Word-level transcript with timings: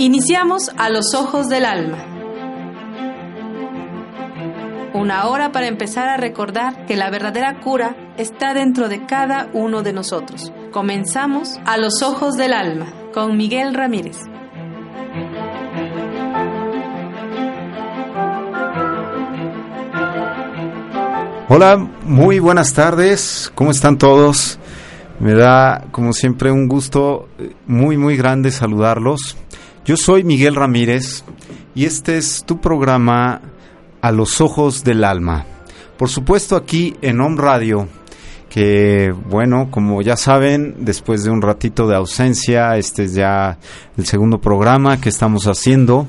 Iniciamos 0.00 0.70
a 0.78 0.88
los 0.88 1.14
ojos 1.14 1.50
del 1.50 1.66
alma. 1.66 1.98
Una 4.94 5.26
hora 5.26 5.52
para 5.52 5.66
empezar 5.66 6.08
a 6.08 6.16
recordar 6.16 6.86
que 6.86 6.96
la 6.96 7.10
verdadera 7.10 7.60
cura 7.60 7.94
está 8.16 8.54
dentro 8.54 8.88
de 8.88 9.04
cada 9.04 9.50
uno 9.52 9.82
de 9.82 9.92
nosotros. 9.92 10.54
Comenzamos 10.72 11.60
a 11.66 11.76
los 11.76 12.00
ojos 12.00 12.38
del 12.38 12.54
alma 12.54 12.90
con 13.12 13.36
Miguel 13.36 13.74
Ramírez. 13.74 14.16
Hola, 21.50 21.76
muy 22.04 22.38
buenas 22.38 22.72
tardes. 22.72 23.52
¿Cómo 23.54 23.70
están 23.70 23.98
todos? 23.98 24.58
Me 25.18 25.34
da, 25.34 25.84
como 25.90 26.14
siempre, 26.14 26.50
un 26.50 26.68
gusto 26.68 27.28
muy, 27.66 27.98
muy 27.98 28.16
grande 28.16 28.50
saludarlos. 28.50 29.36
Yo 29.90 29.96
soy 29.96 30.22
Miguel 30.22 30.54
Ramírez 30.54 31.24
y 31.74 31.84
este 31.84 32.16
es 32.16 32.44
tu 32.46 32.60
programa 32.60 33.40
A 34.00 34.12
los 34.12 34.40
Ojos 34.40 34.84
del 34.84 35.02
Alma. 35.02 35.44
Por 35.98 36.08
supuesto 36.08 36.54
aquí 36.54 36.94
en 37.02 37.20
Home 37.20 37.42
Radio, 37.42 37.88
que 38.48 39.12
bueno, 39.28 39.66
como 39.72 40.00
ya 40.00 40.16
saben, 40.16 40.76
después 40.78 41.24
de 41.24 41.30
un 41.30 41.42
ratito 41.42 41.88
de 41.88 41.96
ausencia, 41.96 42.76
este 42.76 43.02
es 43.02 43.14
ya 43.14 43.58
el 43.98 44.06
segundo 44.06 44.40
programa 44.40 45.00
que 45.00 45.08
estamos 45.08 45.48
haciendo 45.48 46.06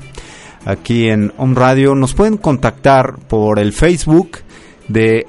aquí 0.64 1.08
en 1.08 1.32
Home 1.36 1.56
Radio. 1.56 1.96
Nos 1.96 2.14
pueden 2.14 2.36
contactar 2.36 3.18
por 3.26 3.58
el 3.58 3.72
Facebook 3.72 4.38
de 4.86 5.26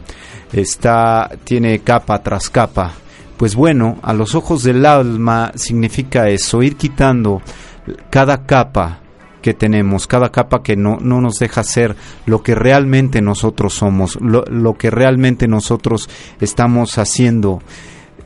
está 0.53 1.29
tiene 1.43 1.79
capa 1.79 2.21
tras 2.21 2.49
capa, 2.49 2.93
pues 3.37 3.55
bueno, 3.55 3.97
a 4.03 4.13
los 4.13 4.35
ojos 4.35 4.63
del 4.63 4.85
alma 4.85 5.51
significa 5.55 6.29
eso, 6.29 6.61
ir 6.61 6.75
quitando 6.75 7.41
cada 8.09 8.45
capa 8.45 9.00
que 9.41 9.53
tenemos, 9.53 10.07
cada 10.07 10.31
capa 10.31 10.63
que 10.63 10.75
no, 10.75 10.97
no 11.01 11.21
nos 11.21 11.35
deja 11.35 11.63
ser 11.63 11.95
lo 12.25 12.43
que 12.43 12.55
realmente 12.55 13.21
nosotros 13.21 13.73
somos, 13.73 14.19
lo, 14.21 14.43
lo 14.45 14.75
que 14.75 14.89
realmente 14.89 15.47
nosotros 15.47 16.09
estamos 16.39 16.97
haciendo 16.97 17.61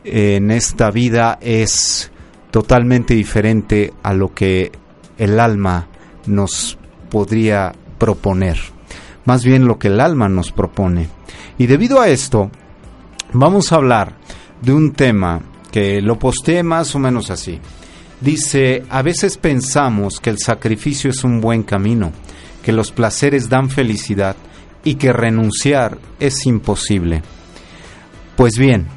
en 0.03 0.51
esta 0.51 0.91
vida 0.91 1.37
es 1.41 2.11
totalmente 2.51 3.15
diferente 3.15 3.93
a 4.03 4.13
lo 4.13 4.33
que 4.33 4.71
el 5.17 5.39
alma 5.39 5.87
nos 6.25 6.77
podría 7.09 7.73
proponer, 7.97 8.57
más 9.25 9.43
bien 9.43 9.65
lo 9.65 9.79
que 9.79 9.87
el 9.87 9.99
alma 9.99 10.29
nos 10.29 10.51
propone. 10.51 11.07
Y 11.57 11.67
debido 11.67 11.99
a 11.99 12.09
esto, 12.09 12.51
vamos 13.33 13.71
a 13.71 13.75
hablar 13.75 14.13
de 14.61 14.73
un 14.73 14.93
tema 14.93 15.41
que 15.71 16.01
lo 16.01 16.17
posteé 16.17 16.63
más 16.63 16.95
o 16.95 16.99
menos 16.99 17.29
así. 17.29 17.59
Dice, 18.21 18.83
a 18.89 19.01
veces 19.01 19.37
pensamos 19.37 20.19
que 20.19 20.29
el 20.29 20.39
sacrificio 20.39 21.09
es 21.09 21.23
un 21.23 21.41
buen 21.41 21.63
camino, 21.63 22.11
que 22.63 22.71
los 22.71 22.91
placeres 22.91 23.49
dan 23.49 23.69
felicidad 23.69 24.35
y 24.83 24.95
que 24.95 25.11
renunciar 25.11 25.97
es 26.19 26.45
imposible. 26.45 27.21
Pues 28.37 28.57
bien, 28.57 28.87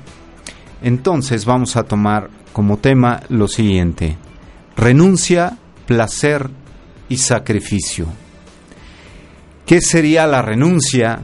entonces 0.82 1.44
vamos 1.44 1.76
a 1.76 1.82
tomar 1.82 2.30
como 2.52 2.78
tema 2.78 3.20
lo 3.28 3.48
siguiente, 3.48 4.16
renuncia, 4.76 5.58
placer 5.86 6.48
y 7.08 7.16
sacrificio. 7.16 8.06
¿Qué 9.66 9.80
sería 9.80 10.26
la 10.26 10.42
renuncia? 10.42 11.20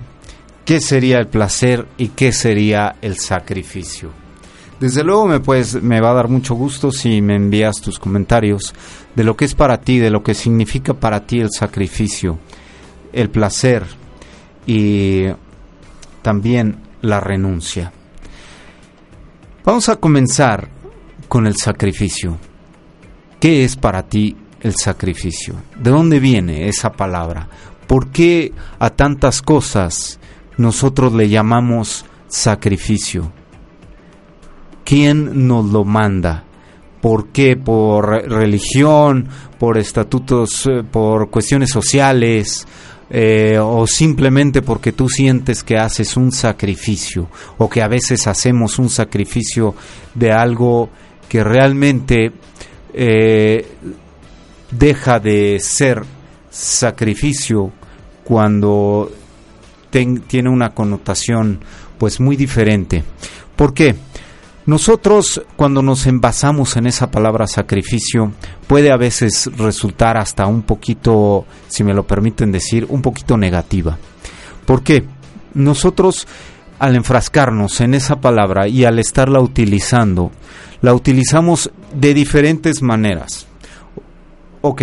¿Qué 0.65 0.81
sería 0.81 1.19
el 1.19 1.28
placer? 1.28 1.87
¿Y 1.97 2.09
qué 2.09 2.32
sería 2.32 2.97
el 3.00 3.19
sacrificio? 3.19 4.24
Desde 4.84 5.03
luego 5.03 5.27
me 5.27 5.41
puedes, 5.41 5.83
me 5.83 5.99
va 6.03 6.11
a 6.11 6.15
dar 6.15 6.28
mucho 6.28 6.55
gusto 6.55 6.93
si 6.93 7.22
me 7.22 7.37
envías 7.37 7.77
tus 7.77 7.99
comentarios 7.99 8.75
de 9.15 9.25
lo 9.25 9.34
que 9.34 9.47
es 9.47 9.55
para 9.55 9.81
ti, 9.81 9.99
de 9.99 10.11
lo 10.11 10.22
que 10.22 10.34
significa 10.34 10.93
para 10.93 11.25
ti 11.25 11.41
el 11.41 11.49
sacrificio, 11.50 12.39
el 13.11 13.31
placer 13.31 13.87
y 14.67 15.23
también 16.21 16.83
la 17.00 17.19
renuncia. 17.19 17.94
Vamos 19.65 19.89
a 19.89 19.97
comenzar 19.97 20.69
con 21.28 21.47
el 21.47 21.56
sacrificio. 21.56 22.37
¿Qué 23.41 23.65
es 23.65 23.77
para 23.77 24.03
ti 24.03 24.37
el 24.61 24.75
sacrificio? 24.77 25.55
¿De 25.81 25.93
dónde 25.93 26.21
viene 26.21 26.69
esa 26.69 26.93
palabra? 26.93 27.49
¿Por 27.87 28.09
qué 28.09 28.53
a 28.78 28.91
tantas 28.91 29.41
cosas 29.41 30.21
nosotros 30.59 31.15
le 31.15 31.31
llamamos 31.31 32.05
sacrificio? 32.28 33.33
¿Quién 34.84 35.47
nos 35.47 35.67
lo 35.67 35.84
manda? 35.84 36.45
¿Por 37.00 37.28
qué? 37.28 37.56
¿Por 37.56 38.28
religión? 38.28 39.28
¿Por 39.59 39.78
estatutos? 39.78 40.67
Eh, 40.67 40.83
¿Por 40.91 41.31
cuestiones 41.31 41.71
sociales? 41.71 42.67
Eh, 43.11 43.59
o 43.61 43.87
simplemente 43.87 44.62
porque 44.62 44.93
tú 44.93 45.09
sientes 45.09 45.62
que 45.62 45.77
haces 45.77 46.17
un 46.17 46.33
sacrificio 46.33 47.28
o 47.59 47.69
que 47.69 47.83
a 47.83 47.89
veces 47.89 48.27
hacemos 48.27 48.78
un 48.78 48.89
sacrificio 48.89 49.75
de 50.15 50.33
algo 50.33 50.89
que 51.28 51.44
realmente 51.44 52.33
eh, 52.94 53.67
deja 54.71 55.21
de 55.21 55.59
ser 55.61 56.03
sacrificio 56.50 57.71
cuando 58.25 59.12
tiene 59.91 60.49
una 60.49 60.71
connotación 60.71 61.61
pues 61.99 62.21
muy 62.21 62.37
diferente. 62.37 63.05
¿Por 63.55 63.75
qué? 63.75 63.94
Nosotros 64.66 65.42
cuando 65.56 65.82
nos 65.82 66.06
envasamos 66.06 66.76
en 66.76 66.86
esa 66.86 67.10
palabra 67.10 67.47
sacrificio 67.47 68.32
puede 68.66 68.91
a 68.91 68.97
veces 68.97 69.50
resultar 69.58 70.16
hasta 70.16 70.47
un 70.47 70.62
poquito, 70.62 71.44
si 71.69 71.84
me 71.84 71.92
lo 71.92 72.06
permiten 72.06 72.50
decir, 72.50 72.86
un 72.88 73.02
poquito 73.02 73.36
negativa. 73.36 73.98
¿Por 74.64 74.82
qué? 74.82 75.04
Nosotros 75.52 76.26
al 76.78 76.97
enfrascarnos 76.97 77.80
en 77.82 77.94
esa 77.94 78.20
palabra 78.20 78.66
y 78.66 78.84
al 78.84 78.98
estarla 78.98 79.41
utilizando, 79.41 80.32
la 80.81 80.94
utilizamos 80.94 81.70
de 81.94 82.14
diferentes 82.14 82.82
maneras. 82.82 83.46
Ok, 84.62 84.82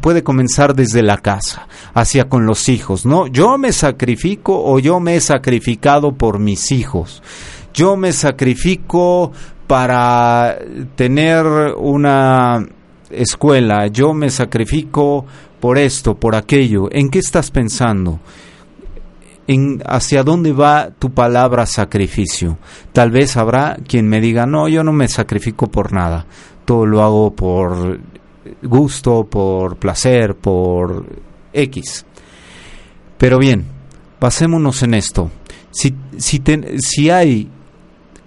puede 0.00 0.22
comenzar 0.22 0.74
desde 0.76 1.02
la 1.02 1.18
casa, 1.18 1.66
hacia 1.92 2.28
con 2.28 2.46
los 2.46 2.68
hijos, 2.68 3.04
¿no? 3.04 3.26
Yo 3.26 3.58
me 3.58 3.72
sacrifico 3.72 4.62
o 4.64 4.78
yo 4.78 5.00
me 5.00 5.16
he 5.16 5.20
sacrificado 5.20 6.12
por 6.12 6.38
mis 6.38 6.70
hijos 6.70 7.20
yo 7.74 7.96
me 7.96 8.12
sacrifico 8.12 9.32
para 9.66 10.58
tener 10.96 11.46
una 11.78 12.66
escuela, 13.10 13.86
yo 13.88 14.12
me 14.14 14.30
sacrifico 14.30 15.24
por 15.60 15.78
esto, 15.78 16.14
por 16.14 16.34
aquello. 16.34 16.88
¿En 16.90 17.10
qué 17.10 17.18
estás 17.18 17.50
pensando? 17.50 18.20
En 19.46 19.82
hacia 19.86 20.22
dónde 20.22 20.52
va 20.52 20.90
tu 20.98 21.10
palabra 21.10 21.66
sacrificio. 21.66 22.58
Tal 22.92 23.10
vez 23.10 23.36
habrá 23.36 23.76
quien 23.86 24.08
me 24.08 24.20
diga, 24.20 24.46
no, 24.46 24.68
yo 24.68 24.82
no 24.82 24.92
me 24.92 25.08
sacrifico 25.08 25.66
por 25.66 25.92
nada. 25.92 26.26
Todo 26.64 26.86
lo 26.86 27.02
hago 27.02 27.34
por 27.34 28.00
gusto, 28.62 29.24
por 29.24 29.76
placer, 29.76 30.34
por 30.34 31.04
X. 31.52 32.06
Pero 33.18 33.38
bien, 33.38 33.66
basémonos 34.20 34.82
en 34.82 34.94
esto. 34.94 35.30
Si, 35.70 35.94
si, 36.16 36.42
si 36.78 37.10
hay 37.10 37.48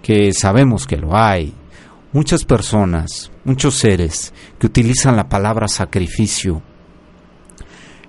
que 0.04 0.34
sabemos 0.34 0.86
que 0.86 0.98
lo 0.98 1.18
hay, 1.18 1.54
muchas 2.12 2.44
personas, 2.46 3.32
muchos 3.46 3.76
seres 3.76 4.34
que 4.60 4.68
utilizan 4.68 5.16
la 5.16 5.30
palabra 5.30 5.68
sacrificio. 5.68 6.62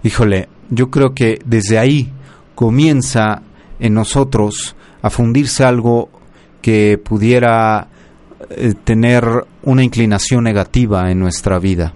Híjole, 0.02 0.48
yo 0.68 0.90
creo 0.90 1.14
que 1.14 1.38
desde 1.46 1.78
ahí 1.78 2.12
comienza 2.54 3.42
en 3.78 3.94
nosotros 3.94 4.76
a 5.02 5.08
fundirse 5.08 5.64
algo 5.64 6.10
que 6.60 6.98
pudiera 6.98 7.88
eh, 8.50 8.74
tener 8.82 9.24
una 9.62 9.84
inclinación 9.84 10.44
negativa 10.44 11.10
en 11.10 11.20
nuestra 11.20 11.58
vida. 11.60 11.94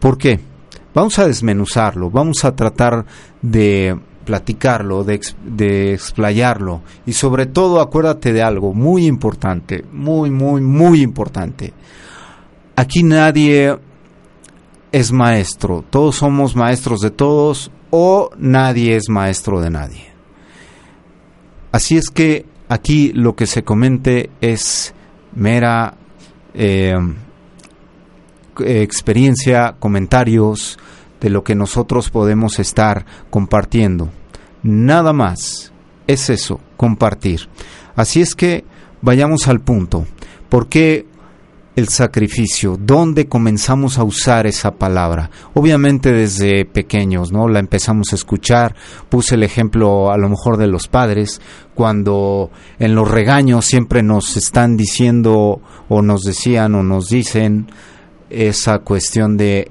¿Por 0.00 0.18
qué? 0.18 0.40
Vamos 0.92 1.18
a 1.20 1.26
desmenuzarlo, 1.26 2.10
vamos 2.10 2.44
a 2.44 2.56
tratar 2.56 3.06
de 3.40 3.96
platicarlo, 4.30 5.02
de, 5.02 5.92
explayarlo 5.92 6.82
y 7.04 7.14
sobre 7.14 7.46
todo 7.46 7.80
acuérdate 7.80 8.32
de 8.32 8.44
algo 8.44 8.72
muy 8.72 9.06
importante, 9.06 9.84
muy, 9.90 10.30
muy, 10.30 10.60
muy 10.60 11.02
importante. 11.02 11.72
Aquí 12.76 13.02
nadie 13.02 13.76
es 14.92 15.10
maestro, 15.10 15.84
todos 15.90 16.14
somos 16.14 16.54
maestros 16.54 17.00
de 17.00 17.10
todos 17.10 17.72
o 17.90 18.30
nadie 18.38 18.94
es 18.94 19.08
maestro 19.08 19.60
de 19.60 19.70
nadie. 19.70 20.04
Así 21.72 21.96
es 21.96 22.08
que 22.08 22.46
aquí 22.68 23.12
lo 23.12 23.34
que 23.34 23.48
se 23.48 23.64
comente 23.64 24.30
es 24.40 24.94
mera 25.34 25.94
eh, 26.54 26.94
experiencia, 28.60 29.74
comentarios 29.80 30.78
de 31.20 31.30
lo 31.30 31.42
que 31.42 31.56
nosotros 31.56 32.10
podemos 32.10 32.60
estar 32.60 33.04
compartiendo. 33.28 34.10
Nada 34.62 35.12
más. 35.12 35.72
Es 36.06 36.28
eso, 36.28 36.60
compartir. 36.76 37.48
Así 37.94 38.20
es 38.20 38.34
que 38.34 38.64
vayamos 39.00 39.48
al 39.48 39.60
punto. 39.60 40.06
¿Por 40.48 40.68
qué 40.68 41.06
el 41.76 41.88
sacrificio? 41.88 42.76
¿Dónde 42.78 43.26
comenzamos 43.26 43.96
a 43.98 44.02
usar 44.02 44.46
esa 44.46 44.72
palabra? 44.72 45.30
Obviamente 45.54 46.12
desde 46.12 46.64
pequeños, 46.64 47.30
¿no? 47.30 47.48
La 47.48 47.60
empezamos 47.60 48.12
a 48.12 48.16
escuchar. 48.16 48.74
Puse 49.08 49.36
el 49.36 49.44
ejemplo 49.44 50.10
a 50.10 50.18
lo 50.18 50.28
mejor 50.28 50.56
de 50.56 50.66
los 50.66 50.88
padres, 50.88 51.40
cuando 51.74 52.50
en 52.78 52.94
los 52.94 53.08
regaños 53.08 53.66
siempre 53.66 54.02
nos 54.02 54.36
están 54.36 54.76
diciendo 54.76 55.60
o 55.88 56.02
nos 56.02 56.22
decían 56.22 56.74
o 56.74 56.82
nos 56.82 57.08
dicen 57.08 57.70
esa 58.30 58.80
cuestión 58.80 59.36
de 59.36 59.70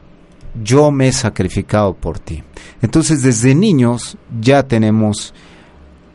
yo 0.63 0.91
me 0.91 1.07
he 1.07 1.11
sacrificado 1.11 1.94
por 1.94 2.19
ti. 2.19 2.44
Entonces 2.81 3.21
desde 3.21 3.56
niños 3.56 4.17
ya 4.39 4.63
tenemos 4.63 5.33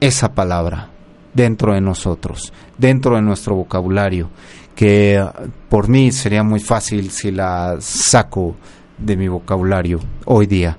esa 0.00 0.34
palabra 0.34 0.90
dentro 1.32 1.74
de 1.74 1.80
nosotros, 1.80 2.52
dentro 2.78 3.16
de 3.16 3.22
nuestro 3.22 3.56
vocabulario, 3.56 4.30
que 4.74 5.24
por 5.68 5.88
mí 5.88 6.12
sería 6.12 6.42
muy 6.42 6.60
fácil 6.60 7.10
si 7.10 7.30
la 7.30 7.76
saco 7.80 8.56
de 8.98 9.16
mi 9.16 9.28
vocabulario 9.28 10.00
hoy 10.24 10.46
día, 10.46 10.76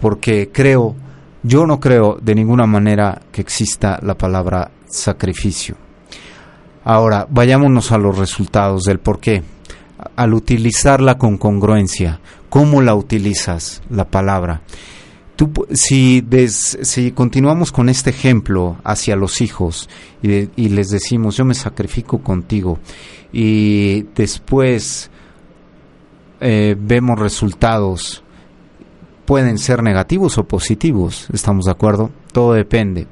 porque 0.00 0.50
creo, 0.52 0.94
yo 1.42 1.66
no 1.66 1.80
creo 1.80 2.18
de 2.20 2.34
ninguna 2.34 2.66
manera 2.66 3.20
que 3.32 3.40
exista 3.40 3.98
la 4.02 4.16
palabra 4.16 4.70
sacrificio. 4.86 5.76
Ahora, 6.84 7.26
vayámonos 7.28 7.90
a 7.90 7.98
los 7.98 8.16
resultados 8.16 8.84
del 8.84 9.00
por 9.00 9.18
qué. 9.18 9.42
Al 10.14 10.34
utilizarla 10.34 11.18
con 11.18 11.36
congruencia, 11.36 12.20
cómo 12.56 12.80
la 12.80 12.94
utilizas, 12.94 13.82
la 13.90 14.06
palabra. 14.06 14.62
Tú, 15.36 15.52
si, 15.74 16.26
si 16.48 17.12
continuamos 17.12 17.70
con 17.70 17.90
este 17.90 18.08
ejemplo 18.08 18.78
hacia 18.82 19.14
los 19.14 19.42
hijos 19.42 19.90
y, 20.22 20.68
les 20.70 20.88
decimos, 20.88 21.36
yo 21.36 21.44
me 21.44 21.52
sacrifico 21.52 22.22
contigo, 22.22 22.78
y 23.30 24.04
después 24.14 25.10
eh, 26.40 26.74
vemos 26.80 27.18
resultados, 27.18 28.24
pueden 29.26 29.58
ser 29.58 29.82
negativos 29.82 30.38
o 30.38 30.44
positivos, 30.44 31.28
¿estamos 31.34 31.66
de 31.66 31.72
acuerdo? 31.72 32.10
Todo 32.32 32.54
depende. 32.54 33.06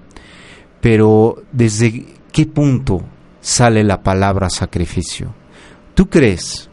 Pero 0.80 1.42
¿desde 1.52 2.06
qué 2.32 2.46
punto 2.46 3.02
sale 3.42 3.84
la 3.84 4.02
palabra 4.02 4.48
sacrificio? 4.48 5.34
¿Tú 5.94 6.08
crees? 6.08 6.70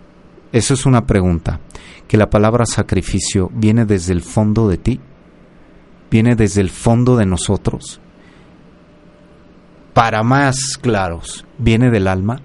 Eso 0.53 0.73
es 0.73 0.85
una 0.85 1.05
pregunta 1.05 1.59
que 2.11 2.17
la 2.17 2.29
palabra 2.29 2.65
sacrificio 2.65 3.49
viene 3.53 3.85
desde 3.85 4.11
el 4.11 4.21
fondo 4.21 4.67
de 4.67 4.75
ti, 4.75 4.99
viene 6.09 6.35
desde 6.35 6.59
el 6.59 6.69
fondo 6.69 7.15
de 7.15 7.25
nosotros. 7.25 8.01
Para 9.93 10.21
más 10.21 10.77
claros, 10.77 11.45
viene 11.57 11.89
del 11.89 12.09
alma. 12.09 12.41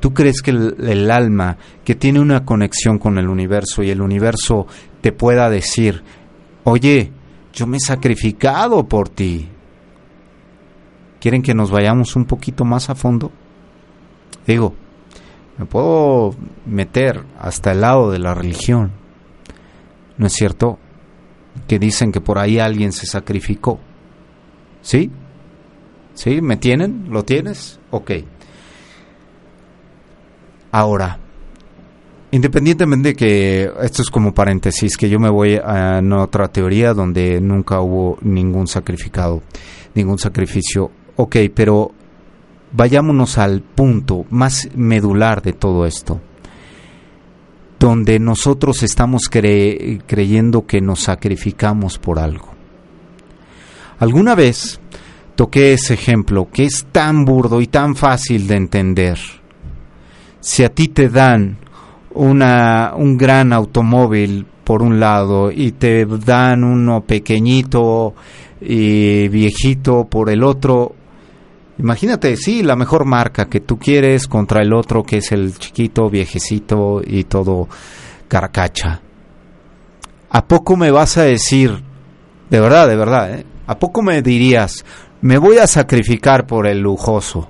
¿Tú 0.00 0.14
crees 0.14 0.40
que 0.40 0.52
el, 0.52 1.10
alma, 1.10 1.58
que 1.84 1.96
tiene 1.96 2.18
una 2.18 2.46
conexión 2.46 2.98
con 2.98 3.18
el 3.18 3.28
universo 3.28 3.82
y 3.82 3.90
el 3.90 4.00
universo 4.00 4.66
te 5.02 5.12
pueda 5.12 5.50
decir, 5.50 6.02
oye, 6.64 7.12
yo 7.52 7.66
me 7.66 7.76
he 7.76 7.80
sacrificado 7.80 8.88
por 8.88 9.10
ti? 9.10 9.50
¿Quieren 11.20 11.42
que 11.42 11.52
nos 11.52 11.70
vayamos 11.70 12.16
un 12.16 12.24
poquito 12.24 12.64
más 12.64 12.88
a 12.88 12.94
fondo? 12.94 13.30
Digo, 14.46 14.72
me 15.58 15.64
puedo 15.64 16.34
meter 16.66 17.24
hasta 17.38 17.72
el 17.72 17.80
lado 17.80 18.10
de 18.10 18.18
la 18.18 18.34
religión. 18.34 18.92
¿No 20.18 20.26
es 20.26 20.32
cierto? 20.32 20.78
Que 21.66 21.78
dicen 21.78 22.12
que 22.12 22.20
por 22.20 22.38
ahí 22.38 22.58
alguien 22.58 22.92
se 22.92 23.06
sacrificó. 23.06 23.78
¿Sí? 24.82 25.10
¿Sí? 26.14 26.40
¿Me 26.40 26.56
tienen? 26.56 27.06
¿Lo 27.10 27.24
tienes? 27.24 27.80
Ok. 27.90 28.12
Ahora, 30.72 31.18
independientemente 32.30 33.10
de 33.10 33.14
que 33.14 33.70
esto 33.82 34.02
es 34.02 34.10
como 34.10 34.34
paréntesis, 34.34 34.96
que 34.96 35.08
yo 35.08 35.18
me 35.18 35.30
voy 35.30 35.56
a 35.56 36.02
otra 36.18 36.48
teoría 36.48 36.92
donde 36.92 37.40
nunca 37.40 37.80
hubo 37.80 38.18
ningún 38.20 38.66
sacrificado, 38.66 39.42
ningún 39.94 40.18
sacrificio. 40.18 40.90
Ok, 41.16 41.36
pero 41.54 41.92
vayámonos 42.76 43.38
al 43.38 43.62
punto 43.62 44.26
más 44.30 44.68
medular 44.74 45.42
de 45.42 45.54
todo 45.54 45.86
esto, 45.86 46.20
donde 47.78 48.18
nosotros 48.18 48.82
estamos 48.82 49.22
creyendo 49.30 50.66
que 50.66 50.80
nos 50.80 51.00
sacrificamos 51.00 51.98
por 51.98 52.18
algo. 52.18 52.50
Alguna 53.98 54.34
vez 54.34 54.78
toqué 55.36 55.72
ese 55.72 55.94
ejemplo 55.94 56.48
que 56.52 56.64
es 56.64 56.86
tan 56.92 57.24
burdo 57.24 57.60
y 57.60 57.66
tan 57.66 57.96
fácil 57.96 58.46
de 58.46 58.56
entender. 58.56 59.18
Si 60.40 60.62
a 60.62 60.68
ti 60.68 60.88
te 60.88 61.08
dan 61.08 61.56
una, 62.12 62.92
un 62.94 63.16
gran 63.16 63.52
automóvil 63.52 64.46
por 64.64 64.82
un 64.82 65.00
lado 65.00 65.50
y 65.50 65.72
te 65.72 66.04
dan 66.04 66.62
uno 66.64 67.02
pequeñito 67.02 68.14
y 68.60 69.28
viejito 69.28 70.04
por 70.04 70.28
el 70.28 70.42
otro, 70.42 70.94
Imagínate, 71.78 72.36
sí, 72.36 72.62
la 72.62 72.74
mejor 72.74 73.04
marca 73.04 73.46
que 73.46 73.60
tú 73.60 73.78
quieres 73.78 74.28
contra 74.28 74.62
el 74.62 74.72
otro 74.72 75.02
que 75.02 75.18
es 75.18 75.30
el 75.32 75.58
chiquito, 75.58 76.08
viejecito 76.08 77.02
y 77.04 77.24
todo 77.24 77.68
carcacha. 78.28 79.02
¿A 80.30 80.46
poco 80.46 80.76
me 80.76 80.90
vas 80.90 81.18
a 81.18 81.24
decir, 81.24 81.82
de 82.48 82.60
verdad, 82.60 82.88
de 82.88 82.96
verdad, 82.96 83.34
¿eh? 83.34 83.46
¿a 83.66 83.78
poco 83.78 84.00
me 84.00 84.22
dirías, 84.22 84.84
me 85.20 85.36
voy 85.36 85.58
a 85.58 85.66
sacrificar 85.66 86.46
por 86.46 86.66
el 86.66 86.80
lujoso? 86.80 87.48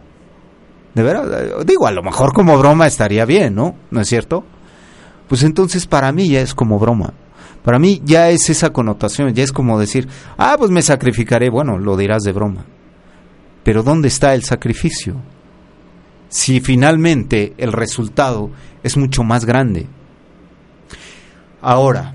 De 0.95 1.03
verdad, 1.03 1.65
digo, 1.65 1.87
a 1.87 1.93
lo 1.93 2.03
mejor 2.03 2.33
como 2.33 2.59
broma 2.59 2.87
estaría 2.87 3.25
bien, 3.27 3.55
¿no? 3.55 3.77
¿No 3.91 4.01
es 4.01 4.09
cierto? 4.09 4.45
Pues 5.29 5.45
entonces 5.45 5.87
para 5.87 6.11
mí 6.11 6.29
ya 6.29 6.41
es 6.41 6.55
como 6.55 6.81
broma. 6.81 7.13
Para 7.63 7.79
mí 7.79 8.01
ya 8.05 8.31
es 8.31 8.51
esa 8.51 8.71
connotación, 8.71 9.35
ya 9.35 9.45
es 9.45 9.53
como 9.53 9.79
decir, 9.79 10.09
ah, 10.37 10.57
pues 10.59 10.71
me 10.71 10.83
sacrificaré, 10.83 11.49
bueno, 11.49 11.79
lo 11.79 11.97
dirás 11.97 12.23
de 12.23 12.33
broma 12.33 12.65
pero 13.67 13.83
¿dónde 13.83 14.07
está 14.07 14.33
el 14.33 14.45
sacrificio? 14.45 15.17
Si 16.29 16.61
finalmente 16.61 17.53
el 17.59 17.73
resultado 17.73 18.53
es 18.85 18.97
mucho 18.97 19.25
más 19.25 19.45
grande. 19.45 19.89
Ahora, 21.61 22.15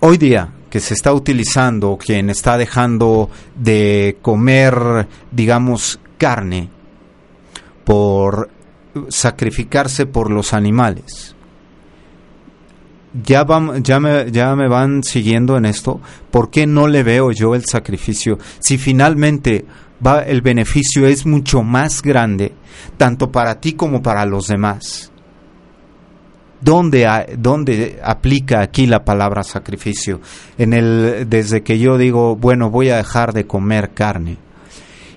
hoy 0.00 0.18
día 0.18 0.52
que 0.68 0.80
se 0.80 0.92
está 0.92 1.14
utilizando, 1.14 1.96
quien 1.96 2.28
está 2.28 2.58
dejando 2.58 3.30
de 3.56 4.18
comer, 4.20 5.08
digamos, 5.32 5.98
carne 6.18 6.68
por 7.86 8.50
sacrificarse 9.08 10.04
por 10.04 10.30
los 10.30 10.52
animales. 10.52 11.34
Ya, 13.24 13.46
ya, 13.82 13.98
me, 13.98 14.30
ya 14.30 14.54
me 14.54 14.68
van 14.68 15.02
siguiendo 15.02 15.56
en 15.56 15.64
esto. 15.64 16.02
¿Por 16.30 16.50
qué 16.50 16.66
no 16.66 16.86
le 16.86 17.02
veo 17.02 17.32
yo 17.32 17.54
el 17.54 17.64
sacrificio? 17.64 18.38
Si 18.58 18.76
finalmente 18.76 19.64
va, 20.04 20.22
el 20.22 20.42
beneficio 20.42 21.06
es 21.06 21.26
mucho 21.26 21.62
más 21.62 22.02
grande, 22.02 22.52
tanto 22.96 23.30
para 23.30 23.60
ti 23.60 23.72
como 23.72 24.02
para 24.02 24.24
los 24.24 24.46
demás. 24.46 25.12
¿Dónde, 26.60 27.06
¿Dónde, 27.38 28.00
aplica 28.02 28.60
aquí 28.60 28.86
la 28.86 29.04
palabra 29.04 29.44
sacrificio? 29.44 30.20
En 30.58 30.72
el, 30.72 31.28
desde 31.28 31.62
que 31.62 31.78
yo 31.78 31.98
digo, 31.98 32.34
bueno, 32.34 32.70
voy 32.70 32.90
a 32.90 32.96
dejar 32.96 33.32
de 33.32 33.46
comer 33.46 33.90
carne. 33.90 34.38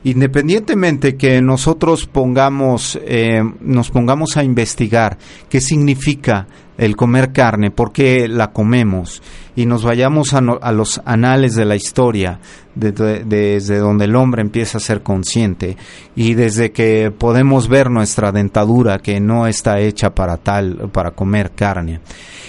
Independientemente 0.03 1.15
que 1.15 1.41
nosotros 1.41 2.07
pongamos, 2.07 2.99
eh, 3.05 3.43
nos 3.59 3.91
pongamos 3.91 4.35
a 4.35 4.43
investigar 4.43 5.19
qué 5.47 5.61
significa 5.61 6.47
el 6.79 6.95
comer 6.95 7.31
carne, 7.31 7.69
por 7.69 7.91
qué 7.91 8.27
la 8.27 8.51
comemos, 8.51 9.21
y 9.55 9.67
nos 9.67 9.83
vayamos 9.83 10.33
a, 10.33 10.41
los 10.71 10.99
anales 11.05 11.53
de 11.53 11.65
la 11.65 11.75
historia, 11.75 12.39
desde 12.73 13.77
donde 13.77 14.05
el 14.05 14.15
hombre 14.15 14.41
empieza 14.41 14.79
a 14.79 14.81
ser 14.81 15.03
consciente, 15.03 15.77
y 16.15 16.33
desde 16.33 16.71
que 16.71 17.11
podemos 17.15 17.67
ver 17.67 17.91
nuestra 17.91 18.31
dentadura 18.31 18.97
que 18.97 19.19
no 19.19 19.45
está 19.45 19.79
hecha 19.79 20.15
para 20.15 20.37
tal, 20.37 20.89
para 20.91 21.11
comer 21.11 21.51
carne, 21.51 21.99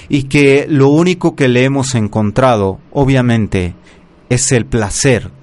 y 0.09 0.23
que 0.23 0.64
lo 0.66 0.88
único 0.88 1.37
que 1.37 1.49
le 1.49 1.64
hemos 1.64 1.94
encontrado, 1.94 2.78
obviamente, 2.92 3.75
es 4.30 4.50
el 4.52 4.64
placer 4.64 5.42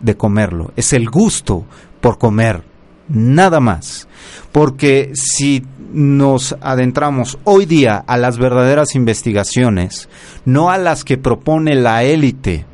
de 0.00 0.16
comerlo, 0.16 0.72
es 0.76 0.92
el 0.92 1.08
gusto 1.08 1.64
por 2.00 2.18
comer, 2.18 2.62
nada 3.08 3.60
más. 3.60 4.08
Porque 4.52 5.10
si 5.14 5.64
nos 5.92 6.56
adentramos 6.60 7.38
hoy 7.44 7.66
día 7.66 8.04
a 8.06 8.16
las 8.16 8.38
verdaderas 8.38 8.94
investigaciones, 8.94 10.08
no 10.44 10.70
a 10.70 10.78
las 10.78 11.04
que 11.04 11.16
propone 11.16 11.74
la 11.74 12.04
élite, 12.04 12.66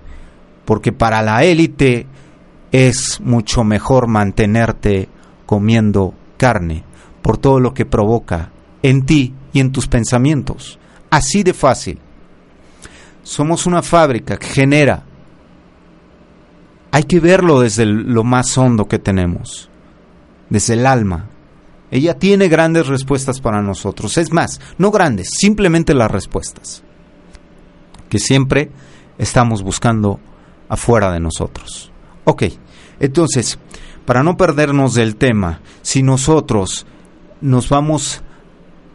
porque 0.65 0.93
para 0.93 1.23
la 1.23 1.45
élite 1.45 2.07
es 2.73 3.21
mucho 3.21 3.63
mejor 3.63 4.09
mantenerte 4.09 5.09
comiendo 5.47 6.15
carne 6.37 6.85
por 7.23 7.39
todo 7.39 7.61
lo 7.61 7.73
que 7.73 7.87
provoca 7.87 8.51
en 8.83 9.07
ti 9.07 9.35
y 9.53 9.61
en 9.61 9.73
tus 9.73 9.87
pensamientos. 9.87 10.79
Así 11.11 11.43
de 11.43 11.55
fácil. 11.55 11.99
Somos 13.23 13.67
una 13.67 13.83
fábrica 13.83 14.37
que 14.37 14.49
genera 14.49 15.05
hay 16.95 17.03
que 17.03 17.19
verlo 17.19 17.59
desde 17.59 17.87
lo 17.87 18.23
más 18.23 18.57
hondo 18.57 18.87
que 18.87 19.01
tenemos, 19.01 19.69
desde 20.49 20.75
el 20.75 20.87
alma. 20.87 21.29
Ella 21.91 22.21
tiene 22.21 22.47
grandes 22.47 22.87
respuestas 22.87 23.41
para 23.41 23.61
nosotros. 23.63 24.17
Es 24.17 24.33
más, 24.33 24.61
no 24.79 24.93
grandes, 24.93 25.31
simplemente 25.37 25.93
las 25.93 26.09
respuestas 26.09 26.85
que 28.09 28.21
siempre 28.21 28.71
estamos 29.19 29.65
buscando 29.65 30.21
afuera 30.69 31.11
de 31.11 31.19
nosotros. 31.19 31.91
Ok, 32.23 32.45
entonces, 33.01 33.59
para 34.07 34.23
no 34.23 34.37
perdernos 34.37 34.95
del 34.95 35.17
tema, 35.17 35.63
si 35.83 36.05
nosotros 36.05 36.87
nos 37.41 37.69
vamos 37.71 38.23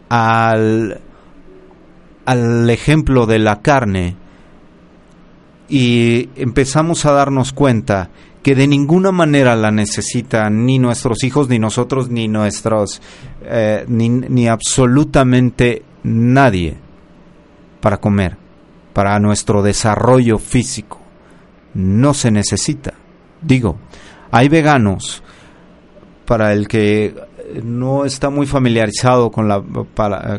al, 0.07 1.01
al 2.23 2.69
ejemplo 2.69 3.25
de 3.25 3.39
la 3.39 3.61
carne, 3.61 4.15
y 5.69 6.29
empezamos 6.35 7.05
a 7.05 7.11
darnos 7.11 7.53
cuenta 7.53 8.09
que 8.41 8.55
de 8.55 8.67
ninguna 8.67 9.11
manera 9.11 9.55
la 9.55 9.71
necesitan 9.71 10.65
ni 10.65 10.79
nuestros 10.79 11.23
hijos, 11.23 11.49
ni 11.49 11.59
nosotros, 11.59 12.09
ni 12.09 12.27
nuestros, 12.27 13.01
eh, 13.43 13.85
ni, 13.87 14.09
ni 14.09 14.47
absolutamente 14.47 15.83
nadie 16.03 16.77
para 17.81 17.97
comer, 17.97 18.37
para 18.93 19.19
nuestro 19.19 19.61
desarrollo 19.61 20.39
físico. 20.39 20.99
No 21.73 22.13
se 22.13 22.31
necesita. 22.31 22.93
Digo, 23.41 23.77
hay 24.31 24.49
veganos 24.49 25.21
para 26.25 26.53
el 26.53 26.67
que 26.67 27.13
no 27.63 28.05
está 28.05 28.29
muy 28.29 28.45
familiarizado 28.45 29.31
con 29.31 29.47
la, 29.47 29.63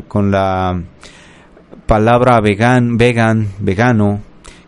con 0.07 0.31
la 0.31 0.81
palabra 1.85 2.39
vegan, 2.41 2.97
vegan, 2.97 3.49
vegano, 3.59 4.21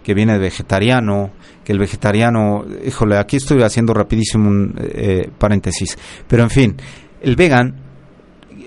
que 0.04 0.14
viene 0.14 0.34
de 0.34 0.40
vegetariano, 0.40 1.32
que 1.64 1.72
el 1.72 1.80
vegetariano, 1.80 2.66
híjole, 2.86 3.18
aquí 3.18 3.38
estoy 3.38 3.64
haciendo 3.64 3.94
rapidísimo 3.94 4.50
un 4.50 4.76
eh, 4.80 5.30
paréntesis, 5.38 5.98
pero 6.28 6.44
en 6.44 6.50
fin, 6.50 6.76
el 7.22 7.36
vegan 7.36 7.76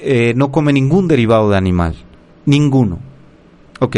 eh, 0.02 0.32
no 0.34 0.50
come 0.50 0.72
ningún 0.72 1.06
derivado 1.06 1.50
de 1.50 1.56
animal, 1.56 1.94
ninguno. 2.46 2.98
Ok, 3.78 3.96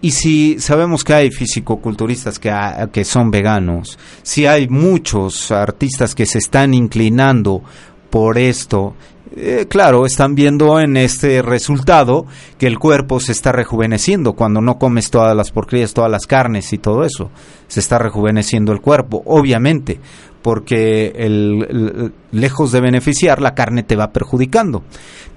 y 0.00 0.10
si 0.10 0.60
sabemos 0.60 1.04
que 1.04 1.14
hay 1.14 1.30
fisicoculturistas 1.30 2.38
que, 2.38 2.52
que 2.92 3.04
son 3.04 3.30
veganos, 3.30 3.98
si 4.22 4.46
hay 4.46 4.68
muchos 4.68 5.50
artistas 5.50 6.14
que 6.14 6.26
se 6.26 6.38
están 6.38 6.74
inclinando 6.74 7.62
por 8.10 8.38
esto, 8.38 8.94
eh, 9.38 9.66
claro, 9.68 10.06
están 10.06 10.34
viendo 10.34 10.80
en 10.80 10.96
este 10.96 11.42
resultado 11.42 12.24
que 12.56 12.66
el 12.66 12.78
cuerpo 12.78 13.20
se 13.20 13.32
está 13.32 13.52
rejuveneciendo 13.52 14.32
cuando 14.32 14.62
no 14.62 14.78
comes 14.78 15.10
todas 15.10 15.36
las 15.36 15.50
porquerías, 15.50 15.92
todas 15.92 16.10
las 16.10 16.26
carnes 16.26 16.72
y 16.72 16.78
todo 16.78 17.04
eso. 17.04 17.30
Se 17.68 17.80
está 17.80 17.98
rejuveneciendo 17.98 18.72
el 18.72 18.80
cuerpo, 18.80 19.22
obviamente, 19.26 20.00
porque 20.40 21.12
el, 21.16 22.14
lejos 22.32 22.72
de 22.72 22.80
beneficiar, 22.80 23.42
la 23.42 23.54
carne 23.54 23.82
te 23.82 23.94
va 23.94 24.10
perjudicando. 24.10 24.84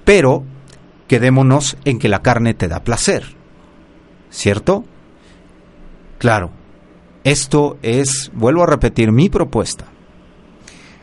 Pero 0.02 0.44
quedémonos 1.06 1.76
en 1.84 1.98
que 1.98 2.08
la 2.08 2.22
carne 2.22 2.54
te 2.54 2.68
da 2.68 2.82
placer, 2.82 3.24
¿cierto? 4.30 4.84
Claro, 6.18 6.52
esto 7.22 7.76
es, 7.82 8.30
vuelvo 8.32 8.62
a 8.62 8.66
repetir, 8.66 9.12
mi 9.12 9.28
propuesta. 9.28 9.84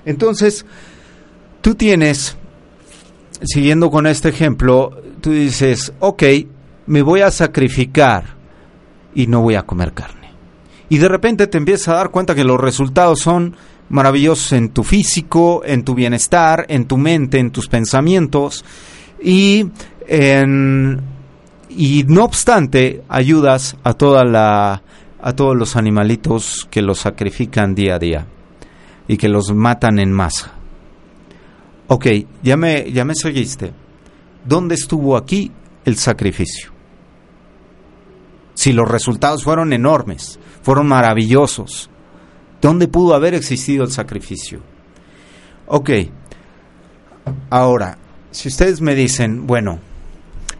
Entonces, 0.03 0.65
tú 1.61 1.75
tienes 1.75 2.37
siguiendo 3.43 3.89
con 3.89 4.07
este 4.07 4.29
ejemplo, 4.29 5.01
tú 5.21 5.31
dices, 5.31 5.93
ok, 5.99 6.23
me 6.87 7.01
voy 7.01 7.21
a 7.21 7.31
sacrificar 7.31 8.35
y 9.13 9.27
no 9.27 9.41
voy 9.41 9.55
a 9.55 9.63
comer 9.63 9.93
carne. 9.93 10.31
Y 10.89 10.97
de 10.97 11.07
repente 11.07 11.47
te 11.47 11.57
empiezas 11.57 11.89
a 11.89 11.97
dar 11.97 12.11
cuenta 12.11 12.35
que 12.35 12.43
los 12.43 12.59
resultados 12.59 13.19
son 13.19 13.55
maravillosos 13.89 14.53
en 14.53 14.69
tu 14.69 14.83
físico, 14.83 15.61
en 15.65 15.83
tu 15.83 15.95
bienestar, 15.95 16.65
en 16.69 16.85
tu 16.85 16.97
mente, 16.97 17.39
en 17.39 17.51
tus 17.51 17.67
pensamientos 17.67 18.63
y 19.21 19.69
en, 20.07 21.01
y 21.69 22.03
no 22.07 22.23
obstante 22.23 23.03
ayudas 23.09 23.77
a 23.83 23.93
toda 23.93 24.23
la 24.23 24.81
a 25.19 25.33
todos 25.33 25.57
los 25.57 25.75
animalitos 25.75 26.67
que 26.69 26.81
los 26.81 26.99
sacrifican 26.99 27.73
día 27.73 27.95
a 27.95 27.99
día 27.99 28.27
y 29.07 29.17
que 29.17 29.27
los 29.29 29.51
matan 29.53 29.99
en 29.99 30.11
masa. 30.11 30.56
Ok, 31.87 32.07
ya 32.43 32.57
me, 32.57 32.91
ya 32.91 33.05
me 33.05 33.15
seguiste. 33.15 33.71
¿Dónde 34.45 34.75
estuvo 34.75 35.15
aquí 35.15 35.51
el 35.85 35.97
sacrificio? 35.97 36.71
Si 38.53 38.73
los 38.73 38.87
resultados 38.87 39.43
fueron 39.43 39.71
enormes, 39.71 40.39
fueron 40.61 40.87
maravillosos, 40.87 41.89
¿dónde 42.61 42.87
pudo 42.87 43.13
haber 43.13 43.35
existido 43.35 43.83
el 43.83 43.91
sacrificio? 43.91 44.59
Ok, 45.67 45.91
ahora, 47.49 47.97
si 48.31 48.49
ustedes 48.49 48.81
me 48.81 48.95
dicen, 48.95 49.47
bueno, 49.47 49.79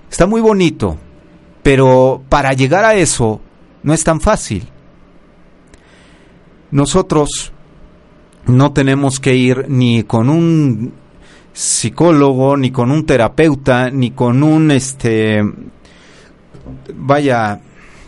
está 0.10 0.28
muy 0.28 0.42
bonito, 0.42 0.98
pero 1.64 2.22
para 2.30 2.54
llegar 2.54 2.86
a 2.86 2.96
eso 2.96 3.42
no 3.84 3.94
es 3.94 4.04
tan 4.04 4.22
fácil. 4.22 4.68
Nosotros 6.72 7.52
no 8.46 8.74
tenemos 8.74 9.20
que 9.20 9.36
ir 9.36 9.66
ni 9.70 10.04
con 10.04 10.30
un 10.30 10.94
psicólogo, 11.58 12.56
ni 12.56 12.70
con 12.70 12.92
un 12.92 13.04
terapeuta, 13.04 13.90
ni 13.90 14.12
con 14.12 14.44
un, 14.44 14.70
este, 14.70 15.42
vaya, 16.94 17.60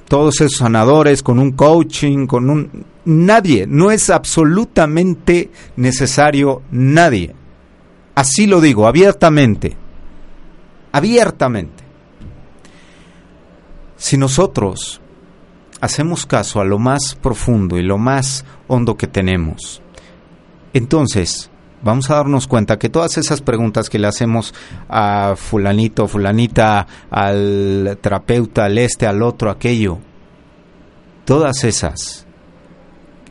todos 0.07 0.35
esos 0.41 0.57
sanadores, 0.57 1.23
con 1.23 1.39
un 1.39 1.53
coaching, 1.53 2.27
con 2.27 2.49
un... 2.51 2.85
Nadie, 3.05 3.65
no 3.67 3.89
es 3.89 4.11
absolutamente 4.11 5.49
necesario 5.77 6.61
nadie. 6.69 7.33
Así 8.13 8.45
lo 8.45 8.61
digo, 8.61 8.85
abiertamente. 8.85 9.75
Abiertamente. 10.91 11.83
Si 13.97 14.15
nosotros 14.15 15.01
hacemos 15.81 16.27
caso 16.27 16.61
a 16.61 16.65
lo 16.65 16.77
más 16.77 17.17
profundo 17.19 17.79
y 17.79 17.81
lo 17.81 17.97
más 17.97 18.45
hondo 18.67 18.95
que 18.95 19.07
tenemos, 19.07 19.81
entonces 20.71 21.49
vamos 21.81 22.09
a 22.09 22.15
darnos 22.15 22.47
cuenta 22.47 22.77
que 22.77 22.89
todas 22.89 23.17
esas 23.17 23.41
preguntas 23.41 23.89
que 23.89 23.99
le 23.99 24.07
hacemos 24.07 24.53
a 24.87 25.35
fulanito, 25.35 26.07
fulanita, 26.07 26.85
al 27.09 27.97
terapeuta, 28.01 28.65
al 28.65 28.77
este, 28.77 29.07
al 29.07 29.21
otro, 29.21 29.49
aquello, 29.49 29.99
todas 31.25 31.63
esas, 31.63 32.25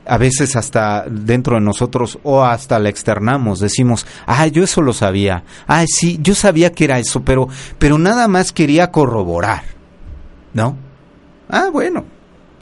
a 0.07 0.19
veces 0.19 0.57
hasta 0.57 1.05
dentro 1.09 1.57
de 1.57 1.61
nosotros 1.61 2.19
o 2.23 2.45
hasta 2.45 2.78
la 2.78 2.88
externamos, 2.88 3.61
decimos, 3.61 4.07
ah, 4.26 4.47
yo 4.47 4.64
eso 4.64 4.83
lo 4.83 4.93
sabía, 4.93 5.45
ah, 5.67 5.85
sí, 5.87 6.19
yo 6.23 6.35
sabía 6.35 6.73
que 6.73 6.85
era 6.85 6.99
eso, 6.99 7.23
pero, 7.23 7.49
pero 7.78 7.99
nada 7.99 8.28
más 8.28 8.52
quería 8.52 8.90
corroborar, 8.90 9.64
¿no? 10.55 10.76
Ah, 11.49 11.69
bueno, 11.73 12.05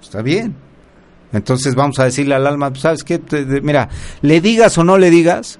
está 0.00 0.22
bien. 0.22 0.56
Entonces 1.32 1.74
vamos 1.74 1.98
a 1.98 2.04
decirle 2.04 2.34
al 2.34 2.46
alma, 2.46 2.72
¿sabes 2.76 3.02
qué? 3.04 3.20
Mira, 3.62 3.88
le 4.22 4.40
digas 4.40 4.78
o 4.78 4.84
no 4.84 4.96
le 4.96 5.10
digas, 5.10 5.58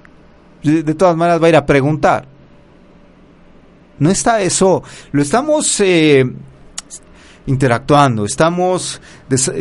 de, 0.67 0.93
todas 0.95 1.15
maneras 1.15 1.41
va 1.41 1.47
a 1.47 1.49
ir 1.49 1.55
a 1.55 1.65
preguntar. 1.65 2.27
No 3.99 4.09
está 4.09 4.41
eso. 4.41 4.83
Lo 5.11 5.21
estamos. 5.21 5.79
Eh, 5.79 6.25
interactuando, 7.47 8.25
estamos 8.25 9.01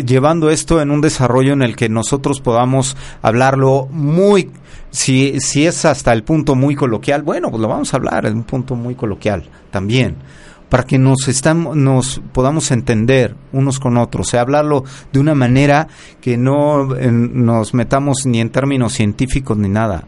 llevando 0.05 0.51
esto 0.51 0.83
en 0.83 0.91
un 0.91 1.01
desarrollo 1.01 1.53
en 1.53 1.63
el 1.63 1.77
que 1.77 1.89
nosotros 1.89 2.41
podamos 2.41 2.97
hablarlo 3.23 3.87
muy, 3.91 4.51
si, 4.91 5.41
si 5.41 5.67
es 5.67 5.85
hasta 5.85 6.13
el 6.13 6.25
punto 6.25 6.55
muy 6.55 6.75
coloquial, 6.75 7.23
bueno, 7.23 7.49
pues 7.49 7.63
lo 7.63 7.69
vamos 7.69 7.95
a 7.95 7.97
hablar 7.97 8.27
en 8.27 8.35
un 8.35 8.45
punto 8.45 8.75
muy 8.75 8.97
coloquial 8.97 9.45
también, 9.71 10.17
para 10.69 10.83
que 10.83 10.99
nos, 10.99 11.29
estamos, 11.29 11.77
nos 11.77 12.21
podamos 12.33 12.73
entender 12.73 13.37
unos 13.53 13.79
con 13.79 13.97
otros, 13.97 14.27
o 14.27 14.31
sea, 14.31 14.41
hablarlo 14.41 14.83
de 15.13 15.21
una 15.21 15.37
manera 15.37 15.87
que 16.21 16.37
no 16.37 16.87
nos 16.87 17.73
metamos 17.73 18.27
ni 18.27 18.41
en 18.41 18.51
términos 18.51 18.95
científicos 18.95 19.57
ni 19.57 19.69
nada, 19.69 20.05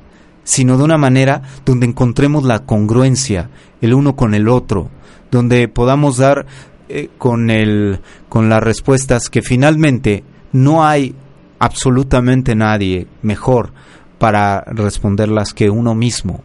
sino 0.49 0.79
de 0.79 0.85
una 0.85 0.97
manera 0.97 1.43
donde 1.67 1.85
encontremos 1.85 2.43
la 2.43 2.61
congruencia 2.61 3.51
el 3.83 3.93
uno 3.93 4.17
con 4.17 4.33
el 4.33 4.49
otro, 4.49 4.89
donde 5.31 5.69
podamos 5.69 6.17
dar 6.17 6.47
eh, 6.89 7.11
con, 7.19 7.51
el, 7.51 8.01
con 8.31 8.49
las 8.49 8.63
respuestas 8.63 9.29
que 9.29 9.43
finalmente 9.43 10.25
no 10.53 10.87
hay 10.87 11.15
absolutamente 11.59 12.55
nadie 12.55 13.07
mejor 13.21 13.75
para 14.19 14.63
responderlas 14.63 15.53
que 15.53 15.69
uno 15.69 15.95
mismo. 15.95 16.43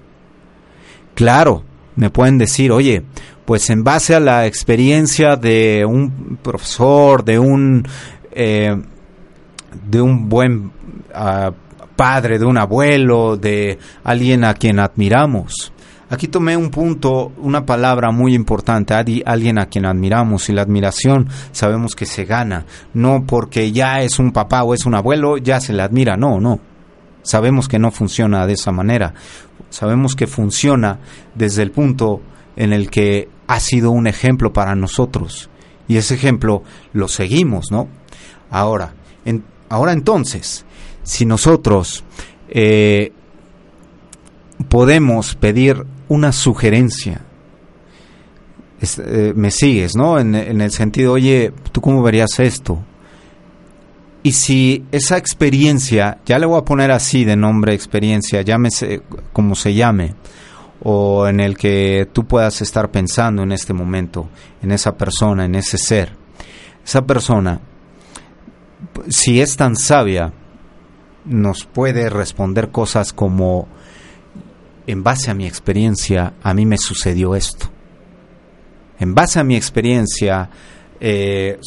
Claro, 1.15 1.63
me 1.95 2.10
pueden 2.10 2.38
decir, 2.38 2.74
oye, 2.74 3.03
pues 3.45 3.69
en 3.69 3.86
base 3.86 4.15
a 4.15 4.19
la 4.19 4.45
experiencia 4.48 5.38
de 5.38 5.86
un 5.88 6.38
profesor, 6.43 7.24
de 7.24 7.39
un, 7.39 7.88
eh, 8.33 8.75
de 9.89 10.01
un 10.01 10.27
buen 10.27 10.74
ah, 11.15 11.53
padre, 11.95 12.39
de 12.39 12.45
un 12.45 12.57
abuelo, 12.57 13.38
de 13.38 13.77
alguien 14.03 14.43
a 14.43 14.53
quien 14.53 14.79
admiramos. 14.79 15.71
Aquí 16.09 16.27
tomé 16.27 16.55
un 16.55 16.69
punto, 16.69 17.31
una 17.38 17.65
palabra 17.65 18.12
muy 18.12 18.35
importante, 18.35 18.93
alguien 19.25 19.57
a 19.57 19.65
quien 19.65 19.85
admiramos 19.85 20.47
y 20.50 20.53
la 20.53 20.62
admiración 20.62 21.27
sabemos 21.51 21.95
que 21.95 22.05
se 22.05 22.25
gana, 22.25 22.65
no 22.93 23.23
porque 23.25 23.71
ya 23.71 24.01
es 24.01 24.19
un 24.19 24.31
papá 24.31 24.63
o 24.63 24.73
es 24.73 24.85
un 24.85 24.93
abuelo, 24.93 25.38
ya 25.38 25.59
se 25.59 25.73
le 25.73 25.81
admira, 25.81 26.15
no, 26.15 26.39
no. 26.39 26.59
Sabemos 27.23 27.67
que 27.67 27.79
no 27.79 27.89
funciona 27.89 28.45
de 28.45 28.53
esa 28.53 28.71
manera. 28.71 29.13
Sabemos 29.69 30.15
que 30.15 30.27
funciona 30.27 31.00
desde 31.33 31.63
el 31.63 31.71
punto 31.71 32.21
en 32.55 32.73
el 32.73 32.91
que 32.91 33.29
ha 33.47 33.59
sido 33.59 33.91
un 33.91 34.05
ejemplo 34.05 34.53
para 34.53 34.75
nosotros 34.75 35.50
y 35.88 35.97
ese 35.97 36.15
ejemplo 36.15 36.63
lo 36.93 37.07
seguimos, 37.07 37.71
¿no? 37.71 37.88
Ahora, 38.50 38.93
ahora 39.69 39.93
entonces, 39.93 40.65
si 41.03 41.25
nosotros 41.25 42.03
eh, 42.50 43.12
podemos 44.69 45.36
pedir 45.36 45.86
una 46.07 46.31
sugerencia. 46.31 47.22
Eh, 48.98 49.33
me 49.36 49.50
sigues, 49.51 49.95
¿no? 49.95 50.19
En, 50.19 50.36
el 50.36 50.72
sentido, 50.72 51.13
oye, 51.13 51.53
¿tú 51.72 51.79
cómo 51.79 52.03
verías 52.03 52.39
esto? 52.39 52.79
Y 54.24 54.33
si 54.33 54.86
esa 54.91 55.17
experiencia, 55.17 56.19
ya 56.25 56.38
le 56.38 56.45
voy 56.45 56.60
a 56.60 56.65
poner 56.65 56.91
así 56.91 57.24
de 57.24 57.36
nombre 57.36 57.74
experiencia, 57.74 58.41
llámese 58.41 59.01
como 59.31 59.55
se 59.55 59.74
llame, 59.74 60.15
o 60.81 61.27
en 61.27 61.39
el 61.39 61.57
que 61.57 62.10
tú 62.12 62.25
puedas 62.25 62.62
estar 62.62 62.91
pensando 62.91 63.43
en 63.43 63.53
este 63.53 63.74
momento, 63.74 64.29
en 64.62 64.72
esa 64.72 64.98
persona, 64.98 65.45
en 65.45 65.55
ese 65.55 65.77
ser, 65.77 66.15
esa 66.86 67.05
persona, 67.05 67.62
si 69.07 69.41
es 69.41 69.55
tan 69.55 69.75
sabia, 69.75 70.33
nos 71.25 71.65
puede 71.65 72.09
responder 72.09 72.69
cosas 72.69 73.13
como, 73.13 73.67
en 74.87 75.03
base 75.03 75.31
a 75.31 75.33
mi 75.33 75.45
experiencia, 75.45 76.33
a 76.41 76.53
mí 76.53 76.65
me 76.65 76.77
sucedió 76.77 77.35
esto. 77.35 77.69
En 78.99 79.15
base 79.15 79.39
a 79.39 79.43
mi 79.43 79.55
experiencia, 79.55 80.49
eh, 80.99 81.59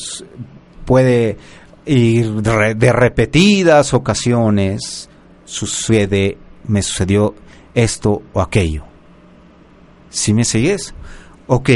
puede 0.84 1.36
ir 1.84 2.42
de 2.42 2.92
repetidas 2.92 3.94
ocasiones, 3.94 5.08
sucede, 5.44 6.38
me 6.66 6.82
sucedió 6.82 7.34
esto 7.75 8.22
o 8.32 8.40
aquello. 8.40 8.84
¿Si 10.10 10.32
me 10.32 10.44
sigues? 10.44 10.94
Ok. 11.46 11.70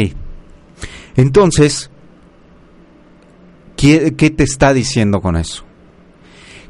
Entonces, 1.17 1.91
¿qué, 3.77 4.15
¿qué 4.17 4.31
te 4.31 4.45
está 4.45 4.73
diciendo 4.73 5.21
con 5.21 5.37
eso? 5.37 5.65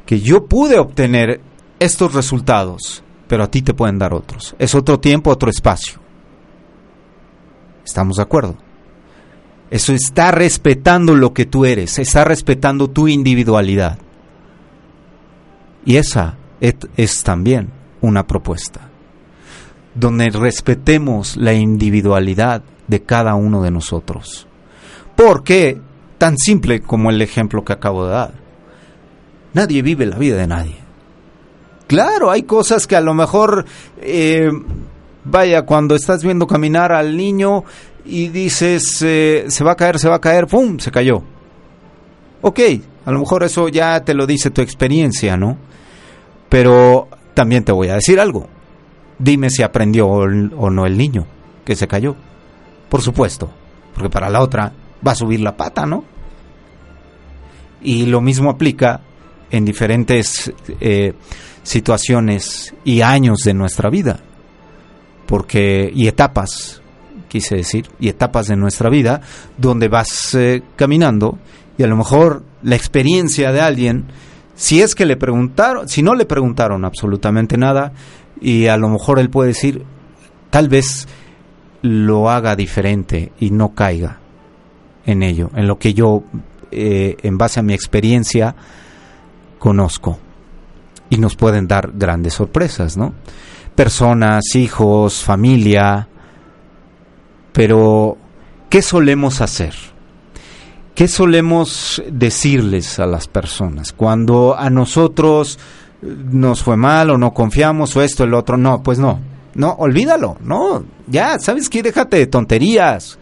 Que 0.05 0.19
yo 0.19 0.45
pude 0.45 0.79
obtener 0.79 1.41
estos 1.79 2.13
resultados 2.13 3.03
pero 3.31 3.45
a 3.45 3.47
ti 3.49 3.61
te 3.61 3.73
pueden 3.73 3.97
dar 3.97 4.13
otros. 4.13 4.57
Es 4.59 4.75
otro 4.75 4.99
tiempo, 4.99 5.31
otro 5.31 5.49
espacio. 5.49 6.01
¿Estamos 7.85 8.17
de 8.17 8.23
acuerdo? 8.23 8.57
Eso 9.69 9.93
está 9.93 10.31
respetando 10.31 11.15
lo 11.15 11.31
que 11.31 11.45
tú 11.45 11.63
eres, 11.63 11.97
está 11.97 12.25
respetando 12.25 12.89
tu 12.89 13.07
individualidad. 13.07 13.99
Y 15.85 15.95
esa 15.95 16.35
es, 16.59 17.23
también 17.23 17.69
una 18.01 18.27
propuesta, 18.27 18.89
donde 19.95 20.29
respetemos 20.29 21.37
la 21.37 21.53
individualidad 21.53 22.63
de 22.87 23.01
cada 23.03 23.35
uno 23.35 23.61
de 23.61 23.71
nosotros. 23.71 24.45
Porque, 25.15 25.79
tan 26.17 26.37
simple 26.37 26.81
como 26.81 27.09
el 27.09 27.21
ejemplo 27.21 27.63
que 27.63 27.71
acabo 27.71 28.07
de 28.07 28.11
dar, 28.11 28.40
nadie 29.53 29.81
vive 29.81 30.05
la 30.05 30.17
vida 30.17 30.37
de 30.37 30.47
nadie. 30.47 30.75
Claro, 31.87 32.31
hay 32.31 32.43
cosas 32.43 32.87
que 32.87 32.95
a 32.95 33.01
lo 33.01 33.13
mejor, 33.13 33.65
eh, 34.01 34.49
vaya, 35.25 35.63
cuando 35.63 35.95
estás 35.95 36.23
viendo 36.23 36.47
caminar 36.47 36.93
al 36.93 37.17
niño 37.17 37.65
y 38.05 38.29
dices, 38.29 39.01
eh, 39.01 39.45
se 39.49 39.63
va 39.63 39.73
a 39.73 39.75
caer, 39.75 39.99
se 39.99 40.07
va 40.07 40.15
a 40.15 40.21
caer, 40.21 40.47
¡pum!, 40.47 40.79
se 40.79 40.89
cayó. 40.89 41.21
Ok, 42.41 42.59
a 43.05 43.11
lo 43.11 43.19
mejor 43.19 43.43
eso 43.43 43.67
ya 43.67 44.03
te 44.03 44.13
lo 44.13 44.25
dice 44.25 44.51
tu 44.51 44.61
experiencia, 44.61 45.35
¿no? 45.35 45.57
Pero 46.49 47.09
también 47.33 47.63
te 47.63 47.71
voy 47.71 47.89
a 47.89 47.95
decir 47.95 48.19
algo. 48.19 48.47
Dime 49.19 49.49
si 49.49 49.61
aprendió 49.61 50.07
o 50.07 50.69
no 50.69 50.85
el 50.85 50.97
niño 50.97 51.25
que 51.65 51.75
se 51.75 51.87
cayó. 51.87 52.15
Por 52.89 53.01
supuesto, 53.01 53.49
porque 53.93 54.09
para 54.09 54.29
la 54.29 54.41
otra 54.41 54.71
va 55.05 55.11
a 55.11 55.15
subir 55.15 55.41
la 55.41 55.57
pata, 55.57 55.85
¿no? 55.85 56.03
Y 57.81 58.05
lo 58.05 58.21
mismo 58.21 58.49
aplica 58.49 59.01
en 59.51 59.65
diferentes 59.65 60.51
eh, 60.79 61.13
situaciones 61.63 62.73
y 62.83 63.01
años 63.01 63.39
de 63.45 63.53
nuestra 63.53 63.89
vida, 63.89 64.19
porque 65.27 65.91
y 65.93 66.07
etapas, 66.07 66.81
quise 67.27 67.57
decir, 67.57 67.87
y 67.99 68.09
etapas 68.09 68.47
de 68.47 68.55
nuestra 68.55 68.89
vida 68.89 69.21
donde 69.57 69.87
vas 69.87 70.33
eh, 70.35 70.63
caminando 70.75 71.37
y 71.77 71.83
a 71.83 71.87
lo 71.87 71.97
mejor 71.97 72.43
la 72.63 72.75
experiencia 72.75 73.51
de 73.51 73.61
alguien, 73.61 74.05
si 74.55 74.81
es 74.81 74.95
que 74.95 75.05
le 75.05 75.17
preguntaron, 75.17 75.87
si 75.87 76.03
no 76.03 76.15
le 76.15 76.25
preguntaron 76.25 76.85
absolutamente 76.85 77.57
nada 77.57 77.93
y 78.39 78.67
a 78.67 78.77
lo 78.77 78.89
mejor 78.89 79.19
él 79.19 79.29
puede 79.29 79.49
decir, 79.49 79.83
tal 80.49 80.69
vez 80.69 81.07
lo 81.81 82.29
haga 82.29 82.55
diferente 82.55 83.31
y 83.39 83.51
no 83.51 83.73
caiga 83.73 84.19
en 85.05 85.23
ello, 85.23 85.49
en 85.55 85.67
lo 85.67 85.79
que 85.79 85.93
yo, 85.93 86.23
eh, 86.71 87.17
en 87.23 87.37
base 87.37 87.59
a 87.59 87.63
mi 87.63 87.73
experiencia, 87.73 88.55
conozco 89.61 90.17
y 91.11 91.17
nos 91.17 91.35
pueden 91.35 91.67
dar 91.67 91.91
grandes 91.93 92.33
sorpresas, 92.33 92.97
¿no? 92.97 93.13
Personas, 93.75 94.55
hijos, 94.55 95.23
familia, 95.23 96.07
pero 97.53 98.17
¿qué 98.69 98.81
solemos 98.81 99.39
hacer? 99.39 99.75
¿Qué 100.95 101.07
solemos 101.07 102.01
decirles 102.11 102.99
a 102.99 103.05
las 103.05 103.27
personas 103.27 103.93
cuando 103.93 104.57
a 104.57 104.71
nosotros 104.71 105.59
nos 106.01 106.63
fue 106.63 106.75
mal 106.75 107.11
o 107.11 107.17
no 107.19 107.31
confiamos 107.31 107.95
o 107.95 108.01
esto, 108.01 108.23
el 108.23 108.33
otro? 108.33 108.57
No, 108.57 108.81
pues 108.81 108.97
no, 108.97 109.19
no, 109.53 109.73
olvídalo, 109.73 110.37
no, 110.41 110.83
ya, 111.05 111.37
¿sabes 111.37 111.69
qué? 111.69 111.83
Déjate 111.83 112.17
de 112.17 112.27
tonterías 112.27 113.19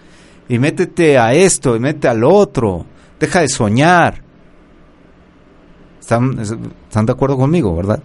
y 0.48 0.58
métete 0.58 1.18
a 1.18 1.34
esto 1.34 1.76
y 1.76 1.82
métete 1.82 2.08
al 2.08 2.24
otro, 2.24 2.86
deja 3.20 3.42
de 3.42 3.50
soñar 3.50 4.29
están, 6.10 7.06
de 7.06 7.12
acuerdo 7.12 7.38
conmigo, 7.38 7.76
¿verdad? 7.76 8.02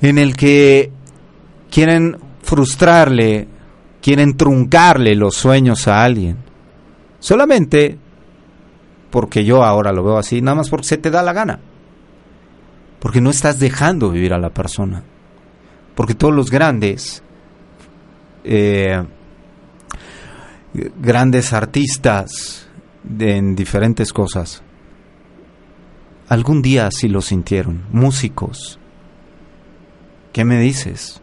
En 0.00 0.18
el 0.18 0.34
que 0.34 0.90
quieren 1.70 2.18
frustrarle, 2.42 3.46
quieren 4.02 4.36
truncarle 4.36 5.14
los 5.14 5.36
sueños 5.36 5.86
a 5.86 6.02
alguien. 6.02 6.38
Solamente 7.20 7.98
porque 9.10 9.44
yo 9.44 9.62
ahora 9.62 9.92
lo 9.92 10.02
veo 10.02 10.18
así, 10.18 10.40
nada 10.40 10.56
más 10.56 10.70
porque 10.70 10.86
se 10.86 10.98
te 10.98 11.10
da 11.10 11.22
la 11.22 11.32
gana. 11.32 11.60
Porque 12.98 13.20
no 13.20 13.30
estás 13.30 13.58
dejando 13.58 14.10
vivir 14.10 14.32
a 14.32 14.38
la 14.38 14.50
persona. 14.50 15.02
Porque 15.94 16.14
todos 16.14 16.34
los 16.34 16.50
grandes, 16.50 17.22
eh, 18.44 19.02
grandes 21.00 21.52
artistas 21.52 22.68
en 23.18 23.54
diferentes 23.54 24.12
cosas, 24.12 24.62
Algún 26.30 26.62
día 26.62 26.88
sí 26.92 27.08
lo 27.08 27.22
sintieron, 27.22 27.82
músicos. 27.90 28.78
¿Qué 30.32 30.44
me 30.44 30.60
dices? 30.60 31.20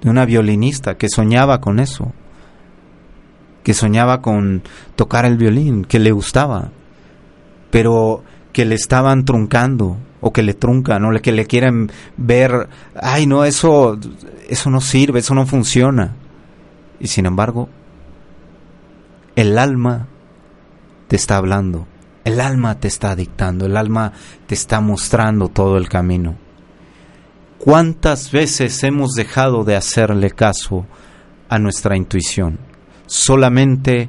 De 0.00 0.08
una 0.08 0.24
violinista 0.24 0.96
que 0.96 1.10
soñaba 1.10 1.60
con 1.60 1.78
eso, 1.78 2.14
que 3.62 3.74
soñaba 3.74 4.22
con 4.22 4.62
tocar 4.96 5.26
el 5.26 5.36
violín, 5.36 5.84
que 5.84 5.98
le 5.98 6.10
gustaba, 6.10 6.70
pero 7.70 8.24
que 8.54 8.64
le 8.64 8.76
estaban 8.76 9.26
truncando 9.26 9.98
o 10.22 10.32
que 10.32 10.42
le 10.42 10.54
truncan 10.54 11.04
o 11.04 11.20
que 11.20 11.32
le 11.32 11.44
quieren 11.44 11.92
ver, 12.16 12.70
ay 12.94 13.26
no, 13.26 13.44
eso, 13.44 13.98
eso 14.48 14.70
no 14.70 14.80
sirve, 14.80 15.18
eso 15.18 15.34
no 15.34 15.46
funciona. 15.46 16.14
Y 16.98 17.08
sin 17.08 17.26
embargo, 17.26 17.68
el 19.36 19.58
alma 19.58 20.06
te 21.08 21.16
está 21.16 21.36
hablando, 21.36 21.86
el 22.24 22.40
alma 22.40 22.78
te 22.78 22.88
está 22.88 23.14
dictando, 23.16 23.66
el 23.66 23.76
alma 23.76 24.12
te 24.46 24.54
está 24.54 24.80
mostrando 24.80 25.48
todo 25.48 25.76
el 25.76 25.88
camino. 25.88 26.36
¿Cuántas 27.58 28.32
veces 28.32 28.82
hemos 28.84 29.12
dejado 29.12 29.64
de 29.64 29.76
hacerle 29.76 30.30
caso 30.30 30.86
a 31.48 31.58
nuestra 31.58 31.96
intuición 31.96 32.58
solamente 33.06 34.08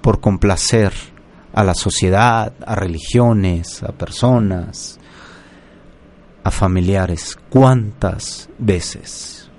por 0.00 0.20
complacer 0.20 0.92
a 1.52 1.64
la 1.64 1.74
sociedad, 1.74 2.52
a 2.64 2.74
religiones, 2.74 3.82
a 3.82 3.92
personas, 3.92 4.98
a 6.44 6.50
familiares? 6.50 7.36
¿Cuántas 7.48 8.48
veces? 8.58 9.50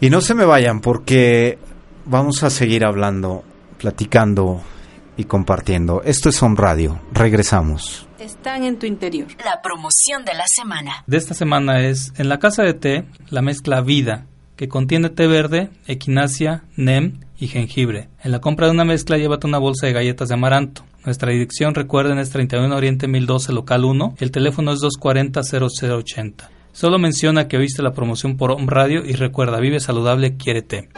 Y 0.00 0.10
no 0.10 0.20
se 0.20 0.34
me 0.34 0.44
vayan 0.44 0.80
porque 0.80 1.58
vamos 2.06 2.42
a 2.42 2.50
seguir 2.50 2.84
hablando, 2.84 3.44
platicando 3.78 4.62
y 5.16 5.24
compartiendo. 5.24 6.02
Esto 6.04 6.28
es 6.28 6.42
Home 6.42 6.56
Radio. 6.56 7.00
Regresamos 7.12 8.06
están 8.20 8.64
en 8.64 8.78
tu 8.78 8.86
interior. 8.86 9.28
La 9.44 9.62
promoción 9.62 10.24
de 10.24 10.34
la 10.34 10.44
semana. 10.46 11.04
De 11.06 11.16
esta 11.16 11.34
semana 11.34 11.80
es 11.80 12.12
en 12.16 12.28
la 12.28 12.38
casa 12.38 12.62
de 12.62 12.74
té 12.74 13.04
la 13.30 13.42
mezcla 13.42 13.80
Vida, 13.80 14.26
que 14.56 14.68
contiene 14.68 15.08
té 15.10 15.26
verde, 15.26 15.70
equinacia, 15.86 16.64
nem 16.76 17.20
y 17.38 17.48
jengibre. 17.48 18.08
En 18.22 18.32
la 18.32 18.40
compra 18.40 18.66
de 18.66 18.72
una 18.72 18.84
mezcla 18.84 19.16
llévate 19.16 19.46
una 19.46 19.58
bolsa 19.58 19.86
de 19.86 19.92
galletas 19.92 20.28
de 20.28 20.34
amaranto. 20.34 20.84
Nuestra 21.04 21.32
dirección, 21.32 21.74
recuerden, 21.74 22.18
es 22.18 22.30
31 22.30 22.76
Oriente 22.76 23.08
1012, 23.08 23.52
local 23.52 23.84
1. 23.84 24.16
El 24.18 24.30
teléfono 24.30 24.72
es 24.72 24.80
240-0080. 24.80 26.48
Solo 26.72 26.98
menciona 26.98 27.48
que 27.48 27.56
oíste 27.56 27.82
la 27.82 27.94
promoción 27.94 28.36
por 28.36 28.52
Home 28.52 28.66
Radio 28.68 29.02
y 29.04 29.14
recuerda, 29.14 29.58
vive 29.60 29.80
saludable, 29.80 30.36
quiere 30.36 30.62
té. 30.62 30.88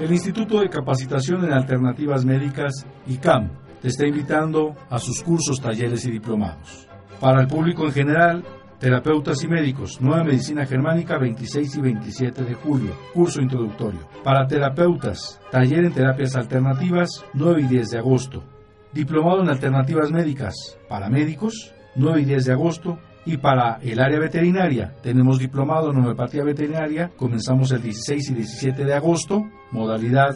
El 0.00 0.12
Instituto 0.12 0.60
de 0.60 0.68
Capacitación 0.68 1.44
en 1.44 1.52
Alternativas 1.52 2.24
Médicas, 2.24 2.86
ICAM, 3.08 3.50
te 3.82 3.88
está 3.88 4.06
invitando 4.06 4.76
a 4.88 4.98
sus 4.98 5.22
cursos, 5.22 5.60
talleres 5.60 6.06
y 6.06 6.12
diplomados. 6.12 6.88
Para 7.20 7.40
el 7.40 7.48
público 7.48 7.84
en 7.84 7.92
general, 7.92 8.44
Terapeutas 8.78 9.42
y 9.42 9.48
médicos, 9.48 10.00
Nueva 10.00 10.22
Medicina 10.22 10.64
Germánica 10.64 11.18
26 11.18 11.78
y 11.78 11.80
27 11.80 12.44
de 12.44 12.54
julio, 12.54 12.94
curso 13.12 13.40
introductorio. 13.40 13.98
Para 14.22 14.46
terapeutas, 14.46 15.40
taller 15.50 15.86
en 15.86 15.92
terapias 15.92 16.36
alternativas 16.36 17.24
9 17.34 17.62
y 17.62 17.66
10 17.66 17.90
de 17.90 17.98
agosto. 17.98 18.44
Diplomado 18.92 19.42
en 19.42 19.48
alternativas 19.48 20.12
médicas 20.12 20.54
para 20.88 21.10
médicos 21.10 21.74
9 21.96 22.20
y 22.20 22.24
10 22.26 22.44
de 22.44 22.52
agosto. 22.52 22.98
Y 23.28 23.36
para 23.36 23.78
el 23.82 24.00
área 24.00 24.18
veterinaria, 24.18 24.94
tenemos 25.02 25.38
diplomado 25.38 25.90
en 25.90 25.98
homeopatía 25.98 26.42
veterinaria, 26.44 27.10
comenzamos 27.14 27.70
el 27.72 27.82
16 27.82 28.30
y 28.30 28.34
17 28.34 28.86
de 28.86 28.94
agosto, 28.94 29.44
modalidad 29.70 30.34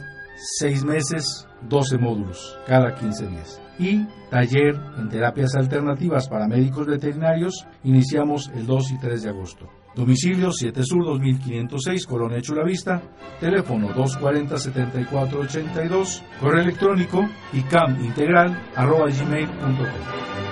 6 0.58 0.84
meses, 0.84 1.48
12 1.70 1.96
módulos, 1.96 2.58
cada 2.66 2.94
15 2.94 3.28
días. 3.28 3.62
Y 3.78 4.04
taller 4.30 4.78
en 4.98 5.08
terapias 5.08 5.54
alternativas 5.54 6.28
para 6.28 6.46
médicos 6.46 6.86
veterinarios, 6.86 7.66
iniciamos 7.82 8.50
el 8.54 8.66
2 8.66 8.92
y 8.92 8.98
3 8.98 9.22
de 9.22 9.30
agosto. 9.30 9.70
Domicilio 9.94 10.52
7 10.52 10.82
Sur 10.84 11.06
2506, 11.06 12.06
Colonia 12.06 12.42
Chulavista, 12.42 13.00
teléfono 13.40 13.88
240-7482, 13.94 16.22
correo 16.38 16.60
electrónico 16.60 17.26
icamintegral.gmail.com. 17.54 20.51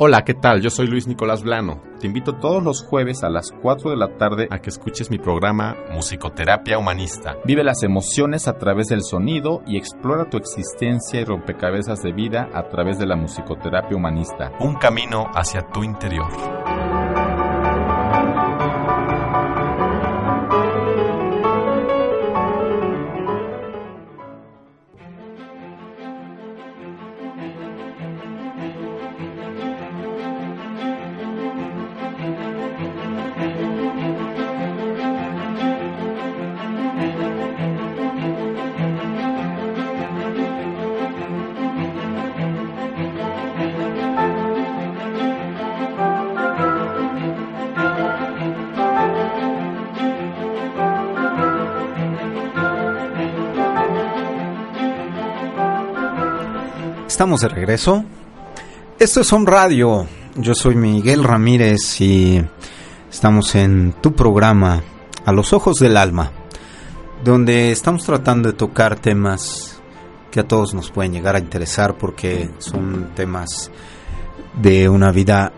Hola, 0.03 0.25
¿qué 0.25 0.33
tal? 0.33 0.63
Yo 0.63 0.71
soy 0.71 0.87
Luis 0.87 1.07
Nicolás 1.07 1.43
Blano. 1.43 1.83
Te 2.01 2.07
invito 2.07 2.37
todos 2.37 2.63
los 2.63 2.83
jueves 2.83 3.23
a 3.23 3.29
las 3.29 3.53
4 3.53 3.91
de 3.91 3.99
la 3.99 4.17
tarde 4.17 4.49
a 4.51 4.59
que 4.59 4.71
escuches 4.71 5.11
mi 5.11 5.19
programa 5.19 5.77
Musicoterapia 5.93 6.79
Humanista. 6.79 7.37
Vive 7.45 7.63
las 7.63 7.83
emociones 7.83 8.49
a 8.49 8.57
través 8.57 8.87
del 8.87 9.03
sonido 9.03 9.61
y 9.67 9.77
explora 9.77 10.31
tu 10.31 10.39
existencia 10.39 11.21
y 11.21 11.25
rompecabezas 11.27 12.03
de 12.03 12.13
vida 12.13 12.49
a 12.55 12.71
través 12.71 12.99
de 12.99 13.05
la 13.05 13.17
musicoterapia 13.17 13.95
humanista. 13.95 14.53
Un 14.61 14.77
camino 14.77 15.27
hacia 15.35 15.69
tu 15.69 15.85
interior. 15.85 16.31
Estamos 57.21 57.43
de 57.43 57.49
regreso. 57.49 58.03
Esto 58.99 59.21
es 59.21 59.31
Home 59.31 59.45
Radio. 59.45 60.07
Yo 60.37 60.55
soy 60.55 60.75
Miguel 60.75 61.23
Ramírez 61.23 62.01
y 62.01 62.43
estamos 63.11 63.55
en 63.57 63.93
tu 64.01 64.15
programa 64.15 64.83
A 65.27 65.31
los 65.31 65.53
Ojos 65.53 65.77
del 65.81 65.99
Alma, 65.99 66.33
donde 67.23 67.73
estamos 67.73 68.07
tratando 68.07 68.49
de 68.49 68.57
tocar 68.57 68.99
temas 68.99 69.83
que 70.31 70.41
a 70.41 70.49
todos 70.49 70.73
nos 70.73 70.91
pueden 70.91 71.13
llegar 71.13 71.37
a 71.37 71.41
interesar 71.41 71.99
porque 71.99 72.49
son 72.57 73.11
temas 73.15 73.71
de 74.59 74.89
una 74.89 75.13
vida, 75.13 75.53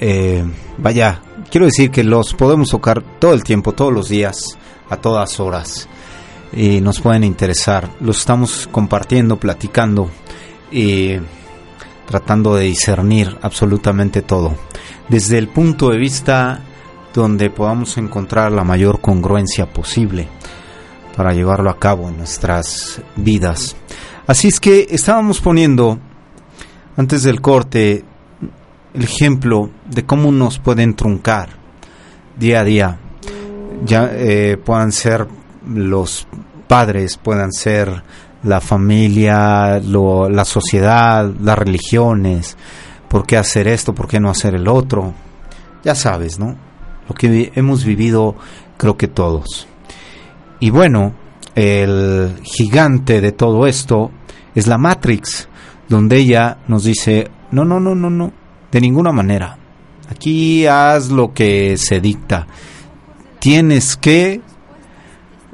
eh, 0.00 0.42
vaya, 0.78 1.20
quiero 1.50 1.66
decir 1.66 1.90
que 1.90 2.02
los 2.02 2.32
podemos 2.32 2.70
tocar 2.70 3.02
todo 3.18 3.34
el 3.34 3.44
tiempo, 3.44 3.72
todos 3.72 3.92
los 3.92 4.08
días, 4.08 4.56
a 4.88 4.96
todas 4.96 5.38
horas 5.38 5.86
y 6.50 6.80
nos 6.80 6.98
pueden 6.98 7.24
interesar. 7.24 7.90
Los 8.00 8.20
estamos 8.20 8.66
compartiendo, 8.72 9.36
platicando 9.36 10.08
y 10.72 11.18
tratando 12.06 12.54
de 12.54 12.64
discernir 12.64 13.38
absolutamente 13.42 14.22
todo. 14.22 14.54
Desde 15.08 15.38
el 15.38 15.48
punto 15.48 15.90
de 15.90 15.98
vista 15.98 16.60
donde 17.14 17.50
podamos 17.50 17.96
encontrar 17.98 18.52
la 18.52 18.64
mayor 18.64 19.00
congruencia 19.00 19.66
posible 19.72 20.28
para 21.16 21.32
llevarlo 21.32 21.70
a 21.70 21.78
cabo 21.78 22.08
en 22.08 22.16
nuestras 22.18 23.00
vidas. 23.16 23.76
Así 24.26 24.48
es 24.48 24.60
que 24.60 24.86
estábamos 24.90 25.40
poniendo 25.40 25.98
antes 26.96 27.22
del 27.22 27.40
corte 27.40 28.04
el 28.94 29.04
ejemplo 29.04 29.70
de 29.88 30.04
cómo 30.04 30.32
nos 30.32 30.58
pueden 30.58 30.94
truncar 30.94 31.50
día 32.38 32.60
a 32.60 32.64
día. 32.64 32.98
Ya 33.84 34.10
eh, 34.12 34.56
puedan 34.62 34.92
ser 34.92 35.26
los 35.66 36.26
padres, 36.68 37.16
puedan 37.16 37.52
ser 37.52 38.02
la 38.42 38.60
familia, 38.60 39.80
la 39.80 40.44
sociedad, 40.44 41.30
las 41.40 41.58
religiones, 41.58 42.56
por 43.08 43.26
qué 43.26 43.36
hacer 43.36 43.68
esto, 43.68 43.94
por 43.94 44.08
qué 44.08 44.20
no 44.20 44.30
hacer 44.30 44.54
el 44.54 44.68
otro. 44.68 45.14
Ya 45.84 45.94
sabes, 45.94 46.38
¿no? 46.38 46.56
Lo 47.08 47.14
que 47.14 47.52
hemos 47.54 47.84
vivido 47.84 48.36
creo 48.76 48.96
que 48.96 49.08
todos. 49.08 49.66
Y 50.60 50.70
bueno, 50.70 51.14
el 51.54 52.36
gigante 52.42 53.20
de 53.20 53.32
todo 53.32 53.66
esto 53.66 54.10
es 54.54 54.66
la 54.66 54.78
Matrix, 54.78 55.48
donde 55.88 56.16
ella 56.16 56.58
nos 56.68 56.84
dice, 56.84 57.30
no, 57.50 57.64
no, 57.64 57.80
no, 57.80 57.94
no, 57.94 58.10
no, 58.10 58.32
de 58.70 58.80
ninguna 58.80 59.12
manera. 59.12 59.58
Aquí 60.08 60.66
haz 60.66 61.10
lo 61.10 61.32
que 61.32 61.76
se 61.76 62.00
dicta. 62.00 62.46
Tienes 63.38 63.96
que 63.96 64.40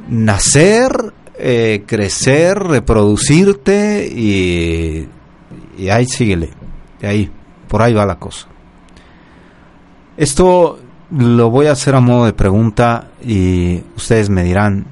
nacer, 0.08 1.14
eh, 1.38 1.84
crecer, 1.86 2.58
reproducirte 2.58 4.06
y, 4.08 5.08
ahí 5.90 6.06
síguele. 6.06 6.50
Y 7.00 7.06
ahí, 7.06 7.30
por 7.68 7.82
ahí 7.82 7.94
va 7.94 8.04
la 8.04 8.18
cosa. 8.18 8.48
Esto 10.16 10.80
lo 11.10 11.50
voy 11.50 11.66
a 11.66 11.72
hacer 11.72 11.94
a 11.94 12.00
modo 12.00 12.26
de 12.26 12.32
pregunta 12.32 13.12
y 13.22 13.82
ustedes 13.96 14.28
me 14.28 14.42
dirán 14.42 14.86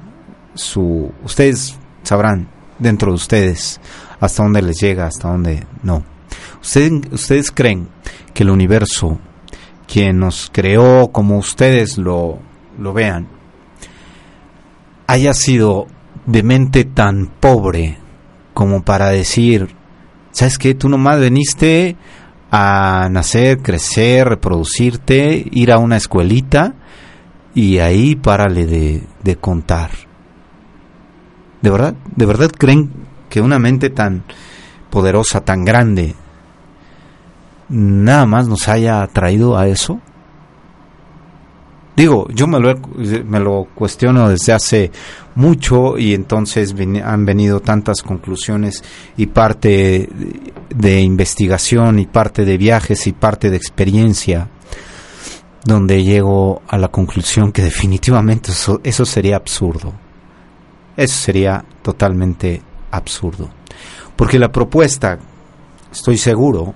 su 0.53 1.11
ustedes 1.23 1.77
sabrán 2.01 2.47
dentro 2.79 3.11
de 3.11 3.15
ustedes 3.15 3.79
hasta 4.19 4.41
dónde 4.41 4.61
les 4.61 4.79
llega, 4.79 5.05
hasta 5.05 5.29
dónde 5.29 5.65
no. 5.83 6.03
¿Ustedes, 6.61 6.91
ustedes 7.11 7.51
creen 7.51 7.89
que 8.33 8.43
el 8.43 8.49
universo, 8.49 9.19
quien 9.85 10.19
nos 10.19 10.49
creó 10.51 11.09
como 11.11 11.37
ustedes 11.37 11.97
lo, 11.97 12.39
lo 12.79 12.93
vean, 12.93 13.27
haya 15.07 15.33
sido 15.33 15.87
de 16.27 16.43
mente 16.43 16.83
tan 16.83 17.27
pobre 17.39 17.97
como 18.53 18.83
para 18.83 19.09
decir, 19.09 19.69
¿sabes 20.31 20.57
qué? 20.57 20.75
Tú 20.75 20.89
nomás 20.89 21.19
veniste 21.19 21.95
a 22.51 23.07
nacer, 23.09 23.59
crecer, 23.59 24.27
reproducirte, 24.27 25.45
ir 25.51 25.71
a 25.71 25.79
una 25.79 25.97
escuelita 25.97 26.75
y 27.55 27.79
ahí 27.79 28.15
párale 28.15 28.65
de, 28.65 29.03
de 29.23 29.35
contar. 29.37 29.91
¿De 31.61 31.69
verdad? 31.69 31.95
¿De 32.15 32.25
verdad 32.25 32.51
creen 32.51 32.91
que 33.29 33.41
una 33.41 33.57
mente 33.57 33.89
tan 33.89 34.23
poderosa, 34.89 35.43
tan 35.43 35.65
grande, 35.65 36.15
nada 37.69 38.25
más 38.25 38.47
nos 38.47 38.67
haya 38.67 39.05
traído 39.07 39.57
a 39.57 39.67
eso? 39.67 39.99
Digo, 41.97 42.27
yo 42.29 42.45
me 42.45 42.59
lo, 42.59 42.75
me 43.25 43.39
lo 43.39 43.69
cuestiono 43.73 44.29
desde 44.29 44.53
hace 44.53 44.91
mucho 45.33 45.97
y 45.97 46.13
entonces 46.13 46.75
han 47.03 47.25
venido 47.25 47.59
tantas 47.59 48.03
conclusiones 48.03 48.83
y 49.17 49.25
parte 49.25 50.07
de 50.69 51.01
investigación 51.01 51.97
y 51.97 52.05
parte 52.05 52.45
de 52.45 52.55
viajes 52.55 53.07
y 53.07 53.13
parte 53.13 53.49
de 53.49 53.57
experiencia 53.57 54.47
donde 55.65 56.03
llego 56.03 56.61
a 56.67 56.77
la 56.77 56.89
conclusión 56.89 57.51
que 57.51 57.63
definitivamente 57.63 58.51
eso, 58.51 58.79
eso 58.83 59.03
sería 59.03 59.35
absurdo. 59.35 59.91
Eso 60.95 61.15
sería 61.15 61.65
totalmente 61.81 62.61
absurdo. 62.91 63.49
Porque 64.15 64.37
la 64.37 64.51
propuesta, 64.51 65.17
estoy 65.91 66.19
seguro, 66.19 66.75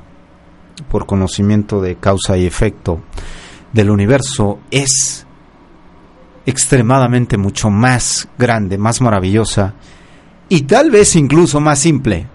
por 0.90 1.06
conocimiento 1.06 1.80
de 1.80 1.98
causa 1.98 2.38
y 2.38 2.48
efecto, 2.48 3.02
del 3.74 3.90
universo 3.90 4.60
es 4.70 5.26
extremadamente 6.46 7.38
mucho 7.38 7.70
más 7.70 8.28
grande, 8.38 8.78
más 8.78 9.02
maravillosa 9.02 9.74
y 10.50 10.64
tal 10.64 10.92
vez 10.92 11.16
incluso 11.16 11.60
más 11.60 11.80
simple 11.80 12.28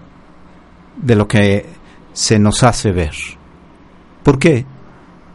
de 0.95 1.15
lo 1.15 1.27
que 1.27 1.65
se 2.13 2.39
nos 2.39 2.63
hace 2.63 2.91
ver. 2.91 3.13
¿Por 4.23 4.39
qué? 4.39 4.65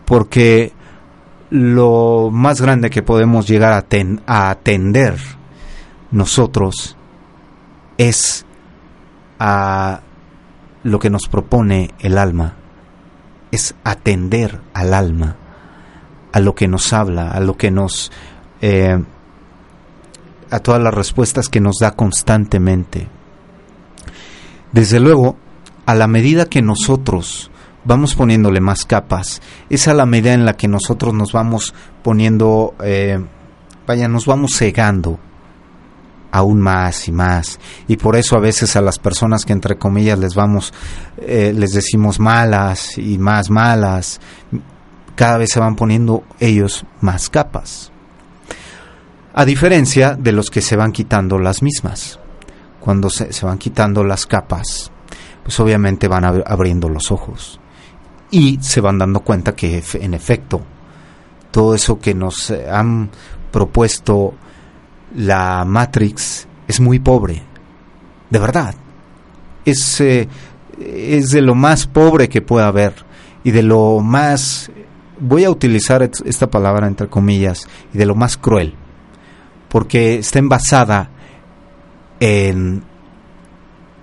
Porque 0.04 0.72
lo 1.50 2.30
más 2.32 2.60
grande 2.60 2.90
que 2.90 3.02
podemos 3.02 3.46
llegar 3.46 3.72
a, 3.72 3.86
a 4.26 4.50
atender 4.50 5.16
nosotros 6.10 6.96
es 7.98 8.44
a 9.38 10.00
lo 10.82 10.98
que 10.98 11.10
nos 11.10 11.28
propone 11.28 11.90
el 12.00 12.18
alma, 12.18 12.56
es 13.50 13.74
atender 13.84 14.60
al 14.74 14.94
alma 14.94 15.36
a 16.32 16.40
lo 16.40 16.54
que 16.54 16.68
nos 16.68 16.92
habla, 16.92 17.30
a 17.30 17.40
lo 17.40 17.56
que 17.56 17.70
nos... 17.70 18.10
Eh, 18.60 18.98
a 20.50 20.58
todas 20.58 20.82
las 20.82 20.92
respuestas 20.92 21.48
que 21.48 21.60
nos 21.60 21.78
da 21.80 21.92
constantemente. 21.92 23.08
Desde 24.70 25.00
luego, 25.00 25.36
a 25.86 25.94
la 25.94 26.06
medida 26.06 26.44
que 26.44 26.60
nosotros 26.60 27.50
vamos 27.84 28.14
poniéndole 28.14 28.60
más 28.60 28.84
capas, 28.84 29.40
es 29.70 29.88
a 29.88 29.94
la 29.94 30.04
medida 30.04 30.34
en 30.34 30.44
la 30.44 30.56
que 30.56 30.68
nosotros 30.68 31.14
nos 31.14 31.32
vamos 31.32 31.74
poniendo, 32.02 32.74
eh, 32.84 33.18
vaya, 33.86 34.08
nos 34.08 34.26
vamos 34.26 34.52
cegando 34.54 35.18
aún 36.32 36.60
más 36.60 37.08
y 37.08 37.12
más 37.12 37.60
y 37.86 37.98
por 37.98 38.16
eso 38.16 38.36
a 38.36 38.40
veces 38.40 38.74
a 38.74 38.80
las 38.80 38.98
personas 38.98 39.44
que 39.44 39.52
entre 39.52 39.76
comillas 39.76 40.18
les 40.18 40.34
vamos 40.34 40.72
eh, 41.18 41.52
les 41.54 41.72
decimos 41.72 42.18
malas 42.18 42.96
y 42.96 43.18
más 43.18 43.50
malas 43.50 44.18
cada 45.14 45.38
vez 45.38 45.50
se 45.52 45.60
van 45.60 45.76
poniendo 45.76 46.24
ellos 46.40 46.84
más 47.00 47.28
capas. 47.28 47.92
A 49.34 49.44
diferencia 49.44 50.14
de 50.14 50.32
los 50.32 50.50
que 50.50 50.60
se 50.60 50.76
van 50.76 50.92
quitando 50.92 51.38
las 51.38 51.62
mismas. 51.62 52.18
Cuando 52.80 53.08
se, 53.08 53.30
van 53.46 53.58
quitando 53.58 54.02
las 54.04 54.26
capas, 54.26 54.90
pues 55.42 55.58
obviamente 55.60 56.08
van 56.08 56.24
abriendo 56.24 56.88
los 56.88 57.10
ojos. 57.10 57.60
Y 58.30 58.58
se 58.60 58.80
van 58.80 58.98
dando 58.98 59.20
cuenta 59.20 59.54
que 59.54 59.82
en 59.94 60.14
efecto, 60.14 60.62
todo 61.50 61.74
eso 61.74 62.00
que 62.00 62.14
nos 62.14 62.50
han 62.50 63.10
propuesto 63.50 64.34
la 65.14 65.64
Matrix 65.64 66.46
es 66.66 66.80
muy 66.80 66.98
pobre. 66.98 67.42
De 68.30 68.38
verdad. 68.38 68.74
Es, 69.64 70.00
eh, 70.00 70.28
es 70.80 71.30
de 71.30 71.40
lo 71.40 71.54
más 71.54 71.86
pobre 71.86 72.28
que 72.28 72.42
pueda 72.42 72.66
haber 72.66 72.94
y 73.44 73.50
de 73.50 73.62
lo 73.62 74.00
más 74.00 74.70
voy 75.18 75.44
a 75.44 75.50
utilizar 75.50 76.02
esta 76.02 76.50
palabra 76.50 76.86
entre 76.86 77.08
comillas, 77.08 77.68
y 77.92 77.98
de 77.98 78.06
lo 78.06 78.14
más 78.14 78.36
cruel, 78.36 78.74
porque 79.68 80.18
está 80.18 80.38
envasada 80.38 81.10
en 82.20 82.82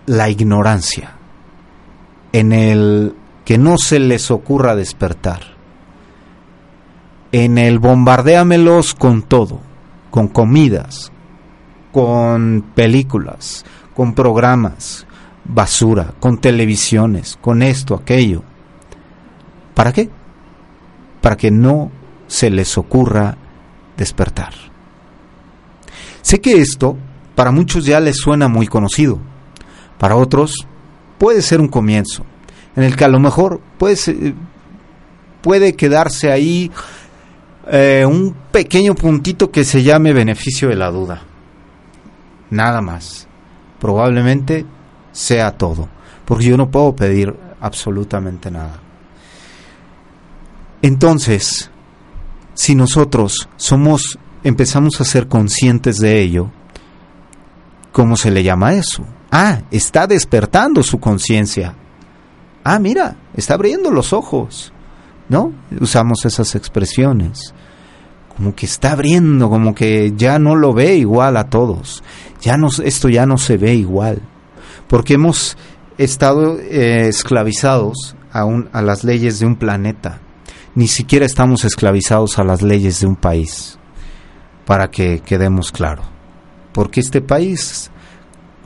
la 0.06 0.30
ignorancia, 0.30 1.16
en 2.32 2.54
el 2.54 3.16
que 3.46 3.58
no 3.58 3.78
se 3.78 4.00
les 4.00 4.32
ocurra 4.32 4.76
despertar, 4.76 5.42
en 7.32 7.58
el 7.58 7.80
bombardéamelos 7.80 8.96
con 8.96 9.22
todo, 9.22 9.62
con 10.10 10.28
comidas, 10.28 11.12
con 11.92 12.66
películas, 12.76 13.66
con 13.96 14.14
programas, 14.14 15.06
basura, 15.46 16.14
con 16.20 16.40
televisiones, 16.40 17.38
con 17.42 17.62
esto, 17.62 17.96
aquello. 17.96 18.44
¿Para 19.74 19.92
qué? 19.94 20.10
Para 21.22 21.38
que 21.38 21.52
no 21.52 21.92
se 22.28 22.50
les 22.50 22.78
ocurra 22.78 23.38
despertar. 23.98 24.54
Sé 26.22 26.40
que 26.42 26.60
esto 26.60 26.98
para 27.36 27.52
muchos 27.52 27.86
ya 27.86 28.00
les 28.00 28.18
suena 28.18 28.48
muy 28.48 28.68
conocido, 28.68 29.20
para 29.98 30.16
otros 30.16 30.68
puede 31.18 31.42
ser 31.42 31.62
un 31.62 31.68
comienzo, 31.68 32.26
en 32.76 32.84
el 32.84 32.96
que 32.96 33.06
a 33.06 33.10
lo 33.10 33.20
mejor 33.20 33.62
puede, 33.78 34.36
puede 35.42 35.76
quedarse 35.76 36.32
ahí 36.32 36.72
eh, 37.72 38.06
un 38.08 38.36
pequeño 38.52 38.96
puntito 38.96 39.52
que 39.52 39.64
se 39.64 39.84
llame 39.84 40.12
beneficio 40.12 40.70
de 40.70 40.76
la 40.76 40.90
duda. 40.90 41.22
Nada 42.50 42.82
más. 42.82 43.28
Probablemente 43.80 44.66
sea 45.12 45.52
todo, 45.52 45.88
porque 46.26 46.46
yo 46.46 46.58
no 46.58 46.70
puedo 46.70 46.96
pedir 46.96 47.34
absolutamente 47.62 48.52
nada. 48.52 48.82
Entonces, 50.82 51.70
si 52.54 52.76
nosotros 52.76 53.50
somos, 53.58 54.18
empezamos 54.44 55.00
a 55.02 55.06
ser 55.06 55.28
conscientes 55.28 55.98
de 55.98 56.22
ello, 56.22 56.52
¿cómo 57.92 58.16
se 58.16 58.32
le 58.32 58.44
llama 58.44 58.74
eso? 58.74 59.06
Ah, 59.32 59.62
está 59.72 60.08
despertando 60.08 60.82
su 60.84 61.00
conciencia. 61.00 61.76
Ah, 62.64 62.80
mira, 62.80 63.18
está 63.36 63.56
abriendo 63.56 63.92
los 63.92 64.14
ojos. 64.14 64.74
¿No? 65.28 65.54
Usamos 65.80 66.26
esas 66.26 66.56
expresiones. 66.56 67.54
Como 68.36 68.56
que 68.56 68.66
está 68.66 68.94
abriendo, 68.94 69.50
como 69.50 69.76
que 69.76 70.14
ya 70.16 70.40
no 70.40 70.56
lo 70.56 70.74
ve 70.74 70.96
igual 70.96 71.38
a 71.38 71.50
todos. 71.50 72.04
Ya 72.42 72.58
no, 72.58 72.70
esto 72.84 73.10
ya 73.10 73.26
no 73.26 73.38
se 73.38 73.58
ve 73.58 73.76
igual. 73.76 74.22
Porque 74.88 75.16
hemos 75.16 75.56
estado 75.98 76.58
eh, 76.60 77.08
esclavizados 77.10 78.16
a, 78.32 78.48
a 78.72 78.82
las 78.82 79.04
leyes 79.04 79.40
de 79.40 79.46
un 79.46 79.56
planeta 79.56 80.20
ni 80.76 80.88
siquiera 80.88 81.26
estamos 81.26 81.66
esclavizados 81.66 82.40
a 82.40 82.44
las 82.44 82.62
leyes 82.62 83.02
de 83.02 83.08
un 83.08 83.16
país, 83.16 83.78
para 84.66 84.90
que 84.90 85.22
quedemos 85.22 85.72
claro. 85.72 86.04
Porque 86.74 87.00
este 87.00 87.22
país 87.22 87.92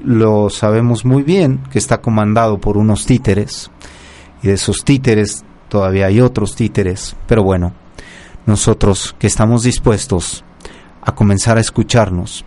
lo 0.04 0.50
sabemos 0.50 1.06
muy 1.06 1.24
bien, 1.24 1.62
que 1.72 1.80
está 1.80 2.02
comandado 2.02 2.60
por 2.60 2.78
unos 2.78 3.06
títeres, 3.06 3.72
y 4.42 4.48
de 4.48 4.54
esos 4.54 4.84
títeres 4.84 5.44
todavía 5.70 6.08
hay 6.08 6.22
otros 6.22 6.56
títeres, 6.56 7.16
pero 7.28 7.44
bueno, 7.44 7.74
nosotros 8.46 9.16
que 9.18 9.28
estamos 9.28 9.64
dispuestos 9.64 10.44
a 11.02 11.14
comenzar 11.16 11.58
a 11.58 11.62
escucharnos 11.62 12.46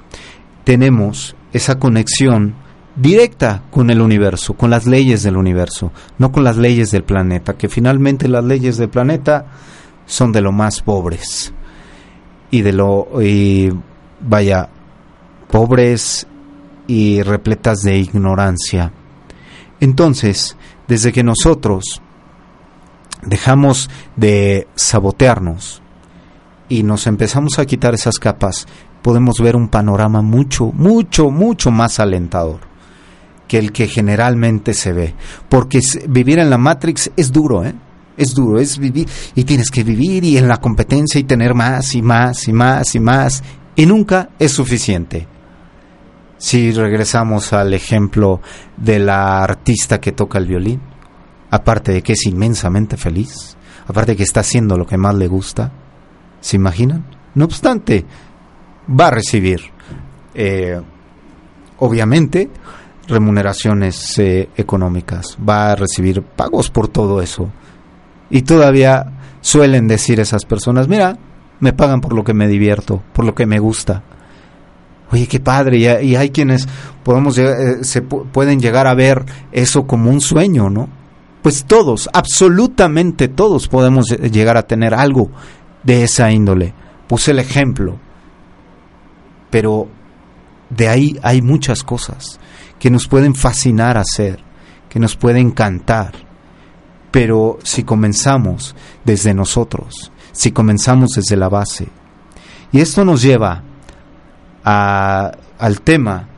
tenemos 0.66 1.36
esa 1.52 1.78
conexión 1.78 2.56
directa 2.96 3.62
con 3.70 3.90
el 3.90 4.00
universo, 4.00 4.54
con 4.54 4.70
las 4.70 4.86
leyes 4.86 5.22
del 5.22 5.36
universo, 5.36 5.92
no 6.18 6.32
con 6.32 6.44
las 6.44 6.56
leyes 6.56 6.90
del 6.90 7.04
planeta, 7.04 7.54
que 7.54 7.68
finalmente 7.68 8.26
las 8.26 8.44
leyes 8.44 8.78
del 8.78 8.88
planeta 8.88 9.46
son 10.06 10.32
de 10.32 10.40
lo 10.40 10.50
más 10.50 10.80
pobres 10.80 11.52
y 12.50 12.62
de 12.62 12.72
lo 12.72 13.08
y 13.22 13.70
vaya 14.20 14.70
pobres 15.50 16.26
y 16.86 17.22
repletas 17.22 17.82
de 17.82 17.98
ignorancia. 17.98 18.92
Entonces, 19.78 20.56
desde 20.88 21.12
que 21.12 21.22
nosotros 21.22 22.00
dejamos 23.22 23.90
de 24.14 24.68
sabotearnos 24.74 25.82
y 26.68 26.82
nos 26.82 27.06
empezamos 27.06 27.58
a 27.58 27.66
quitar 27.66 27.94
esas 27.94 28.18
capas, 28.18 28.66
podemos 29.02 29.38
ver 29.40 29.54
un 29.54 29.68
panorama 29.68 30.22
mucho, 30.22 30.72
mucho, 30.72 31.30
mucho 31.30 31.70
más 31.70 32.00
alentador 32.00 32.75
que 33.48 33.58
el 33.58 33.72
que 33.72 33.88
generalmente 33.88 34.74
se 34.74 34.92
ve. 34.92 35.14
Porque 35.48 35.80
vivir 36.08 36.38
en 36.38 36.50
la 36.50 36.58
Matrix 36.58 37.10
es 37.16 37.32
duro, 37.32 37.64
¿eh? 37.64 37.74
Es 38.16 38.34
duro, 38.34 38.58
es 38.58 38.78
vivir 38.78 39.06
y 39.34 39.44
tienes 39.44 39.70
que 39.70 39.84
vivir 39.84 40.24
y 40.24 40.38
en 40.38 40.48
la 40.48 40.56
competencia 40.56 41.20
y 41.20 41.24
tener 41.24 41.54
más 41.54 41.94
y 41.94 42.00
más 42.00 42.48
y 42.48 42.52
más 42.52 42.94
y 42.94 43.00
más 43.00 43.42
y 43.76 43.84
nunca 43.84 44.30
es 44.38 44.52
suficiente. 44.52 45.28
Si 46.38 46.72
regresamos 46.72 47.52
al 47.52 47.74
ejemplo 47.74 48.40
de 48.76 48.98
la 48.98 49.42
artista 49.42 50.00
que 50.00 50.12
toca 50.12 50.38
el 50.38 50.46
violín, 50.46 50.80
aparte 51.50 51.92
de 51.92 52.02
que 52.02 52.14
es 52.14 52.26
inmensamente 52.26 52.96
feliz, 52.96 53.56
aparte 53.86 54.12
de 54.12 54.16
que 54.16 54.22
está 54.22 54.40
haciendo 54.40 54.76
lo 54.76 54.86
que 54.86 54.96
más 54.96 55.14
le 55.14 55.28
gusta, 55.28 55.72
¿se 56.40 56.56
imaginan? 56.56 57.04
No 57.34 57.44
obstante, 57.44 58.04
va 58.88 59.08
a 59.08 59.10
recibir, 59.10 59.60
eh, 60.34 60.80
obviamente, 61.78 62.50
remuneraciones 63.08 64.18
eh, 64.18 64.48
económicas, 64.56 65.36
va 65.46 65.72
a 65.72 65.76
recibir 65.76 66.22
pagos 66.22 66.70
por 66.70 66.88
todo 66.88 67.20
eso. 67.20 67.50
Y 68.30 68.42
todavía 68.42 69.12
suelen 69.40 69.86
decir 69.86 70.20
esas 70.20 70.44
personas, 70.44 70.88
mira, 70.88 71.16
me 71.60 71.72
pagan 71.72 72.00
por 72.00 72.12
lo 72.12 72.24
que 72.24 72.34
me 72.34 72.48
divierto, 72.48 73.02
por 73.12 73.24
lo 73.24 73.34
que 73.34 73.46
me 73.46 73.58
gusta. 73.58 74.02
Oye, 75.12 75.28
qué 75.28 75.38
padre, 75.38 75.78
y, 75.78 76.16
hay 76.16 76.30
quienes 76.30 76.66
podemos, 77.04 77.38
eh, 77.38 77.84
se 77.84 78.02
pueden 78.02 78.60
llegar 78.60 78.88
a 78.88 78.94
ver 78.94 79.24
eso 79.52 79.86
como 79.86 80.10
un 80.10 80.20
sueño, 80.20 80.68
¿no? 80.68 80.88
Pues 81.42 81.64
todos, 81.64 82.10
absolutamente 82.12 83.28
todos 83.28 83.68
podemos 83.68 84.08
llegar 84.08 84.56
a 84.56 84.66
tener 84.66 84.94
algo 84.94 85.30
de 85.84 86.02
esa 86.02 86.32
índole. 86.32 86.74
Puse 87.06 87.30
el 87.30 87.38
ejemplo, 87.38 88.00
pero 89.48 89.86
de 90.70 90.88
ahí 90.88 91.16
hay 91.22 91.42
muchas 91.42 91.84
cosas 91.84 92.40
que 92.86 92.90
nos 92.92 93.08
pueden 93.08 93.34
fascinar 93.34 93.98
hacer, 93.98 94.38
que 94.88 95.00
nos 95.00 95.16
pueden 95.16 95.48
encantar. 95.48 96.12
Pero 97.10 97.58
si 97.64 97.82
comenzamos 97.82 98.76
desde 99.04 99.34
nosotros, 99.34 100.12
si 100.30 100.52
comenzamos 100.52 101.10
desde 101.16 101.36
la 101.36 101.48
base, 101.48 101.88
y 102.70 102.78
esto 102.78 103.04
nos 103.04 103.22
lleva 103.22 103.64
al 104.62 105.80
tema 105.82 106.28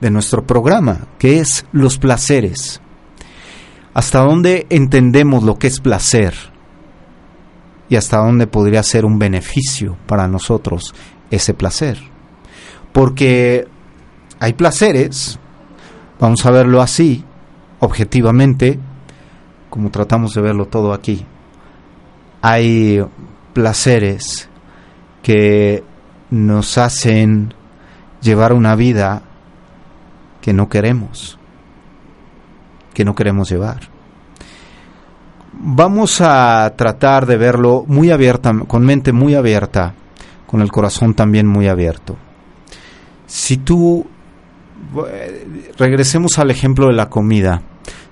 de 0.00 0.12
nuestro 0.12 0.46
programa, 0.46 1.08
que 1.18 1.40
es 1.40 1.66
los 1.72 1.98
placeres. 1.98 2.80
¿Hasta 3.92 4.20
dónde 4.20 4.68
entendemos 4.70 5.42
lo 5.42 5.58
que 5.58 5.66
es 5.66 5.80
placer? 5.80 6.34
Y 7.88 7.96
hasta 7.96 8.18
dónde 8.18 8.46
podría 8.46 8.84
ser 8.84 9.04
un 9.04 9.18
beneficio 9.18 9.96
para 10.06 10.28
nosotros 10.28 10.94
ese 11.32 11.52
placer. 11.52 11.98
Porque 12.92 13.66
hay 14.38 14.52
placeres 14.52 15.40
Vamos 16.18 16.46
a 16.46 16.50
verlo 16.50 16.80
así, 16.80 17.22
objetivamente, 17.80 18.78
como 19.68 19.90
tratamos 19.90 20.32
de 20.32 20.40
verlo 20.40 20.66
todo 20.66 20.94
aquí. 20.94 21.26
Hay 22.40 23.04
placeres 23.52 24.48
que 25.22 25.84
nos 26.30 26.78
hacen 26.78 27.52
llevar 28.22 28.54
una 28.54 28.74
vida 28.76 29.22
que 30.40 30.54
no 30.54 30.70
queremos, 30.70 31.38
que 32.94 33.04
no 33.04 33.14
queremos 33.14 33.50
llevar. 33.50 33.80
Vamos 35.52 36.20
a 36.22 36.72
tratar 36.76 37.26
de 37.26 37.36
verlo 37.36 37.84
muy 37.86 38.10
abierta, 38.10 38.54
con 38.66 38.86
mente 38.86 39.12
muy 39.12 39.34
abierta, 39.34 39.92
con 40.46 40.62
el 40.62 40.72
corazón 40.72 41.12
también 41.14 41.46
muy 41.46 41.68
abierto. 41.68 42.16
Si 43.26 43.58
tú 43.58 44.06
regresemos 45.76 46.38
al 46.38 46.50
ejemplo 46.50 46.88
de 46.88 46.94
la 46.94 47.08
comida. 47.08 47.62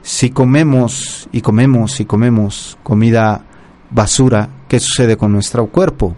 Si 0.02 0.30
comemos 0.30 1.28
y 1.32 1.40
comemos 1.40 2.00
y 2.00 2.04
comemos 2.04 2.78
comida 2.82 3.44
basura, 3.90 4.48
¿qué 4.68 4.78
sucede 4.80 5.16
con 5.16 5.32
nuestro 5.32 5.66
cuerpo? 5.66 6.16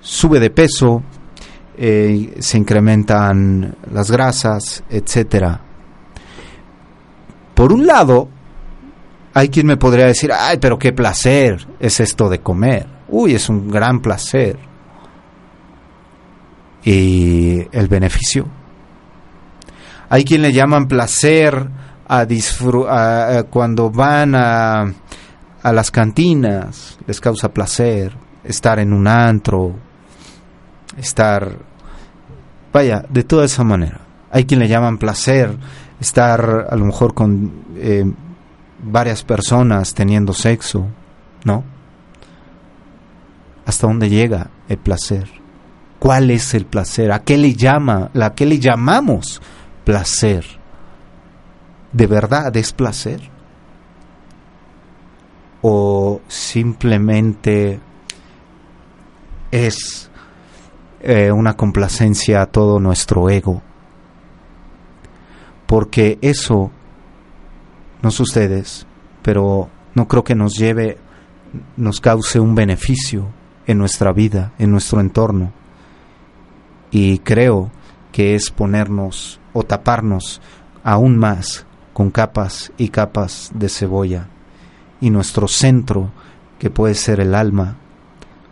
Sube 0.00 0.40
de 0.40 0.50
peso, 0.50 1.02
eh, 1.76 2.34
se 2.38 2.58
incrementan 2.58 3.76
las 3.92 4.10
grasas, 4.10 4.82
etcétera. 4.88 5.60
Por 7.54 7.72
un 7.72 7.86
lado, 7.86 8.28
hay 9.34 9.48
quien 9.48 9.66
me 9.66 9.76
podría 9.76 10.06
decir, 10.06 10.30
ay, 10.32 10.58
pero 10.58 10.78
qué 10.78 10.92
placer 10.92 11.66
es 11.78 12.00
esto 12.00 12.28
de 12.28 12.40
comer. 12.40 12.86
Uy, 13.08 13.34
es 13.34 13.48
un 13.48 13.70
gran 13.70 14.00
placer. 14.00 14.58
¿Y 16.84 17.66
el 17.72 17.88
beneficio? 17.88 18.59
Hay 20.10 20.24
quien 20.24 20.42
le 20.42 20.52
llaman 20.52 20.88
placer 20.88 21.68
a, 22.08 23.44
cuando 23.48 23.90
van 23.90 24.34
a, 24.34 24.92
a 25.62 25.72
las 25.72 25.90
cantinas, 25.92 26.98
les 27.06 27.20
causa 27.20 27.52
placer 27.52 28.12
estar 28.42 28.80
en 28.80 28.92
un 28.92 29.06
antro, 29.06 29.76
estar, 30.98 31.56
vaya, 32.72 33.04
de 33.08 33.22
toda 33.22 33.44
esa 33.44 33.62
manera. 33.62 34.00
Hay 34.32 34.46
quien 34.46 34.58
le 34.58 34.66
llaman 34.66 34.98
placer 34.98 35.56
estar 36.00 36.66
a 36.68 36.74
lo 36.74 36.86
mejor 36.86 37.14
con 37.14 37.52
eh, 37.76 38.04
varias 38.82 39.22
personas 39.22 39.94
teniendo 39.94 40.32
sexo, 40.32 40.88
¿no? 41.44 41.62
¿Hasta 43.64 43.86
dónde 43.86 44.08
llega 44.08 44.50
el 44.68 44.78
placer? 44.78 45.28
¿Cuál 46.00 46.32
es 46.32 46.52
el 46.54 46.66
placer? 46.66 47.12
¿A 47.12 47.20
qué 47.20 47.36
le 47.36 47.54
llama? 47.54 48.10
¿A 48.20 48.34
qué 48.34 48.44
le 48.44 48.58
llamamos 48.58 49.40
placer, 49.84 50.44
¿de 51.92 52.06
verdad 52.06 52.56
es 52.56 52.72
placer? 52.72 53.20
¿O 55.62 56.20
simplemente 56.28 57.80
es 59.50 60.10
eh, 61.00 61.32
una 61.32 61.56
complacencia 61.56 62.42
a 62.42 62.46
todo 62.46 62.80
nuestro 62.80 63.28
ego? 63.28 63.62
Porque 65.66 66.18
eso, 66.22 66.70
no 68.02 68.08
ustedes, 68.08 68.86
pero 69.22 69.68
no 69.94 70.08
creo 70.08 70.24
que 70.24 70.34
nos 70.34 70.54
lleve, 70.56 70.98
nos 71.76 72.00
cause 72.00 72.40
un 72.40 72.54
beneficio 72.54 73.28
en 73.66 73.78
nuestra 73.78 74.12
vida, 74.12 74.52
en 74.58 74.70
nuestro 74.70 75.00
entorno. 75.00 75.52
Y 76.90 77.18
creo 77.20 77.70
que 78.12 78.34
es 78.34 78.50
ponernos 78.50 79.39
o 79.52 79.62
taparnos 79.62 80.40
aún 80.82 81.16
más 81.16 81.66
con 81.92 82.10
capas 82.10 82.72
y 82.76 82.88
capas 82.88 83.50
de 83.54 83.68
cebolla. 83.68 84.28
Y 85.00 85.10
nuestro 85.10 85.48
centro, 85.48 86.10
que 86.58 86.70
puede 86.70 86.94
ser 86.94 87.20
el 87.20 87.34
alma, 87.34 87.76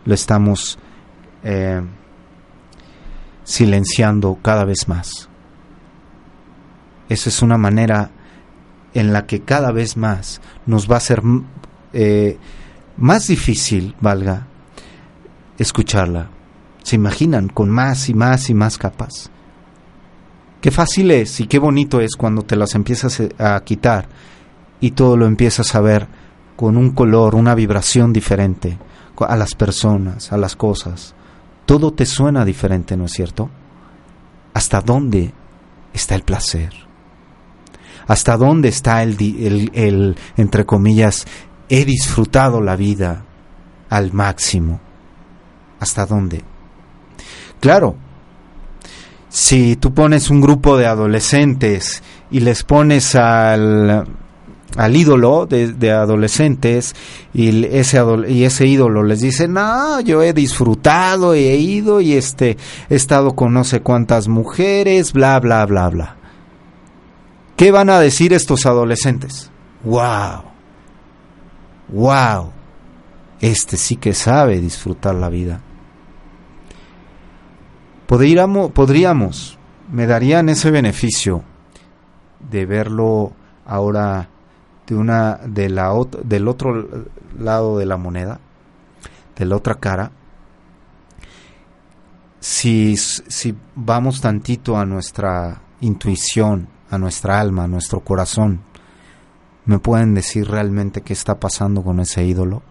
lo 0.05 0.13
estamos 0.13 0.79
eh, 1.43 1.81
silenciando 3.43 4.37
cada 4.41 4.65
vez 4.65 4.87
más. 4.87 5.29
Esa 7.07 7.29
es 7.29 7.41
una 7.41 7.57
manera 7.57 8.11
en 8.93 9.13
la 9.13 9.25
que 9.25 9.41
cada 9.41 9.71
vez 9.71 9.97
más 9.97 10.41
nos 10.65 10.89
va 10.89 10.97
a 10.97 11.01
ser 11.01 11.21
eh, 11.93 12.37
más 12.97 13.27
difícil, 13.27 13.95
valga, 14.01 14.47
escucharla. 15.57 16.29
¿Se 16.83 16.95
imaginan? 16.95 17.49
Con 17.49 17.69
más 17.69 18.09
y 18.09 18.13
más 18.13 18.49
y 18.49 18.53
más 18.53 18.77
capas. 18.77 19.31
Qué 20.61 20.71
fácil 20.71 21.11
es 21.11 21.39
y 21.39 21.47
qué 21.47 21.57
bonito 21.57 22.01
es 22.01 22.15
cuando 22.15 22.41
te 22.41 22.55
las 22.55 22.75
empiezas 22.75 23.19
eh, 23.21 23.29
a 23.37 23.59
quitar 23.63 24.07
y 24.81 24.91
todo 24.91 25.15
lo 25.15 25.25
empiezas 25.25 25.73
a 25.75 25.81
ver 25.81 26.07
con 26.55 26.75
un 26.75 26.91
color, 26.91 27.35
una 27.35 27.55
vibración 27.55 28.11
diferente 28.11 28.77
a 29.17 29.35
las 29.37 29.55
personas, 29.55 30.31
a 30.31 30.37
las 30.37 30.55
cosas. 30.55 31.13
Todo 31.65 31.93
te 31.93 32.05
suena 32.05 32.43
diferente, 32.43 32.97
¿no 32.97 33.05
es 33.05 33.11
cierto? 33.11 33.49
¿Hasta 34.53 34.81
dónde 34.81 35.33
está 35.93 36.15
el 36.15 36.23
placer? 36.23 36.73
¿Hasta 38.07 38.35
dónde 38.37 38.69
está 38.69 39.03
el, 39.03 39.17
el, 39.19 39.71
el 39.73 40.17
entre 40.35 40.65
comillas, 40.65 41.27
he 41.69 41.85
disfrutado 41.85 42.61
la 42.61 42.75
vida 42.75 43.23
al 43.89 44.11
máximo? 44.11 44.81
¿Hasta 45.79 46.05
dónde? 46.05 46.43
Claro, 47.59 47.95
si 49.29 49.75
tú 49.75 49.93
pones 49.93 50.29
un 50.29 50.41
grupo 50.41 50.77
de 50.77 50.87
adolescentes 50.87 52.03
y 52.31 52.39
les 52.39 52.63
pones 52.63 53.15
al, 53.15 54.05
al 54.75 54.95
ídolo 54.95 55.45
de, 55.45 55.91
adolescentes 55.91 56.95
y 57.33 57.65
ese, 57.65 58.01
y 58.27 58.43
ese 58.43 58.65
ídolo 58.65 59.03
les 59.03 59.21
dice, 59.21 59.47
no, 59.47 59.99
yo 60.01 60.23
he 60.23 60.33
disfrutado 60.33 61.35
y 61.35 61.39
he 61.39 61.57
ido 61.57 62.01
y 62.01 62.13
este, 62.13 62.57
he 62.89 62.95
estado 62.95 63.35
con 63.35 63.53
no 63.53 63.63
sé 63.63 63.81
cuántas 63.81 64.27
mujeres, 64.27 65.13
bla, 65.13 65.39
bla, 65.39 65.65
bla, 65.65 65.89
bla. 65.89 66.15
¿Qué 67.55 67.71
van 67.71 67.89
a 67.89 67.99
decir 67.99 68.33
estos 68.33 68.65
adolescentes? 68.65 69.51
¡Wow! 69.83 70.43
¡Wow! 71.89 72.51
Este 73.41 73.77
sí 73.77 73.95
que 73.95 74.13
sabe 74.13 74.59
disfrutar 74.59 75.15
la 75.15 75.29
vida. 75.29 75.61
Podríamos, 78.09 79.59
me 79.91 80.07
darían 80.07 80.49
ese 80.49 80.71
beneficio 80.71 81.43
de 82.49 82.65
verlo 82.65 83.33
ahora 83.67 84.29
de 84.87 84.95
una 84.95 85.35
de 85.45 85.69
la 85.69 85.93
del 86.23 86.47
otro 86.47 86.87
lado 87.37 87.77
de 87.77 87.85
la 87.85 87.97
moneda, 87.97 88.39
de 89.37 89.45
la 89.45 89.55
otra 89.55 89.75
cara. 89.75 90.11
Si, 92.39 92.97
si 92.97 93.55
vamos 93.75 94.21
tantito 94.21 94.75
a 94.75 94.85
nuestra 94.85 95.61
intuición, 95.79 96.67
a 96.89 96.97
nuestra 96.97 97.39
alma, 97.39 97.65
a 97.65 97.67
nuestro 97.67 97.99
corazón. 97.99 98.61
¿Me 99.65 99.77
pueden 99.77 100.15
decir 100.15 100.49
realmente 100.49 101.01
qué 101.01 101.13
está 101.13 101.39
pasando 101.39 101.83
con 101.83 101.99
ese 101.99 102.25
ídolo? 102.25 102.63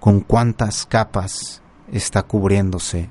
¿Con 0.00 0.20
cuántas 0.20 0.86
capas 0.86 1.60
está 1.92 2.22
cubriéndose? 2.22 3.10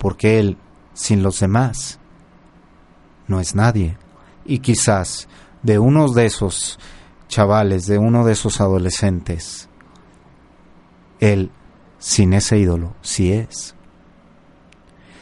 Porque 0.00 0.40
él, 0.40 0.56
sin 0.94 1.22
los 1.22 1.40
demás, 1.40 1.98
no 3.28 3.38
es 3.38 3.54
nadie. 3.54 3.98
Y 4.46 4.60
quizás 4.60 5.28
de 5.62 5.78
uno 5.78 6.08
de 6.08 6.24
esos 6.24 6.78
chavales, 7.28 7.86
de 7.86 7.98
uno 7.98 8.24
de 8.24 8.32
esos 8.32 8.62
adolescentes, 8.62 9.68
él, 11.18 11.50
sin 11.98 12.32
ese 12.32 12.58
ídolo, 12.58 12.94
sí 13.02 13.30
es. 13.30 13.74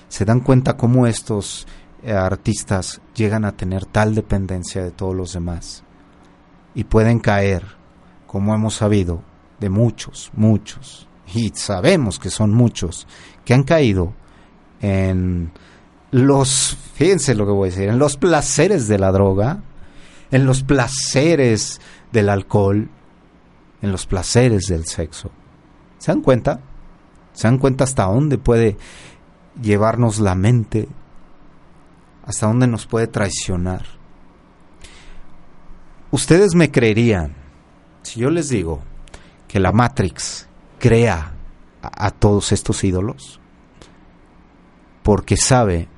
¿Se 0.08 0.24
dan 0.24 0.38
cuenta 0.38 0.76
cómo 0.76 1.08
estos 1.08 1.66
eh, 2.04 2.12
artistas 2.12 3.00
llegan 3.16 3.44
a 3.44 3.56
tener 3.56 3.84
tal 3.84 4.14
dependencia 4.14 4.84
de 4.84 4.92
todos 4.92 5.16
los 5.16 5.32
demás 5.32 5.82
y 6.72 6.84
pueden 6.84 7.18
caer, 7.18 7.64
como 8.28 8.54
hemos 8.54 8.74
sabido, 8.74 9.24
de 9.58 9.70
muchos, 9.70 10.30
muchos, 10.34 11.08
y 11.34 11.48
sabemos 11.50 12.20
que 12.20 12.30
son 12.30 12.54
muchos, 12.54 13.08
que 13.44 13.54
han 13.54 13.64
caído 13.64 14.14
en 14.80 15.50
los, 16.10 16.76
fíjense 16.94 17.34
lo 17.34 17.46
que 17.46 17.52
voy 17.52 17.68
a 17.68 17.72
decir, 17.72 17.88
en 17.88 17.98
los 17.98 18.16
placeres 18.16 18.88
de 18.88 18.98
la 18.98 19.12
droga, 19.12 19.62
en 20.30 20.46
los 20.46 20.62
placeres 20.62 21.80
del 22.12 22.28
alcohol, 22.28 22.88
en 23.82 23.92
los 23.92 24.06
placeres 24.06 24.66
del 24.66 24.86
sexo. 24.86 25.30
¿Se 25.98 26.12
dan 26.12 26.22
cuenta? 26.22 26.60
¿Se 27.32 27.48
dan 27.48 27.58
cuenta 27.58 27.84
hasta 27.84 28.04
dónde 28.04 28.38
puede 28.38 28.76
llevarnos 29.60 30.18
la 30.18 30.34
mente 30.34 30.88
hasta 32.28 32.46
dónde 32.46 32.66
nos 32.66 32.86
puede 32.86 33.06
traicionar. 33.06 33.86
Ustedes 36.10 36.54
me 36.54 36.70
creerían 36.70 37.34
si 38.02 38.20
yo 38.20 38.30
les 38.30 38.50
digo 38.50 38.82
que 39.48 39.60
la 39.60 39.72
Matrix 39.72 40.46
crea 40.78 41.32
a, 41.80 42.10
todos 42.10 42.52
estos 42.52 42.84
ídolos 42.84 43.37
porque 45.08 45.38
sabe 45.38 45.88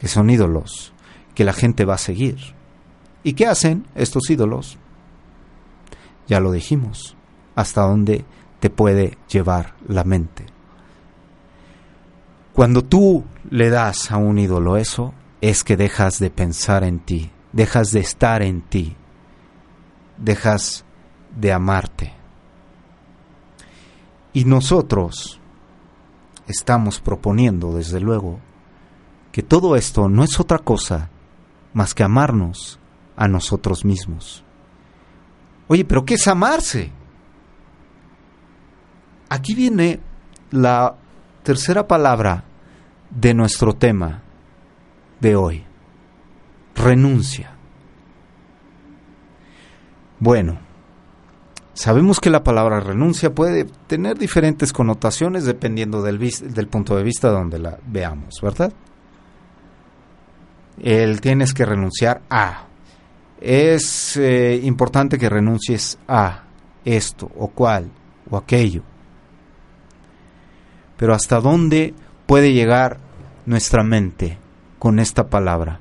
que 0.00 0.08
son 0.08 0.28
ídolos 0.28 0.92
que 1.36 1.44
la 1.44 1.52
gente 1.52 1.84
va 1.84 1.94
a 1.94 1.98
seguir. 1.98 2.36
¿Y 3.22 3.34
qué 3.34 3.46
hacen 3.46 3.86
estos 3.94 4.28
ídolos? 4.28 4.76
Ya 6.26 6.40
lo 6.40 6.50
dijimos, 6.50 7.16
hasta 7.54 7.82
dónde 7.82 8.24
te 8.58 8.68
puede 8.68 9.18
llevar 9.28 9.76
la 9.86 10.02
mente. 10.02 10.46
Cuando 12.54 12.82
tú 12.82 13.22
le 13.50 13.70
das 13.70 14.10
a 14.10 14.16
un 14.16 14.36
ídolo 14.36 14.76
eso, 14.76 15.14
es 15.40 15.62
que 15.62 15.76
dejas 15.76 16.18
de 16.18 16.30
pensar 16.30 16.82
en 16.82 16.98
ti, 16.98 17.30
dejas 17.52 17.92
de 17.92 18.00
estar 18.00 18.42
en 18.42 18.62
ti, 18.62 18.96
dejas 20.16 20.84
de 21.36 21.52
amarte. 21.52 22.14
Y 24.32 24.44
nosotros 24.44 25.38
estamos 26.48 27.00
proponiendo, 27.00 27.72
desde 27.72 28.00
luego, 28.00 28.40
que 29.36 29.42
todo 29.42 29.76
esto 29.76 30.08
no 30.08 30.24
es 30.24 30.40
otra 30.40 30.58
cosa 30.58 31.10
más 31.74 31.92
que 31.92 32.02
amarnos 32.02 32.80
a 33.16 33.28
nosotros 33.28 33.84
mismos. 33.84 34.42
Oye, 35.68 35.84
pero 35.84 36.06
¿qué 36.06 36.14
es 36.14 36.26
amarse? 36.26 36.90
Aquí 39.28 39.54
viene 39.54 40.00
la 40.52 40.96
tercera 41.42 41.86
palabra 41.86 42.44
de 43.10 43.34
nuestro 43.34 43.74
tema, 43.74 44.22
de 45.20 45.36
hoy. 45.36 45.64
Renuncia. 46.74 47.52
Bueno, 50.18 50.60
sabemos 51.74 52.20
que 52.20 52.30
la 52.30 52.42
palabra 52.42 52.80
renuncia 52.80 53.34
puede 53.34 53.66
tener 53.86 54.16
diferentes 54.16 54.72
connotaciones 54.72 55.44
dependiendo 55.44 56.00
del, 56.00 56.18
del 56.18 56.68
punto 56.68 56.96
de 56.96 57.02
vista 57.02 57.28
donde 57.28 57.58
la 57.58 57.78
veamos, 57.86 58.40
¿verdad? 58.40 58.72
El 60.82 61.20
tienes 61.20 61.54
que 61.54 61.64
renunciar 61.64 62.22
a. 62.30 62.66
Es 63.40 64.16
eh, 64.16 64.60
importante 64.62 65.18
que 65.18 65.28
renuncies 65.28 65.98
a 66.08 66.44
esto 66.84 67.30
o 67.36 67.48
cual 67.48 67.90
o 68.30 68.36
aquello. 68.36 68.82
Pero 70.96 71.14
¿hasta 71.14 71.40
dónde 71.40 71.94
puede 72.26 72.52
llegar 72.52 72.98
nuestra 73.44 73.82
mente? 73.82 74.38
con 74.78 74.98
esta 74.98 75.28
palabra. 75.28 75.80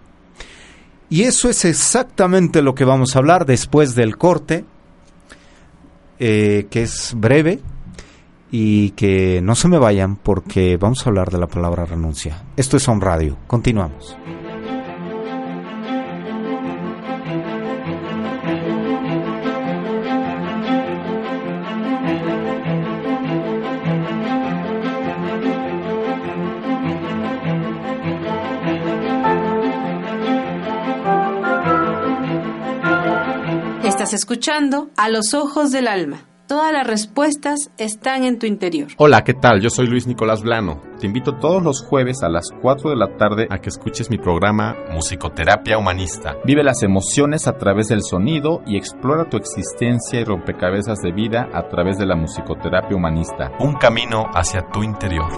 Y 1.10 1.24
eso 1.24 1.50
es 1.50 1.66
exactamente 1.66 2.62
lo 2.62 2.74
que 2.74 2.86
vamos 2.86 3.16
a 3.16 3.20
hablar 3.20 3.46
después 3.46 3.96
del 3.96 4.18
corte, 4.18 4.66
eh, 6.20 6.68
que 6.70 6.84
es 6.84 7.14
breve 7.16 7.60
y 8.50 8.92
que 8.92 9.42
no 9.44 9.56
se 9.56 9.68
me 9.68 9.78
vayan 9.78 10.16
porque 10.16 10.78
vamos 10.78 11.06
a 11.06 11.10
hablar 11.10 11.30
de 11.30 11.38
la 11.38 11.48
palabra 11.48 11.86
renuncia. 11.86 12.44
Esto 12.58 12.78
es 12.78 12.88
On 12.88 13.00
Radio. 13.00 13.38
Continuamos. 13.48 14.18
Escuchando 34.14 34.90
A 34.98 35.10
los 35.10 35.34
Ojos 35.34 35.72
del 35.72 35.88
Alma. 35.88 36.26
Todas 36.48 36.72
las 36.72 36.86
respuestas 36.86 37.72
están 37.80 38.24
en 38.24 38.38
tu 38.38 38.46
interior. 38.46 38.90
Hola, 38.98 39.24
¿qué 39.24 39.34
tal? 39.34 39.62
Yo 39.62 39.72
soy 39.72 39.88
Luis 39.88 40.06
Nicolás 40.06 40.44
Blano. 40.44 40.80
Te 41.00 41.08
invito 41.08 41.38
todos 41.40 41.64
los 41.64 41.82
jueves 41.84 42.22
a 42.22 42.30
las 42.30 42.50
4 42.62 42.92
de 42.92 42.96
la 42.96 43.18
tarde 43.18 43.48
a 43.50 43.58
que 43.58 43.70
escuches 43.70 44.12
mi 44.12 44.20
programa 44.20 44.76
Musicoterapia 44.92 45.80
Humanista. 45.80 46.36
Vive 46.46 46.64
las 46.64 46.84
emociones 46.84 47.48
a 47.48 47.58
través 47.58 47.88
del 47.88 48.04
sonido 48.04 48.62
y 48.68 48.78
explora 48.78 49.28
tu 49.28 49.38
existencia 49.38 50.20
y 50.20 50.24
rompecabezas 50.24 51.00
de 51.00 51.12
vida 51.12 51.50
a 51.52 51.68
través 51.68 51.98
de 51.98 52.06
la 52.06 52.16
musicoterapia 52.16 52.96
humanista. 52.96 53.52
Un 53.60 53.74
camino 53.74 54.26
hacia 54.36 54.68
tu 54.70 54.84
interior. 54.84 55.32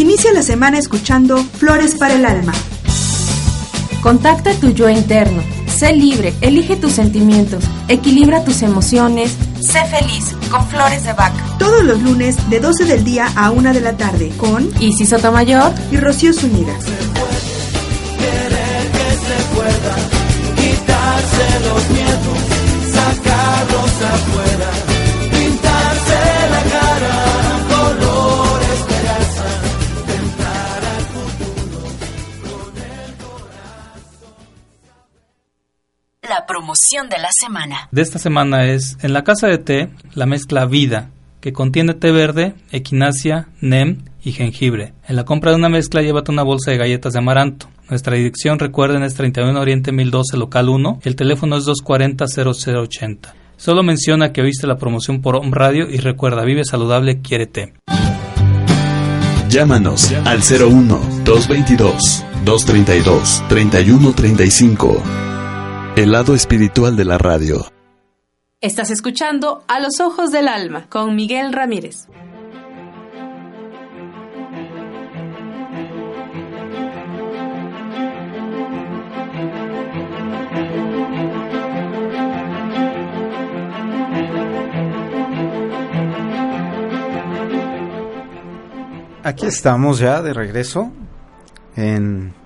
Inicia 0.00 0.32
la 0.32 0.40
semana 0.40 0.78
escuchando 0.78 1.36
Flores 1.36 1.94
para 1.94 2.14
el 2.14 2.24
Alma. 2.24 2.54
Contacta 4.02 4.54
tu 4.54 4.70
yo 4.70 4.88
interno. 4.88 5.42
Sé 5.66 5.92
libre, 5.92 6.32
elige 6.40 6.76
tus 6.76 6.92
sentimientos, 6.92 7.62
equilibra 7.86 8.42
tus 8.42 8.62
emociones. 8.62 9.36
Sé 9.60 9.84
feliz 9.84 10.34
con 10.50 10.66
Flores 10.68 11.04
de 11.04 11.12
Vaca. 11.12 11.44
Todos 11.58 11.84
los 11.84 12.00
lunes 12.00 12.48
de 12.48 12.60
12 12.60 12.86
del 12.86 13.04
día 13.04 13.30
a 13.36 13.50
1 13.50 13.74
de 13.74 13.80
la 13.82 13.98
tarde 13.98 14.32
con 14.38 14.70
Isis 14.80 15.10
Sotomayor 15.10 15.70
y 15.92 15.98
Rocío 15.98 16.32
Zúñiga. 16.32 16.72
quitarse 20.56 21.46
los 21.68 21.90
miedos, 21.90 22.38
sacarlos 22.94 23.92
afuera, 24.14 24.59
promoción 36.50 37.08
de 37.08 37.18
la 37.18 37.28
semana. 37.30 37.88
De 37.92 38.02
esta 38.02 38.18
semana 38.18 38.64
es 38.66 38.98
en 39.02 39.12
la 39.12 39.22
casa 39.22 39.46
de 39.46 39.58
té 39.58 39.88
la 40.14 40.26
mezcla 40.26 40.66
Vida, 40.66 41.10
que 41.40 41.52
contiene 41.52 41.94
té 41.94 42.10
verde, 42.10 42.54
equinacia, 42.72 43.46
nem 43.60 43.98
y 44.24 44.32
jengibre. 44.32 44.92
En 45.06 45.14
la 45.14 45.24
compra 45.24 45.52
de 45.52 45.58
una 45.58 45.68
mezcla 45.68 46.02
llévate 46.02 46.32
una 46.32 46.42
bolsa 46.42 46.72
de 46.72 46.78
galletas 46.78 47.12
de 47.12 47.20
amaranto. 47.20 47.68
Nuestra 47.88 48.16
dirección, 48.16 48.58
recuerden, 48.58 49.04
es 49.04 49.14
31 49.14 49.60
Oriente 49.60 49.92
1012, 49.92 50.36
local 50.36 50.68
1. 50.68 51.00
El 51.04 51.14
teléfono 51.14 51.56
es 51.56 51.66
240-0080. 51.66 53.32
Solo 53.56 53.84
menciona 53.84 54.32
que 54.32 54.42
oíste 54.42 54.66
la 54.66 54.76
promoción 54.76 55.20
por 55.20 55.36
Home 55.36 55.52
Radio 55.52 55.88
y 55.88 55.98
recuerda, 55.98 56.44
vive 56.44 56.64
saludable, 56.64 57.20
quiérete. 57.20 57.74
Llámanos 59.48 60.12
al 60.24 60.40
01 60.40 61.00
222 61.24 62.24
232 62.44 63.44
3135. 63.48 65.02
El 66.00 66.12
lado 66.12 66.34
espiritual 66.34 66.96
de 66.96 67.04
la 67.04 67.18
radio. 67.18 67.66
Estás 68.62 68.90
escuchando 68.90 69.64
A 69.68 69.80
los 69.80 70.00
Ojos 70.00 70.32
del 70.32 70.48
Alma 70.48 70.86
con 70.88 71.14
Miguel 71.14 71.52
Ramírez. 71.52 72.06
Aquí 89.22 89.44
estamos 89.44 89.98
ya 89.98 90.22
de 90.22 90.32
regreso 90.32 90.90
en 91.76 92.39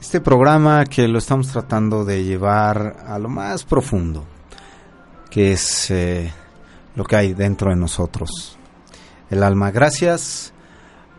este 0.00 0.20
programa 0.20 0.84
que 0.84 1.06
lo 1.06 1.18
estamos 1.18 1.48
tratando 1.48 2.04
de 2.04 2.24
llevar 2.24 3.04
a 3.06 3.18
lo 3.18 3.28
más 3.28 3.64
profundo, 3.64 4.24
que 5.30 5.52
es 5.52 5.90
eh, 5.90 6.32
lo 6.96 7.04
que 7.04 7.16
hay 7.16 7.34
dentro 7.34 7.70
de 7.70 7.76
nosotros. 7.76 8.56
El 9.28 9.42
alma, 9.42 9.70
gracias 9.70 10.52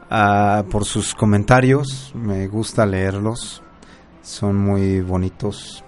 ah, 0.10 0.64
por 0.70 0.86
sus 0.86 1.14
comentarios, 1.14 2.12
me 2.16 2.48
gusta 2.48 2.86
leerlos, 2.86 3.62
son 4.22 4.58
muy 4.58 5.02
bonitos. 5.02 5.84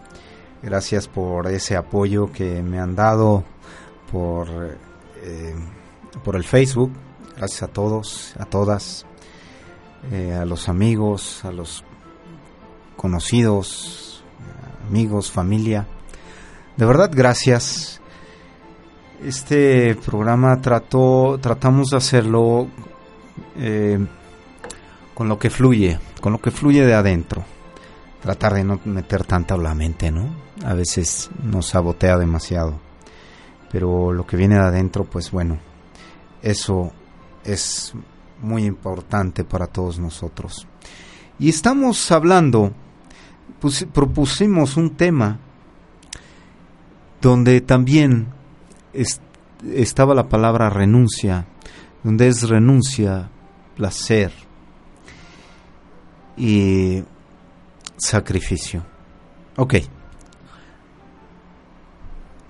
Gracias 0.61 1.07
por 1.07 1.47
ese 1.47 1.75
apoyo 1.75 2.31
que 2.31 2.63
me 2.63 2.79
han 2.79 2.95
dado 2.95 3.43
por, 4.09 4.47
eh, 5.21 5.55
por 6.23 6.35
el 6.37 6.45
Facebook 6.45 6.93
Gracias 7.35 7.63
a 7.63 7.67
todos, 7.67 8.33
a 8.37 8.45
todas, 8.45 9.05
eh, 10.11 10.33
a 10.33 10.45
los 10.45 10.69
amigos, 10.69 11.43
a 11.43 11.51
los 11.51 11.83
conocidos, 12.95 14.23
amigos, 14.87 15.31
familia. 15.31 15.87
De 16.77 16.85
verdad, 16.85 17.11
gracias. 17.13 18.01
Este 19.23 19.95
programa 19.95 20.59
trató, 20.61 21.39
tratamos 21.41 21.89
de 21.89 21.97
hacerlo 21.97 22.67
eh, 23.57 24.05
con 25.13 25.29
lo 25.29 25.39
que 25.39 25.49
fluye, 25.49 25.99
con 26.21 26.33
lo 26.33 26.41
que 26.41 26.51
fluye 26.51 26.85
de 26.85 26.93
adentro. 26.93 27.43
Tratar 28.21 28.53
de 28.53 28.63
no 28.63 28.79
meter 28.85 29.23
tanta 29.25 29.57
la 29.57 29.75
mente, 29.75 30.11
¿no? 30.11 30.33
A 30.65 30.73
veces 30.73 31.29
nos 31.43 31.67
sabotea 31.67 32.17
demasiado. 32.17 32.79
Pero 33.71 34.13
lo 34.13 34.25
que 34.25 34.37
viene 34.37 34.55
de 34.55 34.61
adentro, 34.61 35.03
pues 35.03 35.31
bueno, 35.31 35.57
eso 36.41 36.91
es 37.43 37.93
muy 38.41 38.65
importante 38.65 39.43
para 39.43 39.67
todos 39.67 39.99
nosotros. 39.99 40.67
Y 41.39 41.49
estamos 41.49 42.11
hablando, 42.11 42.71
propusimos 43.93 44.77
un 44.77 44.91
tema 44.91 45.39
donde 47.21 47.61
también 47.61 48.27
estaba 49.71 50.13
la 50.13 50.27
palabra 50.27 50.69
renuncia, 50.69 51.45
donde 52.03 52.27
es 52.27 52.49
renuncia, 52.49 53.29
placer 53.75 54.31
y 56.35 57.03
sacrificio. 57.97 58.83
Ok. 59.55 59.75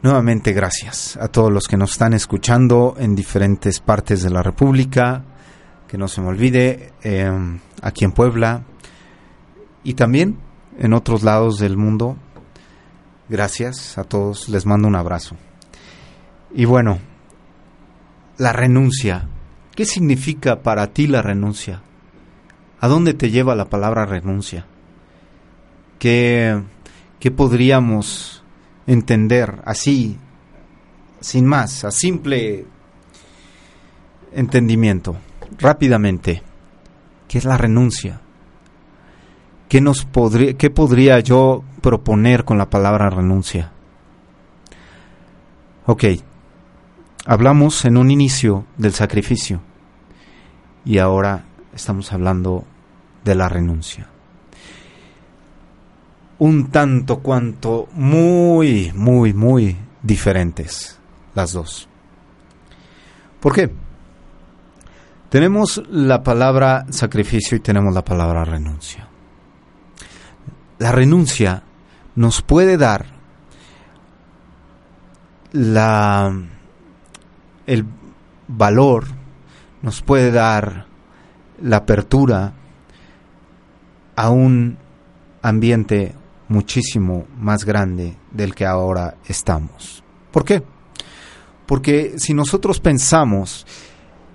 Nuevamente 0.02 0.52
gracias 0.52 1.18
a 1.18 1.30
todos 1.30 1.52
los 1.52 1.68
que 1.68 1.78
nos 1.78 1.92
están 1.92 2.14
escuchando 2.14 2.96
en 2.98 3.16
diferentes 3.16 3.80
partes 3.80 4.22
de 4.24 4.32
la 4.32 4.44
República, 4.44 5.24
que 5.88 5.98
no 5.98 6.08
se 6.08 6.20
me 6.20 6.28
olvide, 6.28 6.92
em, 7.04 7.60
aquí 7.82 8.04
en 8.04 8.12
Puebla 8.12 8.64
y 9.84 9.94
también 9.94 10.40
en 10.80 10.94
otros 10.94 11.24
lados 11.24 11.58
del 11.60 11.78
mundo. 11.78 12.18
Gracias 13.30 13.98
a 13.98 14.04
todos, 14.04 14.50
les 14.50 14.66
mando 14.66 14.88
un 14.88 14.96
abrazo. 14.96 15.36
Y 16.54 16.66
bueno, 16.66 17.00
la 18.38 18.54
renuncia. 18.54 19.28
¿Qué 19.76 19.86
significa 19.86 20.62
para 20.62 20.88
ti 20.88 21.08
la 21.08 21.22
renuncia? 21.22 21.82
¿A 22.80 22.88
dónde 22.88 23.14
te 23.14 23.32
lleva 23.32 23.56
la 23.56 23.70
palabra 23.70 24.06
renuncia? 24.06 24.66
¿Qué, 26.00 26.62
qué 27.20 27.32
podríamos 27.32 28.44
entender 28.86 29.62
así, 29.66 30.18
sin 31.22 31.46
más, 31.46 31.86
a 31.86 31.92
simple 31.92 32.66
entendimiento, 34.34 35.16
rápidamente, 35.58 36.44
¿qué 37.28 37.38
es 37.38 37.46
la 37.46 37.58
renuncia? 37.58 38.20
¿Qué, 39.74 39.82
nos 39.82 40.06
podría, 40.06 40.54
¿Qué 40.54 40.70
podría 40.70 41.20
yo 41.20 41.64
proponer 41.82 42.46
con 42.46 42.60
la 42.60 42.70
palabra 42.70 43.10
renuncia? 43.10 43.72
Ok, 45.88 46.04
hablamos 47.26 47.84
en 47.86 47.98
un 47.98 48.12
inicio 48.12 48.66
del 48.78 48.94
sacrificio 48.94 49.62
y 50.86 51.00
ahora 51.00 51.46
estamos 51.74 52.14
hablando 52.14 52.66
de 53.26 53.34
la 53.34 53.50
renuncia 53.50 54.08
un 56.38 56.70
tanto 56.70 57.22
cuanto 57.22 57.88
muy, 57.94 58.92
muy, 58.94 59.34
muy 59.34 59.76
diferentes 60.04 61.00
las 61.34 61.52
dos. 61.52 61.90
¿Por 63.40 63.56
qué? 63.56 63.74
Tenemos 65.30 65.82
la 65.90 66.22
palabra 66.22 66.86
sacrificio 66.92 67.58
y 67.58 67.60
tenemos 67.60 67.92
la 67.92 68.06
palabra 68.06 68.46
renuncia. 68.46 69.08
La 70.84 70.92
renuncia 70.92 71.64
nos 72.14 72.42
puede 72.42 72.76
dar 72.76 73.06
la 75.54 76.30
el 77.66 77.86
valor, 78.50 79.06
nos 79.82 80.02
puede 80.02 80.30
dar 80.30 80.88
la 81.62 81.78
apertura 81.78 82.52
a 84.18 84.30
un 84.30 84.78
ambiente 85.42 86.16
muchísimo 86.50 87.28
más 87.38 87.64
grande 87.64 88.18
del 88.32 88.54
que 88.54 88.66
ahora 88.66 89.16
estamos. 89.26 90.04
¿Por 90.32 90.44
qué? 90.44 90.64
Porque 91.66 92.16
si 92.18 92.34
nosotros 92.34 92.82
pensamos 92.82 93.66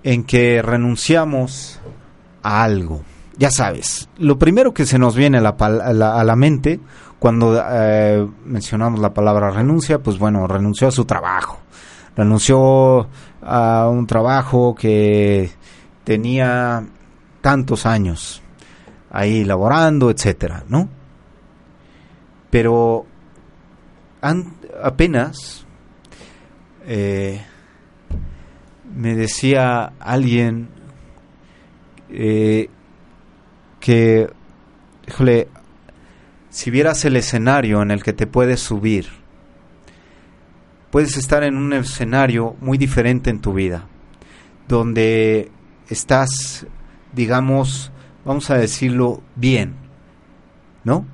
en 0.03 0.24
que 0.24 0.62
renunciamos 0.62 1.78
a 2.42 2.62
algo, 2.62 3.03
ya 3.39 3.51
sabes, 3.51 4.09
lo 4.18 4.36
primero 4.39 4.74
que 4.74 4.84
se 4.84 4.99
nos 4.99 5.14
viene 5.14 5.39
a 5.39 5.41
la, 5.41 6.36
mente 6.36 6.80
cuando 7.18 7.62
eh, 7.70 8.26
mencionamos 8.45 9.01
la 9.01 9.14
palabra 9.14 9.51
renuncia, 9.51 10.01
pues 10.01 10.18
bueno, 10.18 10.47
renunció 10.49 10.89
a 10.89 10.91
su 10.91 11.05
trabajo, 11.05 11.61
renunció 12.16 13.09
a 13.41 13.89
un 13.89 14.07
trabajo 14.09 14.74
que 14.74 15.51
tenía 16.03 16.84
tantos 17.41 17.86
años 17.86 18.43
ahí 19.11 19.45
laborando, 19.45 20.11
etcétera, 20.11 20.64
¿no? 20.68 20.89
Pero 22.51 23.07
apenas 24.82 25.64
eh, 26.86 27.41
me 28.95 29.14
decía 29.14 29.93
alguien 30.01 30.70
eh, 32.11 32.70
que, 33.89 34.28
híjole, 35.09 35.49
si 36.51 36.70
vieras 36.70 37.07
el 37.07 37.16
escenario 37.16 37.80
en 37.80 37.91
el 37.91 38.03
que 38.03 38.12
te 38.12 38.26
puedes 38.26 38.61
subir, 38.61 39.07
puedes 40.91 41.16
estar 41.16 41.43
en 41.43 41.57
un 41.57 41.72
escenario 41.72 42.55
muy 42.61 42.76
diferente 42.76 43.30
en 43.30 43.41
tu 43.41 43.55
vida, 43.55 43.86
donde 44.68 45.51
estás, 45.89 46.66
digamos, 47.14 47.91
vamos 48.26 48.51
a 48.51 48.59
decirlo 48.59 49.22
bien, 49.36 49.74
¿no? 50.84 51.07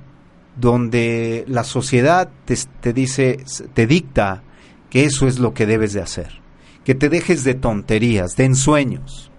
donde 0.57 1.45
la 1.47 1.63
sociedad 1.63 2.29
te, 2.45 2.93
dice, 2.93 3.45
te 3.73 3.87
dicta 3.87 4.43
que 4.91 5.05
eso 5.05 5.29
es 5.29 5.39
lo 5.39 5.55
que 5.55 5.67
debes 5.67 5.93
de 5.93 6.03
hacer, 6.03 6.41
que 6.85 6.97
te 6.97 7.09
dejes 7.09 7.45
de 7.45 7.55
tonterías, 7.55 8.35
de 8.35 8.47
ensueños, 8.47 9.31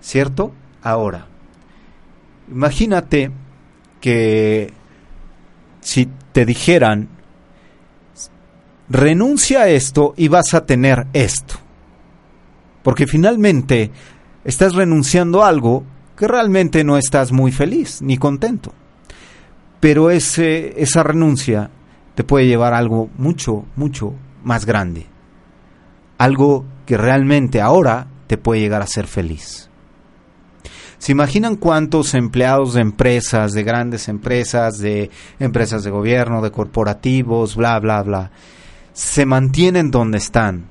¿cierto? 0.00 0.54
Ahora, 0.80 1.26
imagínate 2.48 3.30
que 4.00 4.72
si 5.80 6.08
te 6.32 6.44
dijeran 6.44 7.08
renuncia 8.88 9.62
a 9.62 9.68
esto 9.68 10.14
y 10.16 10.28
vas 10.28 10.54
a 10.54 10.66
tener 10.66 11.06
esto. 11.12 11.54
Porque 12.82 13.06
finalmente 13.06 13.90
estás 14.44 14.74
renunciando 14.74 15.42
a 15.42 15.48
algo 15.48 15.84
que 16.16 16.28
realmente 16.28 16.84
no 16.84 16.96
estás 16.96 17.32
muy 17.32 17.52
feliz 17.52 18.00
ni 18.00 18.16
contento. 18.16 18.72
Pero 19.80 20.10
ese, 20.10 20.80
esa 20.80 21.02
renuncia 21.02 21.70
te 22.14 22.24
puede 22.24 22.46
llevar 22.46 22.74
a 22.74 22.78
algo 22.78 23.10
mucho, 23.18 23.64
mucho 23.76 24.14
más 24.42 24.64
grande. 24.64 25.06
Algo 26.18 26.64
que 26.86 26.96
realmente 26.96 27.60
ahora 27.60 28.06
te 28.26 28.38
puede 28.38 28.60
llegar 28.60 28.82
a 28.82 28.86
ser 28.86 29.06
feliz. 29.06 29.68
¿Se 30.98 31.12
imaginan 31.12 31.56
cuántos 31.56 32.14
empleados 32.14 32.74
de 32.74 32.80
empresas, 32.80 33.52
de 33.52 33.62
grandes 33.62 34.08
empresas, 34.08 34.78
de 34.78 35.10
empresas 35.38 35.84
de 35.84 35.90
gobierno, 35.90 36.42
de 36.42 36.50
corporativos, 36.50 37.54
bla, 37.54 37.78
bla, 37.78 38.02
bla, 38.02 38.30
se 38.92 39.26
mantienen 39.26 39.90
donde 39.90 40.18
están? 40.18 40.66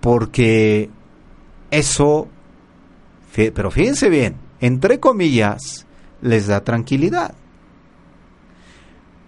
Porque 0.00 0.90
eso, 1.70 2.28
pero 3.34 3.70
fíjense 3.70 4.08
bien, 4.08 4.36
entre 4.60 5.00
comillas, 5.00 5.86
les 6.20 6.46
da 6.46 6.62
tranquilidad. 6.62 7.34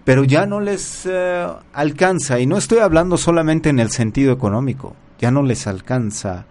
Pero 0.04 0.24
ya 0.24 0.46
no 0.46 0.60
les 0.60 1.06
eh, 1.06 1.46
alcanza, 1.72 2.40
y 2.40 2.46
no 2.46 2.56
estoy 2.56 2.78
hablando 2.78 3.16
solamente 3.16 3.68
en 3.68 3.78
el 3.78 3.90
sentido 3.90 4.32
económico, 4.32 4.96
ya 5.18 5.30
no 5.30 5.42
les 5.42 5.66
alcanza 5.66 6.46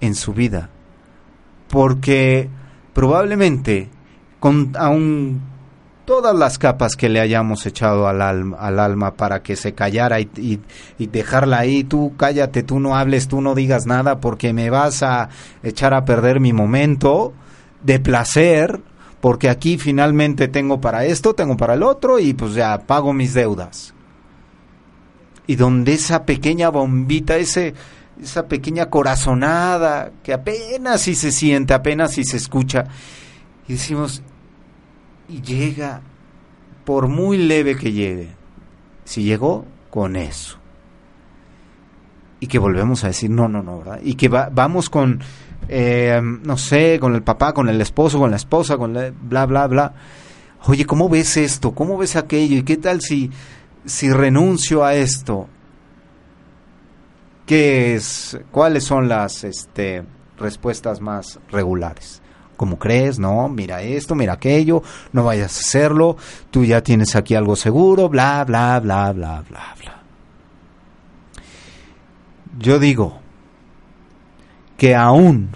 en 0.00 0.14
su 0.14 0.32
vida. 0.32 0.70
Porque 1.68 2.48
probablemente, 2.92 3.88
con 4.40 4.72
aún 4.78 5.42
todas 6.04 6.36
las 6.36 6.58
capas 6.58 6.96
que 6.96 7.08
le 7.08 7.20
hayamos 7.20 7.64
echado 7.66 8.06
al 8.08 8.20
alma, 8.20 8.56
al 8.58 8.78
alma 8.78 9.14
para 9.14 9.42
que 9.42 9.56
se 9.56 9.72
callara 9.72 10.20
y, 10.20 10.60
y, 10.98 11.06
dejarla 11.06 11.60
ahí, 11.60 11.84
tú 11.84 12.14
cállate, 12.16 12.62
tú 12.62 12.78
no 12.78 12.96
hables, 12.96 13.28
tú 13.28 13.40
no 13.40 13.54
digas 13.54 13.86
nada 13.86 14.20
porque 14.20 14.52
me 14.52 14.70
vas 14.70 15.02
a 15.02 15.30
echar 15.62 15.94
a 15.94 16.04
perder 16.04 16.40
mi 16.40 16.52
momento 16.52 17.32
de 17.82 18.00
placer, 18.00 18.80
porque 19.20 19.48
aquí 19.48 19.78
finalmente 19.78 20.48
tengo 20.48 20.80
para 20.80 21.04
esto, 21.06 21.34
tengo 21.34 21.56
para 21.56 21.74
el 21.74 21.82
otro 21.82 22.18
y 22.18 22.34
pues 22.34 22.54
ya 22.54 22.78
pago 22.86 23.12
mis 23.12 23.34
deudas. 23.34 23.94
Y 25.46 25.56
donde 25.56 25.92
esa 25.92 26.24
pequeña 26.24 26.70
bombita, 26.70 27.36
ese, 27.36 27.74
esa 28.22 28.46
pequeña 28.46 28.90
corazonada 28.90 30.12
que 30.22 30.32
apenas 30.32 31.02
si 31.02 31.14
se 31.14 31.32
siente, 31.32 31.74
apenas 31.74 32.12
si 32.12 32.24
se 32.24 32.36
escucha, 32.36 32.84
y 33.66 33.74
decimos, 33.74 34.22
y 35.28 35.40
llega, 35.40 36.02
por 36.84 37.08
muy 37.08 37.38
leve 37.38 37.76
que 37.76 37.92
llegue, 37.92 38.28
si 39.04 39.22
llegó, 39.22 39.64
con 39.90 40.16
eso. 40.16 40.58
Y 42.40 42.46
que 42.46 42.58
volvemos 42.58 43.04
a 43.04 43.08
decir, 43.08 43.30
no, 43.30 43.48
no, 43.48 43.62
no, 43.62 43.78
¿verdad? 43.78 44.00
Y 44.02 44.14
que 44.14 44.28
vamos 44.28 44.90
con, 44.90 45.20
eh, 45.68 46.20
no 46.22 46.58
sé, 46.58 46.98
con 47.00 47.14
el 47.14 47.22
papá, 47.22 47.54
con 47.54 47.68
el 47.68 47.80
esposo, 47.80 48.18
con 48.18 48.30
la 48.30 48.36
esposa, 48.36 48.76
con 48.76 48.92
la, 48.92 49.10
bla, 49.10 49.46
bla, 49.46 49.66
bla. 49.66 49.94
Oye, 50.66 50.84
¿cómo 50.84 51.08
ves 51.08 51.36
esto? 51.36 51.74
¿Cómo 51.74 51.96
ves 51.96 52.16
aquello? 52.16 52.56
¿Y 52.58 52.62
qué 52.64 52.76
tal 52.76 53.00
si, 53.00 53.30
si 53.84 54.10
renuncio 54.10 54.84
a 54.84 54.94
esto? 54.94 55.48
¿Qué 57.46 57.94
es? 57.94 58.38
¿Cuáles 58.50 58.84
son 58.84 59.08
las 59.08 59.44
este, 59.44 60.02
respuestas 60.38 61.00
más 61.00 61.38
regulares? 61.50 62.22
¿Cómo 62.56 62.78
crees? 62.78 63.18
No, 63.18 63.48
mira 63.48 63.82
esto, 63.82 64.14
mira 64.14 64.34
aquello, 64.34 64.82
no 65.12 65.24
vayas 65.24 65.56
a 65.56 65.60
hacerlo, 65.60 66.16
tú 66.50 66.64
ya 66.64 66.82
tienes 66.82 67.16
aquí 67.16 67.34
algo 67.34 67.56
seguro, 67.56 68.08
bla, 68.08 68.44
bla, 68.44 68.80
bla, 68.80 69.12
bla, 69.12 69.44
bla, 69.48 69.74
bla. 69.80 70.02
Yo 72.58 72.78
digo, 72.78 73.18
que 74.76 74.94
aún 74.94 75.50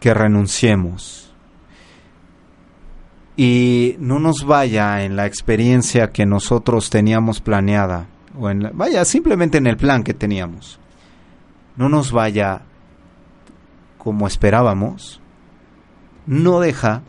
que 0.00 0.14
renunciemos 0.14 1.32
y 3.36 3.96
no 3.98 4.18
nos 4.18 4.44
vaya 4.44 5.04
en 5.04 5.16
la 5.16 5.26
experiencia 5.26 6.10
que 6.12 6.24
nosotros 6.24 6.88
teníamos 6.90 7.40
planeada, 7.40 8.06
o 8.38 8.48
en 8.48 8.70
vaya, 8.72 9.04
simplemente 9.04 9.58
en 9.58 9.66
el 9.66 9.76
plan 9.76 10.02
que 10.02 10.14
teníamos, 10.14 10.78
no 11.76 11.88
nos 11.88 12.12
vaya 12.12 12.62
como 13.98 14.26
esperábamos, 14.26 15.20
no 16.26 16.60
deja 16.60 17.02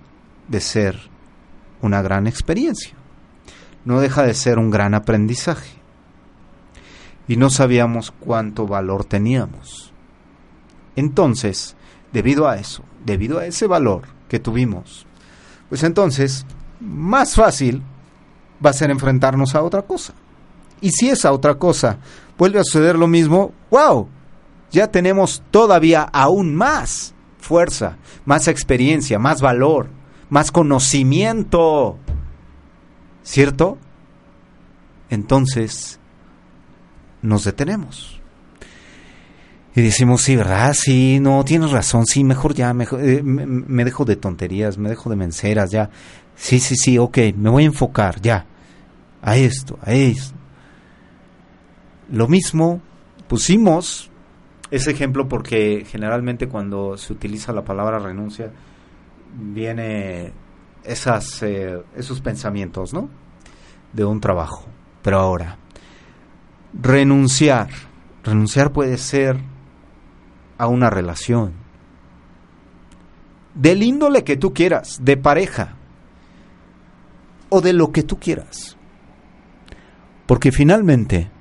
de 0.48 0.62
ser 0.62 1.10
una 1.82 2.02
gran 2.02 2.28
experiencia, 2.28 2.94
no 3.86 4.00
deja 4.00 4.24
de 4.24 4.34
ser 4.34 4.60
un 4.60 4.70
gran 4.72 4.94
aprendizaje. 4.94 5.78
Y 7.30 7.36
no 7.36 7.50
sabíamos 7.50 8.12
cuánto 8.12 8.68
valor 8.68 9.04
teníamos 9.04 9.88
entonces, 10.98 11.76
debido 12.12 12.50
a 12.50 12.58
eso, 12.58 12.84
debido 13.06 13.38
a 13.38 13.46
ese 13.46 13.68
valor 13.68 14.02
que 14.28 14.40
tuvimos, 14.40 15.06
pues 15.70 15.84
entonces, 15.84 16.44
más 16.82 17.36
fácil 17.36 17.84
va 18.66 18.72
a 18.72 18.74
ser 18.74 18.90
enfrentarnos 18.90 19.54
a 19.54 19.62
otra 19.62 19.84
cosa. 19.84 20.14
Y 20.82 20.90
si 20.90 21.10
esa 21.10 21.32
otra 21.32 21.56
cosa 21.56 22.00
vuelve 22.36 22.60
a 22.60 22.64
suceder 22.64 22.98
lo 22.98 23.08
mismo, 23.08 23.54
wow, 23.70 24.10
ya 24.72 24.88
tenemos 24.92 25.44
todavía 25.52 26.04
aún 26.04 26.56
más 26.56 27.14
fuerza, 27.40 27.98
más 28.26 28.48
experiencia, 28.48 29.20
más 29.20 29.42
valor, 29.42 29.90
más 30.30 30.52
conocimiento. 30.52 31.98
¿Cierto? 33.24 33.78
Entonces, 35.10 36.00
nos 37.22 37.44
detenemos. 37.44 38.22
Y 39.76 39.82
decimos, 39.82 40.24
sí, 40.24 40.36
¿verdad? 40.36 40.74
Sí, 40.74 41.20
no, 41.20 41.46
tienes 41.46 41.72
razón, 41.72 42.06
sí, 42.08 42.24
mejor 42.24 42.56
ya, 42.56 42.74
mejor, 42.74 43.00
eh, 43.04 43.22
me, 43.22 43.86
dejo 43.86 44.06
de 44.06 44.16
tonterías, 44.16 44.78
me 44.78 44.90
dejo 44.90 45.10
de 45.10 45.16
menceras, 45.16 45.70
ya. 45.70 45.92
Sí, 46.36 46.60
sí, 46.60 46.76
sí, 46.76 46.98
ok, 46.98 47.18
me 47.36 47.50
voy 47.50 47.64
a 47.64 47.68
enfocar, 47.68 48.20
ya, 48.20 48.46
a 49.22 49.38
esto, 49.38 49.78
a 49.84 49.94
esto. 49.94 50.36
Lo 52.10 52.28
mismo, 52.28 52.82
pusimos 53.28 54.10
ese 54.72 54.92
ejemplo 54.92 55.28
porque 55.28 55.86
generalmente 55.88 56.48
cuando 56.48 56.98
se 56.98 57.14
utiliza 57.14 57.54
la 57.54 57.64
palabra 57.64 58.00
renuncia, 58.00 58.52
viene 59.34 60.34
esas, 60.84 61.44
eh, 61.44 61.82
esos 61.96 62.22
pensamientos, 62.22 62.94
¿no? 62.94 63.10
De 63.94 64.06
un 64.06 64.20
trabajo. 64.20 64.66
Pero 65.02 65.20
ahora, 65.20 65.58
renunciar. 66.74 67.70
Renunciar 68.24 68.72
puede 68.74 68.98
ser 68.98 69.38
a 70.58 70.68
una 70.68 70.90
relación. 70.90 71.54
Del 73.54 73.84
índole 73.84 74.24
que 74.24 74.38
tú 74.38 74.54
quieras, 74.54 75.00
de 75.02 75.18
pareja, 75.18 75.76
o 77.50 77.62
de 77.62 77.74
lo 77.74 77.92
que 77.92 78.04
tú 78.04 78.20
quieras. 78.20 78.78
Porque 80.26 80.52
finalmente 80.52 81.32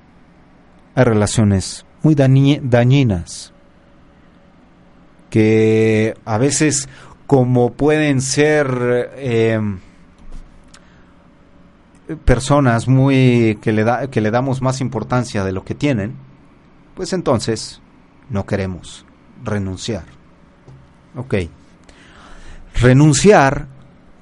hay 0.94 1.04
relaciones 1.04 1.85
muy 2.06 2.14
dañinas 2.14 3.52
que 5.28 6.16
a 6.24 6.38
veces 6.38 6.88
como 7.26 7.72
pueden 7.72 8.20
ser 8.20 9.10
eh, 9.16 9.60
personas 12.24 12.86
muy 12.86 13.58
que 13.60 13.72
le 13.72 13.82
da, 13.82 14.08
que 14.08 14.20
le 14.20 14.30
damos 14.30 14.62
más 14.62 14.80
importancia 14.80 15.42
de 15.42 15.50
lo 15.50 15.64
que 15.64 15.74
tienen, 15.74 16.14
pues 16.94 17.12
entonces 17.12 17.80
no 18.30 18.46
queremos 18.46 19.04
renunciar. 19.42 20.04
Ok. 21.16 21.34
Renunciar 22.80 23.66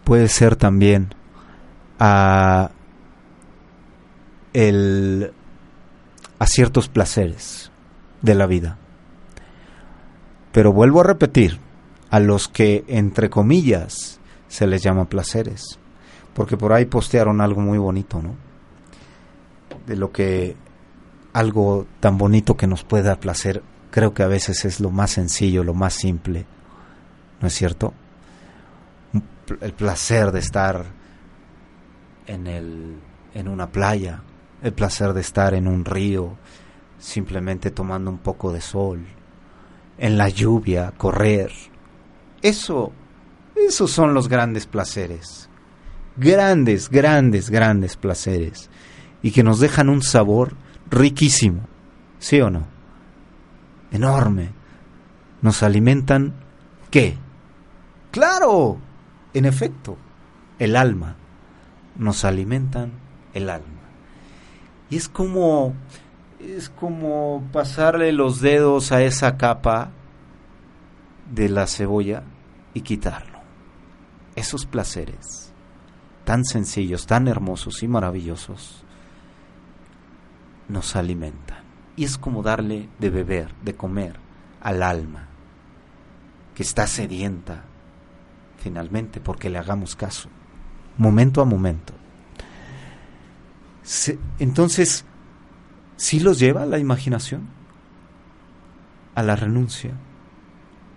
puede 0.05 0.29
ser 0.29 0.57
también 0.57 1.15
a, 1.99 2.71
el, 4.55 5.35
a 6.39 6.47
ciertos 6.47 6.89
placeres 6.89 7.71
de 8.25 8.35
la 8.35 8.47
vida. 8.47 8.79
Pero 10.53 10.73
vuelvo 10.73 11.01
a 11.01 11.05
repetir, 11.05 11.61
a 12.11 12.21
los 12.21 12.49
que, 12.49 12.85
entre 12.89 13.29
comillas, 13.29 14.21
se 14.49 14.67
les 14.67 14.83
llama 14.83 15.09
placeres. 15.09 15.79
Porque 16.33 16.57
por 16.57 16.73
ahí 16.73 16.87
postearon 16.87 17.41
algo 17.41 17.61
muy 17.61 17.79
bonito, 17.79 18.23
¿no? 18.23 18.35
De 19.87 19.97
lo 19.97 20.11
que 20.13 20.57
algo 21.33 21.87
tan 22.01 22.17
bonito 22.17 22.57
que 22.57 22.67
nos 22.67 22.85
puede 22.85 23.03
dar 23.03 23.19
placer 23.19 23.63
creo 23.91 24.15
que 24.15 24.23
a 24.23 24.29
veces 24.29 24.65
es 24.65 24.81
lo 24.81 24.91
más 24.91 25.11
sencillo, 25.11 25.65
lo 25.65 25.75
más 25.75 25.95
simple, 25.95 26.47
¿no 27.41 27.49
es 27.49 27.55
cierto? 27.55 27.93
El 29.61 29.73
placer 29.73 30.33
de 30.33 30.39
estar 30.39 30.85
en, 32.27 32.47
el, 32.47 32.97
en 33.35 33.49
una 33.49 33.71
playa, 33.71 34.23
el 34.63 34.73
placer 34.73 35.13
de 35.13 35.21
estar 35.21 35.55
en 35.55 35.69
un 35.69 35.85
río, 35.85 36.37
simplemente 37.05 37.71
tomando 37.71 38.11
un 38.11 38.17
poco 38.17 38.51
de 38.51 38.63
sol, 38.63 39.05
en 39.99 40.17
la 40.17 40.31
lluvia, 40.31 40.95
correr. 40.97 41.53
Eso, 42.41 42.93
esos 43.55 43.91
son 43.91 44.15
los 44.15 44.27
grandes 44.27 44.67
placeres. 44.67 45.51
Grandes, 46.17 46.89
grandes, 46.89 47.51
grandes 47.51 47.97
placeres. 47.97 48.71
Y 49.23 49.33
que 49.33 49.43
nos 49.43 49.61
dejan 49.61 49.91
un 49.91 50.01
sabor 50.01 50.57
riquísimo, 50.91 51.61
¿sí 52.19 52.41
o 52.41 52.49
no? 52.49 52.67
Enorme. 53.93 54.53
Nos 55.43 55.63
alimentan 55.63 56.33
¿qué? 56.91 57.19
Claro, 58.13 58.79
en 59.35 59.45
efecto, 59.45 59.99
el 60.59 60.75
alma. 60.75 61.17
Nos 61.99 62.25
alimentan 62.25 62.93
el 63.35 63.51
alma. 63.51 63.69
Y 64.89 64.97
es 64.97 65.09
como 65.09 65.75
es 66.53 66.69
como 66.69 67.43
pasarle 67.53 68.13
los 68.13 68.41
dedos 68.41 68.93
a 68.93 69.03
esa 69.03 69.37
capa 69.37 69.91
de 71.33 71.49
la 71.49 71.67
cebolla 71.67 72.23
y 72.75 72.83
quitarlo. 72.83 73.39
Esos 74.37 74.67
placeres 74.67 75.53
tan 76.25 76.45
sencillos, 76.45 77.07
tan 77.07 77.29
hermosos 77.29 77.83
y 77.83 77.89
maravillosos 77.89 78.85
nos 80.69 80.97
alimentan. 80.97 81.63
Y 81.97 82.05
es 82.05 82.19
como 82.19 82.43
darle 82.43 82.89
de 82.99 83.11
beber, 83.11 83.55
de 83.63 83.75
comer 83.75 84.17
al 84.61 84.83
alma, 84.83 85.29
que 86.55 86.63
está 86.63 86.87
sedienta 86.87 87.65
finalmente 88.59 89.21
porque 89.21 89.51
le 89.51 89.59
hagamos 89.59 89.95
caso, 89.95 90.31
momento 90.97 91.43
a 91.43 91.45
momento. 91.45 91.93
entonces, 94.39 95.05
¿sí 95.97 96.21
los 96.21 96.39
lleva 96.39 96.63
a 96.63 96.67
la 96.67 96.79
imaginación? 96.79 97.49
A 99.15 99.23
la 99.23 99.37
renuncia, 99.37 99.93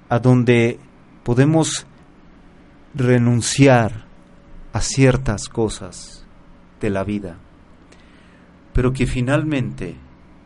a 0.10 0.20
donde 0.20 0.80
podemos 1.24 1.86
renunciar 2.94 4.06
a 4.74 4.82
ciertas 4.82 5.50
cosas 5.50 6.26
de 6.80 6.90
la 6.90 7.04
vida, 7.04 7.38
pero 8.74 8.94
que 8.94 9.06
finalmente 9.08 9.96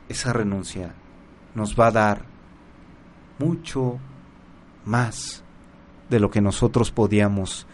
esa 0.10 0.34
renuncia 0.34 0.94
nos 1.56 1.80
va 1.80 1.88
a 1.88 1.92
dar 1.92 2.26
mucho 3.40 4.00
más 4.86 5.44
de 6.10 6.20
lo 6.20 6.30
que 6.30 6.42
nosotros 6.42 6.92
podíamos 6.92 7.68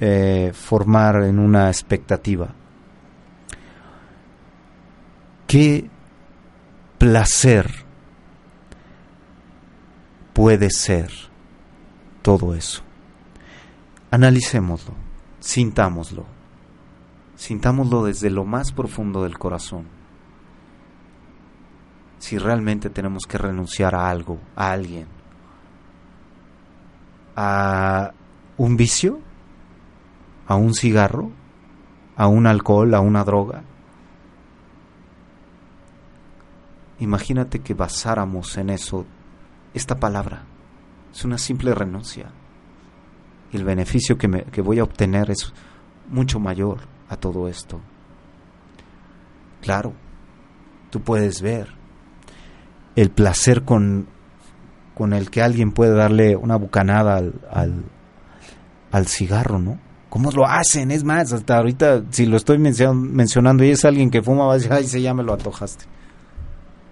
eh, 0.00 0.52
formar 0.54 1.22
en 1.24 1.38
una 1.38 1.68
expectativa. 1.68 2.54
¿Qué 5.46 5.88
placer 6.98 7.70
puede 10.32 10.70
ser 10.70 11.12
todo 12.22 12.54
eso? 12.54 12.82
Analicémoslo, 14.10 14.94
sintámoslo, 15.38 16.26
sintámoslo 17.36 18.04
desde 18.04 18.28
lo 18.30 18.44
más 18.44 18.72
profundo 18.72 19.22
del 19.22 19.38
corazón. 19.38 19.86
Si 22.18 22.38
realmente 22.38 22.90
tenemos 22.90 23.24
que 23.28 23.38
renunciar 23.38 23.94
a 23.94 24.10
algo, 24.10 24.40
a 24.56 24.72
alguien, 24.72 25.06
a 27.36 28.12
un 28.56 28.76
vicio, 28.76 29.20
a 30.48 30.56
un 30.56 30.74
cigarro, 30.74 31.30
a 32.16 32.26
un 32.26 32.48
alcohol, 32.48 32.94
a 32.94 33.00
una 33.00 33.22
droga. 33.22 33.62
Imagínate 36.98 37.60
que 37.60 37.74
basáramos 37.74 38.56
en 38.56 38.70
eso 38.70 39.04
esta 39.74 39.96
palabra. 39.96 40.44
Es 41.12 41.24
una 41.24 41.38
simple 41.38 41.74
renuncia. 41.74 42.30
El 43.52 43.64
beneficio 43.64 44.18
que, 44.18 44.28
me, 44.28 44.44
que 44.44 44.62
voy 44.62 44.78
a 44.78 44.84
obtener 44.84 45.30
es 45.30 45.52
mucho 46.08 46.38
mayor 46.38 46.80
a 47.08 47.16
todo 47.16 47.48
esto. 47.48 47.80
Claro, 49.60 49.92
tú 50.90 51.00
puedes 51.00 51.42
ver 51.42 51.68
el 52.94 53.10
placer 53.10 53.64
con 53.64 54.08
con 54.96 55.12
el 55.12 55.28
que 55.28 55.42
alguien 55.42 55.72
puede 55.72 55.94
darle 55.94 56.36
una 56.36 56.56
bucanada 56.56 57.18
al, 57.18 57.84
al, 58.90 59.06
cigarro, 59.06 59.58
¿no? 59.58 59.78
¿Cómo 60.08 60.30
lo 60.30 60.46
hacen? 60.46 60.90
Es 60.90 61.04
más, 61.04 61.34
hasta 61.34 61.58
ahorita, 61.58 62.04
si 62.08 62.24
lo 62.24 62.38
estoy 62.38 62.56
mencionando 62.56 63.62
y 63.62 63.72
es 63.72 63.84
alguien 63.84 64.10
que 64.10 64.22
fuma, 64.22 64.46
va 64.46 64.52
a 64.52 64.56
decir, 64.56 64.72
ay, 64.72 64.86
se 64.86 65.02
ya 65.02 65.12
me 65.12 65.22
lo 65.22 65.34
antojaste. 65.34 65.84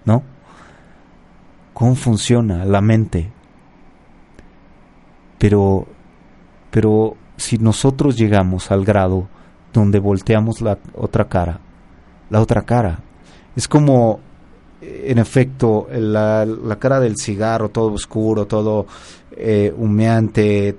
¿No? 0.05 0.23
¿Cómo 1.73 1.95
funciona 1.95 2.63
la 2.65 2.81
mente? 2.81 3.31
Pero, 5.37 5.87
pero 6.71 7.15
si 7.37 7.57
nosotros 7.57 8.15
llegamos 8.15 8.71
al 8.71 8.85
grado 8.85 9.27
donde 9.73 9.99
volteamos 9.99 10.61
la 10.61 10.77
otra 10.93 11.27
cara, 11.27 11.59
la 12.29 12.41
otra 12.41 12.61
cara, 12.61 12.99
es 13.55 13.67
como 13.67 14.19
en 14.81 15.17
efecto, 15.17 15.87
la, 15.91 16.45
cara 16.79 16.99
del 16.99 17.17
cigarro, 17.17 17.69
todo 17.69 17.93
oscuro, 17.93 18.45
todo 18.45 18.85
eh, 19.31 19.73
humeante, 19.75 20.77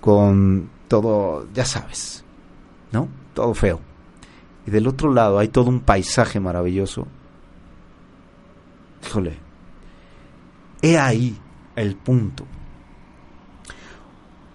con 0.00 0.70
todo, 0.88 1.46
ya 1.52 1.64
sabes, 1.64 2.24
¿no? 2.92 3.08
Todo 3.34 3.54
feo. 3.54 3.80
Y 4.66 4.70
del 4.70 4.86
otro 4.86 5.12
lado 5.12 5.38
hay 5.38 5.48
todo 5.48 5.68
un 5.68 5.80
paisaje 5.80 6.40
maravilloso. 6.40 7.06
Híjole, 9.06 9.38
he 10.82 10.98
ahí 10.98 11.38
el 11.76 11.96
punto. 11.96 12.46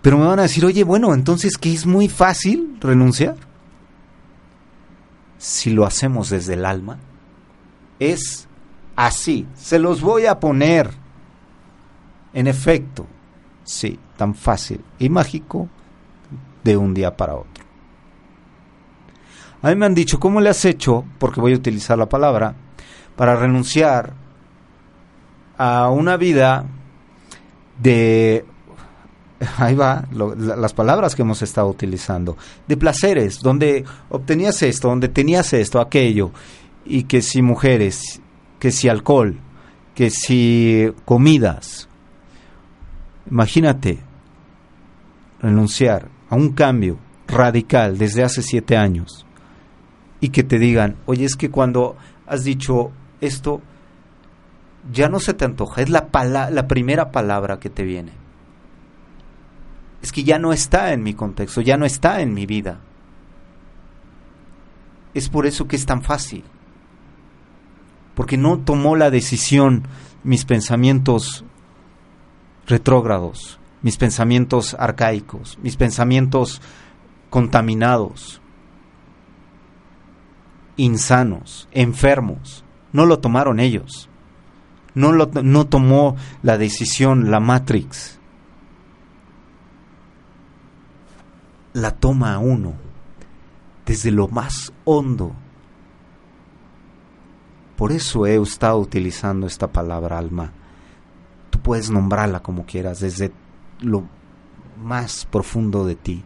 Pero 0.01 0.17
me 0.17 0.25
van 0.25 0.39
a 0.39 0.43
decir, 0.43 0.65
oye, 0.65 0.83
bueno, 0.83 1.13
entonces 1.13 1.57
que 1.57 1.71
es 1.71 1.85
muy 1.85 2.09
fácil 2.09 2.77
renunciar. 2.81 3.35
Si 5.37 5.71
lo 5.71 5.85
hacemos 5.85 6.29
desde 6.29 6.53
el 6.53 6.65
alma, 6.65 6.97
es 7.99 8.47
así. 8.95 9.47
Se 9.55 9.79
los 9.79 10.01
voy 10.01 10.25
a 10.25 10.39
poner. 10.39 10.89
En 12.33 12.47
efecto, 12.47 13.07
sí, 13.63 13.99
tan 14.15 14.33
fácil 14.35 14.81
y 14.97 15.09
mágico 15.09 15.67
de 16.63 16.77
un 16.77 16.93
día 16.93 17.15
para 17.17 17.35
otro. 17.35 17.65
A 19.61 19.69
mí 19.69 19.75
me 19.75 19.85
han 19.85 19.93
dicho, 19.93 20.19
¿cómo 20.19 20.39
le 20.39 20.49
has 20.49 20.63
hecho? 20.63 21.03
Porque 21.19 21.41
voy 21.41 21.53
a 21.53 21.57
utilizar 21.57 21.97
la 21.97 22.07
palabra, 22.07 22.55
para 23.15 23.35
renunciar 23.35 24.13
a 25.61 25.91
una 25.91 26.17
vida 26.17 26.65
de... 27.79 28.43
Ahí 29.57 29.75
va, 29.75 30.07
las 30.11 30.73
palabras 30.73 31.15
que 31.15 31.21
hemos 31.21 31.41
estado 31.43 31.67
utilizando, 31.67 32.35
de 32.67 32.77
placeres, 32.77 33.39
donde 33.39 33.85
obtenías 34.09 34.61
esto, 34.63 34.87
donde 34.87 35.07
tenías 35.07 35.53
esto, 35.53 35.79
aquello, 35.79 36.31
y 36.85 37.03
que 37.03 37.21
si 37.21 37.43
mujeres, 37.43 38.21
que 38.59 38.71
si 38.71 38.87
alcohol, 38.89 39.39
que 39.93 40.09
si 40.09 40.91
comidas. 41.05 41.87
Imagínate 43.29 43.99
renunciar 45.41 46.07
a 46.29 46.35
un 46.35 46.53
cambio 46.53 46.97
radical 47.27 47.97
desde 47.99 48.23
hace 48.23 48.41
siete 48.41 48.77
años 48.77 49.25
y 50.19 50.29
que 50.29 50.43
te 50.43 50.57
digan, 50.59 50.97
oye, 51.05 51.25
es 51.25 51.35
que 51.35 51.49
cuando 51.49 51.97
has 52.27 52.43
dicho 52.43 52.91
esto, 53.21 53.61
ya 54.91 55.09
no 55.09 55.19
se 55.19 55.33
te 55.33 55.45
antoja, 55.45 55.81
es 55.81 55.89
la, 55.89 56.07
la 56.49 56.67
primera 56.67 57.11
palabra 57.11 57.59
que 57.59 57.69
te 57.69 57.83
viene. 57.83 58.13
Es 60.01 60.11
que 60.11 60.23
ya 60.23 60.39
no 60.39 60.53
está 60.53 60.93
en 60.93 61.03
mi 61.03 61.13
contexto, 61.13 61.61
ya 61.61 61.77
no 61.77 61.85
está 61.85 62.21
en 62.21 62.33
mi 62.33 62.45
vida. 62.45 62.79
Es 65.13 65.29
por 65.29 65.45
eso 65.45 65.67
que 65.67 65.75
es 65.75 65.85
tan 65.85 66.01
fácil 66.01 66.43
porque 68.21 68.37
no 68.37 68.59
tomó 68.59 68.95
la 68.95 69.09
decisión 69.09 69.87
mis 70.23 70.45
pensamientos 70.45 71.43
retrógrados, 72.67 73.59
mis 73.81 73.97
pensamientos 73.97 74.75
arcaicos, 74.77 75.57
mis 75.63 75.75
pensamientos 75.75 76.61
contaminados, 77.31 78.39
insanos, 80.77 81.67
enfermos. 81.71 82.63
No 82.93 83.07
lo 83.07 83.17
tomaron 83.17 83.59
ellos. 83.59 84.09
No, 84.93 85.11
lo, 85.11 85.27
no 85.27 85.67
tomó 85.67 86.15
la 86.43 86.57
decisión 86.57 87.31
la 87.31 87.39
Matrix. 87.39 88.19
La 91.73 91.91
toma 91.91 92.37
uno 92.39 92.73
desde 93.85 94.11
lo 94.11 94.27
más 94.27 94.73
hondo 94.83 95.33
por 97.81 97.91
eso 97.91 98.27
he 98.27 98.39
estado 98.39 98.77
utilizando 98.77 99.47
esta 99.47 99.71
palabra 99.71 100.19
alma. 100.19 100.51
Tú 101.49 101.59
puedes 101.61 101.89
nombrarla 101.89 102.43
como 102.43 102.63
quieras, 102.63 102.99
desde 102.99 103.31
lo 103.79 104.07
más 104.83 105.25
profundo 105.25 105.83
de 105.83 105.95
ti. 105.95 106.23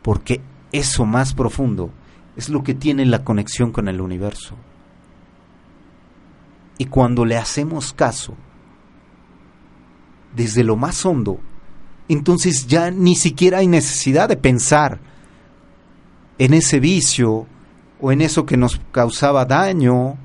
Porque 0.00 0.40
eso 0.70 1.04
más 1.04 1.34
profundo 1.34 1.90
es 2.36 2.50
lo 2.50 2.62
que 2.62 2.74
tiene 2.74 3.04
la 3.04 3.24
conexión 3.24 3.72
con 3.72 3.88
el 3.88 4.00
universo. 4.00 4.54
Y 6.78 6.86
cuando 6.86 7.24
le 7.24 7.36
hacemos 7.36 7.92
caso, 7.92 8.34
desde 10.34 10.64
lo 10.64 10.76
más 10.76 11.04
hondo, 11.06 11.38
entonces 12.08 12.66
ya 12.66 12.90
ni 12.90 13.14
siquiera 13.14 13.58
hay 13.58 13.68
necesidad 13.68 14.28
de 14.28 14.36
pensar 14.36 14.98
en 16.38 16.54
ese 16.54 16.80
vicio 16.80 17.46
o 18.00 18.12
en 18.12 18.20
eso 18.20 18.44
que 18.44 18.56
nos 18.56 18.80
causaba 18.92 19.44
daño, 19.44 20.16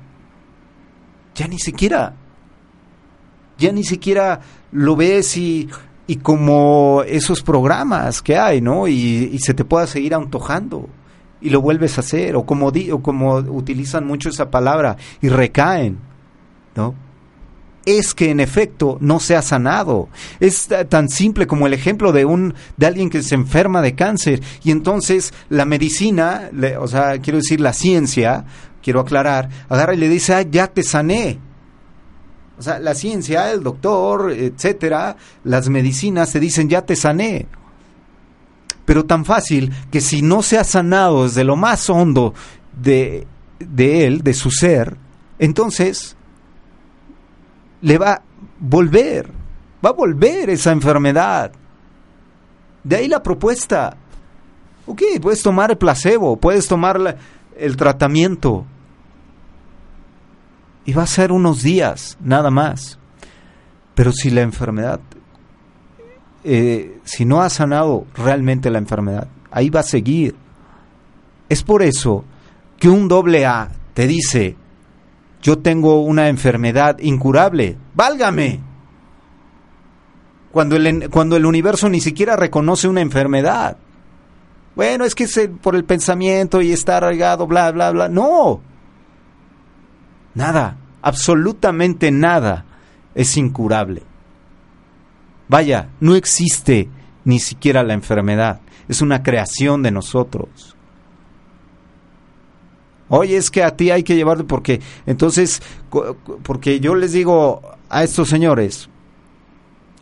ya 1.34 1.46
ni 1.46 1.58
siquiera, 1.58 2.14
ya 3.58 3.72
ni 3.72 3.84
siquiera 3.84 4.40
lo 4.72 4.96
ves 4.96 5.36
y, 5.36 5.68
y 6.06 6.16
como 6.16 7.02
esos 7.06 7.42
programas 7.42 8.20
que 8.20 8.36
hay, 8.36 8.60
¿no? 8.60 8.88
Y, 8.88 9.30
y, 9.32 9.38
se 9.38 9.54
te 9.54 9.64
pueda 9.64 9.86
seguir 9.86 10.14
antojando 10.14 10.88
y 11.40 11.50
lo 11.50 11.62
vuelves 11.62 11.96
a 11.96 12.00
hacer, 12.00 12.36
o 12.36 12.44
como, 12.44 12.70
di, 12.70 12.90
o 12.90 13.00
como 13.00 13.36
utilizan 13.36 14.06
mucho 14.06 14.28
esa 14.28 14.50
palabra 14.50 14.96
y 15.22 15.28
recaen, 15.28 15.98
¿no? 16.74 16.94
es 17.98 18.14
que 18.14 18.30
en 18.30 18.40
efecto 18.40 18.98
no 19.00 19.20
se 19.20 19.36
ha 19.36 19.42
sanado. 19.42 20.08
Es 20.38 20.68
tan 20.88 21.08
simple 21.08 21.46
como 21.46 21.66
el 21.66 21.74
ejemplo 21.74 22.12
de 22.12 22.24
un 22.24 22.54
de 22.76 22.86
alguien 22.86 23.10
que 23.10 23.22
se 23.22 23.34
enferma 23.34 23.82
de 23.82 23.94
cáncer 23.94 24.42
y 24.62 24.70
entonces 24.70 25.32
la 25.48 25.64
medicina, 25.64 26.50
o 26.78 26.88
sea, 26.88 27.18
quiero 27.18 27.38
decir 27.38 27.60
la 27.60 27.72
ciencia, 27.72 28.44
quiero 28.82 29.00
aclarar, 29.00 29.48
agarra 29.68 29.94
y 29.94 29.98
le 29.98 30.08
dice, 30.08 30.34
ah, 30.34 30.42
"Ya 30.42 30.66
te 30.66 30.82
sané." 30.82 31.38
O 32.58 32.62
sea, 32.62 32.78
la 32.78 32.94
ciencia, 32.94 33.50
el 33.52 33.62
doctor, 33.62 34.32
etcétera, 34.32 35.16
las 35.44 35.68
medicinas 35.70 36.32
te 36.32 36.40
dicen, 36.40 36.68
"Ya 36.68 36.82
te 36.82 36.96
sané." 36.96 37.46
Pero 38.84 39.04
tan 39.04 39.24
fácil 39.24 39.72
que 39.90 40.00
si 40.00 40.20
no 40.20 40.42
se 40.42 40.58
ha 40.58 40.64
sanado 40.64 41.24
desde 41.24 41.44
lo 41.44 41.56
más 41.56 41.88
hondo 41.88 42.34
de 42.80 43.26
de 43.58 44.06
él, 44.06 44.22
de 44.22 44.32
su 44.32 44.50
ser, 44.50 44.96
entonces 45.38 46.16
le 47.82 47.98
va 47.98 48.12
a 48.12 48.22
volver, 48.58 49.30
va 49.84 49.90
a 49.90 49.94
volver 49.94 50.50
esa 50.50 50.72
enfermedad. 50.72 51.52
De 52.84 52.96
ahí 52.96 53.08
la 53.08 53.22
propuesta. 53.22 53.96
Ok, 54.86 55.02
puedes 55.20 55.42
tomar 55.42 55.70
el 55.70 55.78
placebo, 55.78 56.36
puedes 56.36 56.66
tomar 56.66 57.16
el 57.56 57.76
tratamiento. 57.76 58.64
Y 60.84 60.92
va 60.92 61.02
a 61.02 61.06
ser 61.06 61.30
unos 61.32 61.62
días, 61.62 62.16
nada 62.20 62.50
más. 62.50 62.98
Pero 63.94 64.12
si 64.12 64.30
la 64.30 64.40
enfermedad, 64.40 65.00
eh, 66.42 67.00
si 67.04 67.24
no 67.24 67.42
ha 67.42 67.50
sanado 67.50 68.06
realmente 68.14 68.70
la 68.70 68.78
enfermedad, 68.78 69.28
ahí 69.50 69.68
va 69.68 69.80
a 69.80 69.84
seguir. 69.84 70.34
Es 71.48 71.62
por 71.62 71.82
eso 71.82 72.24
que 72.78 72.88
un 72.88 73.08
doble 73.08 73.44
A 73.44 73.70
te 73.92 74.06
dice, 74.06 74.56
yo 75.42 75.58
tengo 75.58 76.02
una 76.02 76.28
enfermedad 76.28 76.98
incurable, 76.98 77.76
válgame. 77.94 78.60
Cuando 80.52 80.76
el, 80.76 81.08
cuando 81.10 81.36
el 81.36 81.46
universo 81.46 81.88
ni 81.88 82.00
siquiera 82.00 82.36
reconoce 82.36 82.88
una 82.88 83.00
enfermedad. 83.00 83.76
Bueno, 84.74 85.04
es 85.04 85.14
que 85.14 85.24
es 85.24 85.40
por 85.62 85.76
el 85.76 85.84
pensamiento 85.84 86.60
y 86.60 86.72
está 86.72 86.96
arraigado, 86.96 87.46
bla, 87.46 87.70
bla, 87.70 87.90
bla. 87.90 88.08
No. 88.08 88.60
Nada, 90.34 90.76
absolutamente 91.02 92.10
nada 92.10 92.64
es 93.14 93.36
incurable. 93.36 94.02
Vaya, 95.48 95.88
no 96.00 96.14
existe 96.14 96.88
ni 97.24 97.40
siquiera 97.40 97.82
la 97.82 97.94
enfermedad. 97.94 98.60
Es 98.88 99.02
una 99.02 99.22
creación 99.22 99.82
de 99.82 99.90
nosotros. 99.90 100.76
Oye, 103.12 103.36
es 103.36 103.50
que 103.50 103.64
a 103.64 103.76
ti 103.76 103.90
hay 103.90 104.04
que 104.04 104.14
llevarlo 104.14 104.46
porque 104.46 104.80
entonces, 105.04 105.60
porque 106.44 106.78
yo 106.78 106.94
les 106.94 107.12
digo 107.12 107.60
a 107.88 108.04
estos 108.04 108.28
señores, 108.28 108.88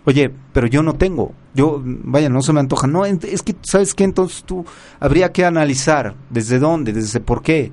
oye, 0.05 0.31
pero 0.53 0.67
yo 0.67 0.83
no 0.83 0.95
tengo, 0.95 1.33
yo, 1.55 1.83
vaya, 1.83 2.29
no 2.29 2.43
se 2.43 2.53
me 2.53 2.61
antoja. 2.61 2.87
No, 2.87 3.07
es 3.07 3.43
que, 3.43 3.57
¿sabes 3.63 3.95
qué? 3.95 4.05
Entonces 4.05 4.45
tú 4.45 4.65
habría 5.01 5.33
que 5.33 5.47
analizar 5.47 6.15
desde 6.29 6.59
dónde, 6.59 6.93
desde 6.93 7.21
por 7.21 7.43
qué. 7.43 7.73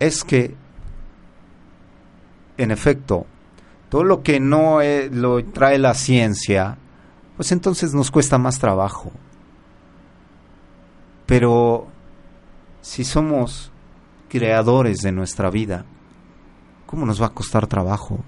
Es 0.00 0.24
que, 0.24 0.54
en 2.56 2.70
efecto, 2.70 3.26
todo 3.90 4.04
lo 4.04 4.22
que 4.22 4.40
no 4.40 4.80
lo 5.12 5.44
trae 5.44 5.78
la 5.78 5.92
ciencia, 5.92 6.78
pues 7.36 7.52
entonces 7.52 7.92
nos 7.92 8.10
cuesta 8.10 8.38
más 8.38 8.58
trabajo. 8.58 9.12
Pero 11.26 11.88
si 12.86 13.02
somos 13.02 13.72
creadores 14.28 14.98
de 14.98 15.10
nuestra 15.10 15.50
vida, 15.50 15.84
¿cómo 16.86 17.04
nos 17.04 17.20
va 17.20 17.26
a 17.26 17.34
costar 17.34 17.66
trabajo? 17.66 18.20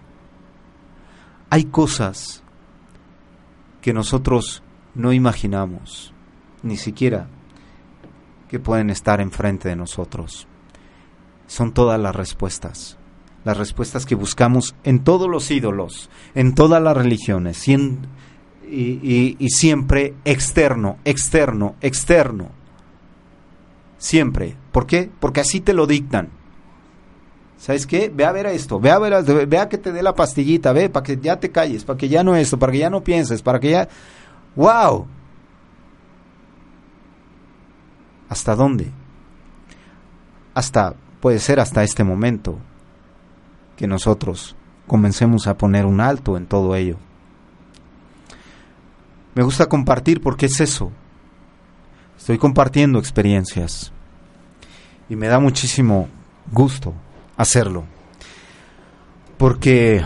Hay 1.49 1.67
cosas 1.67 2.43
que 3.81 3.93
nosotros 3.93 4.65
no 4.97 5.13
imaginamos, 5.13 6.13
ni 6.65 6.77
siquiera 6.77 7.29
que 8.49 8.59
pueden 8.59 8.91
estar 8.91 9.21
enfrente 9.21 9.69
de 9.69 9.77
nosotros. 9.77 10.49
Son 11.47 11.73
todas 11.73 12.01
las 12.01 12.17
respuestas, 12.17 12.99
las 13.45 13.57
respuestas 13.57 14.07
que 14.07 14.17
buscamos 14.17 14.75
en 14.83 15.05
todos 15.05 15.31
los 15.31 15.53
ídolos, 15.53 16.11
en 16.35 16.57
todas 16.57 16.83
las 16.83 16.97
religiones, 16.97 17.65
y, 17.69 19.37
siempre 19.51 20.17
externo, 20.25 20.99
externo, 21.05 21.77
externo 21.81 22.58
Siempre. 23.99 24.57
¿Por 24.73 24.87
qué? 24.87 25.11
Porque 25.21 25.41
así 25.41 25.61
te 25.61 25.75
lo 25.75 25.87
dictan. 25.87 26.31
¿Sabes 27.59 27.87
qué? 27.87 28.11
Ve 28.15 28.25
a 28.25 28.31
ver 28.31 28.47
esto, 28.47 28.79
ve 28.79 28.91
a 28.91 28.99
ver, 29.01 29.47
ve 29.49 29.59
a 29.59 29.69
que 29.69 29.79
te 29.79 29.91
dé 29.91 30.01
la 30.01 30.15
pastillita, 30.15 30.73
ve, 30.73 30.89
para 30.89 31.03
que 31.03 31.19
ya 31.21 31.41
te 31.41 31.51
calles, 31.51 31.85
para 31.85 31.97
que 31.97 32.09
ya 32.09 32.23
no 32.23 32.37
esto, 32.37 32.57
para 32.57 32.71
que 32.71 32.79
ya 32.79 32.89
no 32.89 33.03
pienses, 33.03 33.43
para 33.43 33.59
que 33.59 33.71
ya... 33.71 33.89
¡Wow! 34.55 35.07
¿Hasta 38.29 38.55
dónde? 38.55 38.93
Hasta, 40.55 40.95
puede 41.21 41.41
ser 41.41 41.59
hasta 41.59 41.83
este 41.83 42.05
momento, 42.05 42.59
que 43.77 43.89
nosotros 43.89 44.55
comencemos 44.87 45.49
a 45.49 45.59
poner 45.59 45.85
un 45.85 46.01
alto 46.01 46.37
en 46.37 46.47
todo 46.47 46.77
ello. 46.77 46.97
Me 49.35 49.43
gusta 49.43 49.67
compartir 49.67 50.21
porque 50.21 50.47
es 50.47 50.61
eso, 50.61 50.93
Estoy 52.19 52.37
compartiendo 52.37 52.99
experiencias 52.99 53.93
y 55.09 55.17
me 55.17 55.29
da 55.29 55.39
muchísimo 55.39 56.09
gusto 56.53 56.93
hacerlo. 57.37 57.85
Porque 59.39 60.05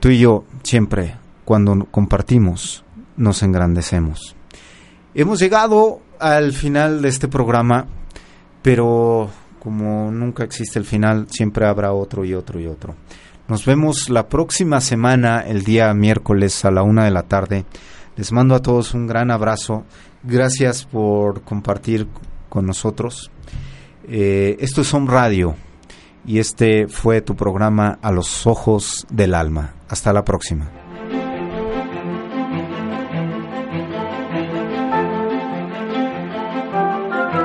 tú 0.00 0.08
y 0.08 0.20
yo 0.20 0.44
siempre, 0.62 1.16
cuando 1.44 1.86
compartimos, 1.90 2.84
nos 3.16 3.42
engrandecemos. 3.42 4.36
Hemos 5.14 5.40
llegado 5.40 6.00
al 6.20 6.52
final 6.52 7.02
de 7.02 7.08
este 7.08 7.28
programa, 7.28 7.86
pero 8.62 9.28
como 9.58 10.10
nunca 10.12 10.44
existe 10.44 10.78
el 10.78 10.84
final, 10.84 11.26
siempre 11.28 11.66
habrá 11.66 11.92
otro 11.92 12.24
y 12.24 12.34
otro 12.34 12.60
y 12.60 12.66
otro. 12.66 12.94
Nos 13.48 13.64
vemos 13.64 14.08
la 14.10 14.28
próxima 14.28 14.80
semana, 14.80 15.40
el 15.40 15.64
día 15.64 15.92
miércoles 15.92 16.64
a 16.64 16.70
la 16.70 16.82
una 16.82 17.04
de 17.04 17.10
la 17.10 17.24
tarde. 17.24 17.64
Les 18.16 18.30
mando 18.30 18.54
a 18.54 18.62
todos 18.62 18.94
un 18.94 19.06
gran 19.06 19.30
abrazo 19.30 19.84
Gracias 20.22 20.84
por 20.84 21.42
compartir 21.42 22.06
con 22.48 22.66
nosotros. 22.66 23.30
Eh, 24.08 24.56
esto 24.60 24.80
es 24.80 24.92
Home 24.94 25.10
Radio 25.10 25.54
y 26.26 26.38
este 26.38 26.88
fue 26.88 27.20
tu 27.20 27.36
programa 27.36 27.98
A 28.02 28.10
los 28.10 28.46
Ojos 28.46 29.06
del 29.10 29.34
Alma. 29.34 29.74
Hasta 29.88 30.12
la 30.12 30.24
próxima. 30.24 30.70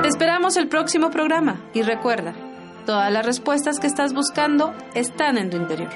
Te 0.02 0.08
esperamos 0.08 0.56
el 0.56 0.68
próximo 0.68 1.10
programa 1.10 1.60
y 1.72 1.82
recuerda, 1.82 2.34
todas 2.86 3.12
las 3.12 3.24
respuestas 3.24 3.78
que 3.78 3.86
estás 3.86 4.12
buscando 4.12 4.74
están 4.94 5.38
en 5.38 5.50
tu 5.50 5.56
interior. 5.56 5.90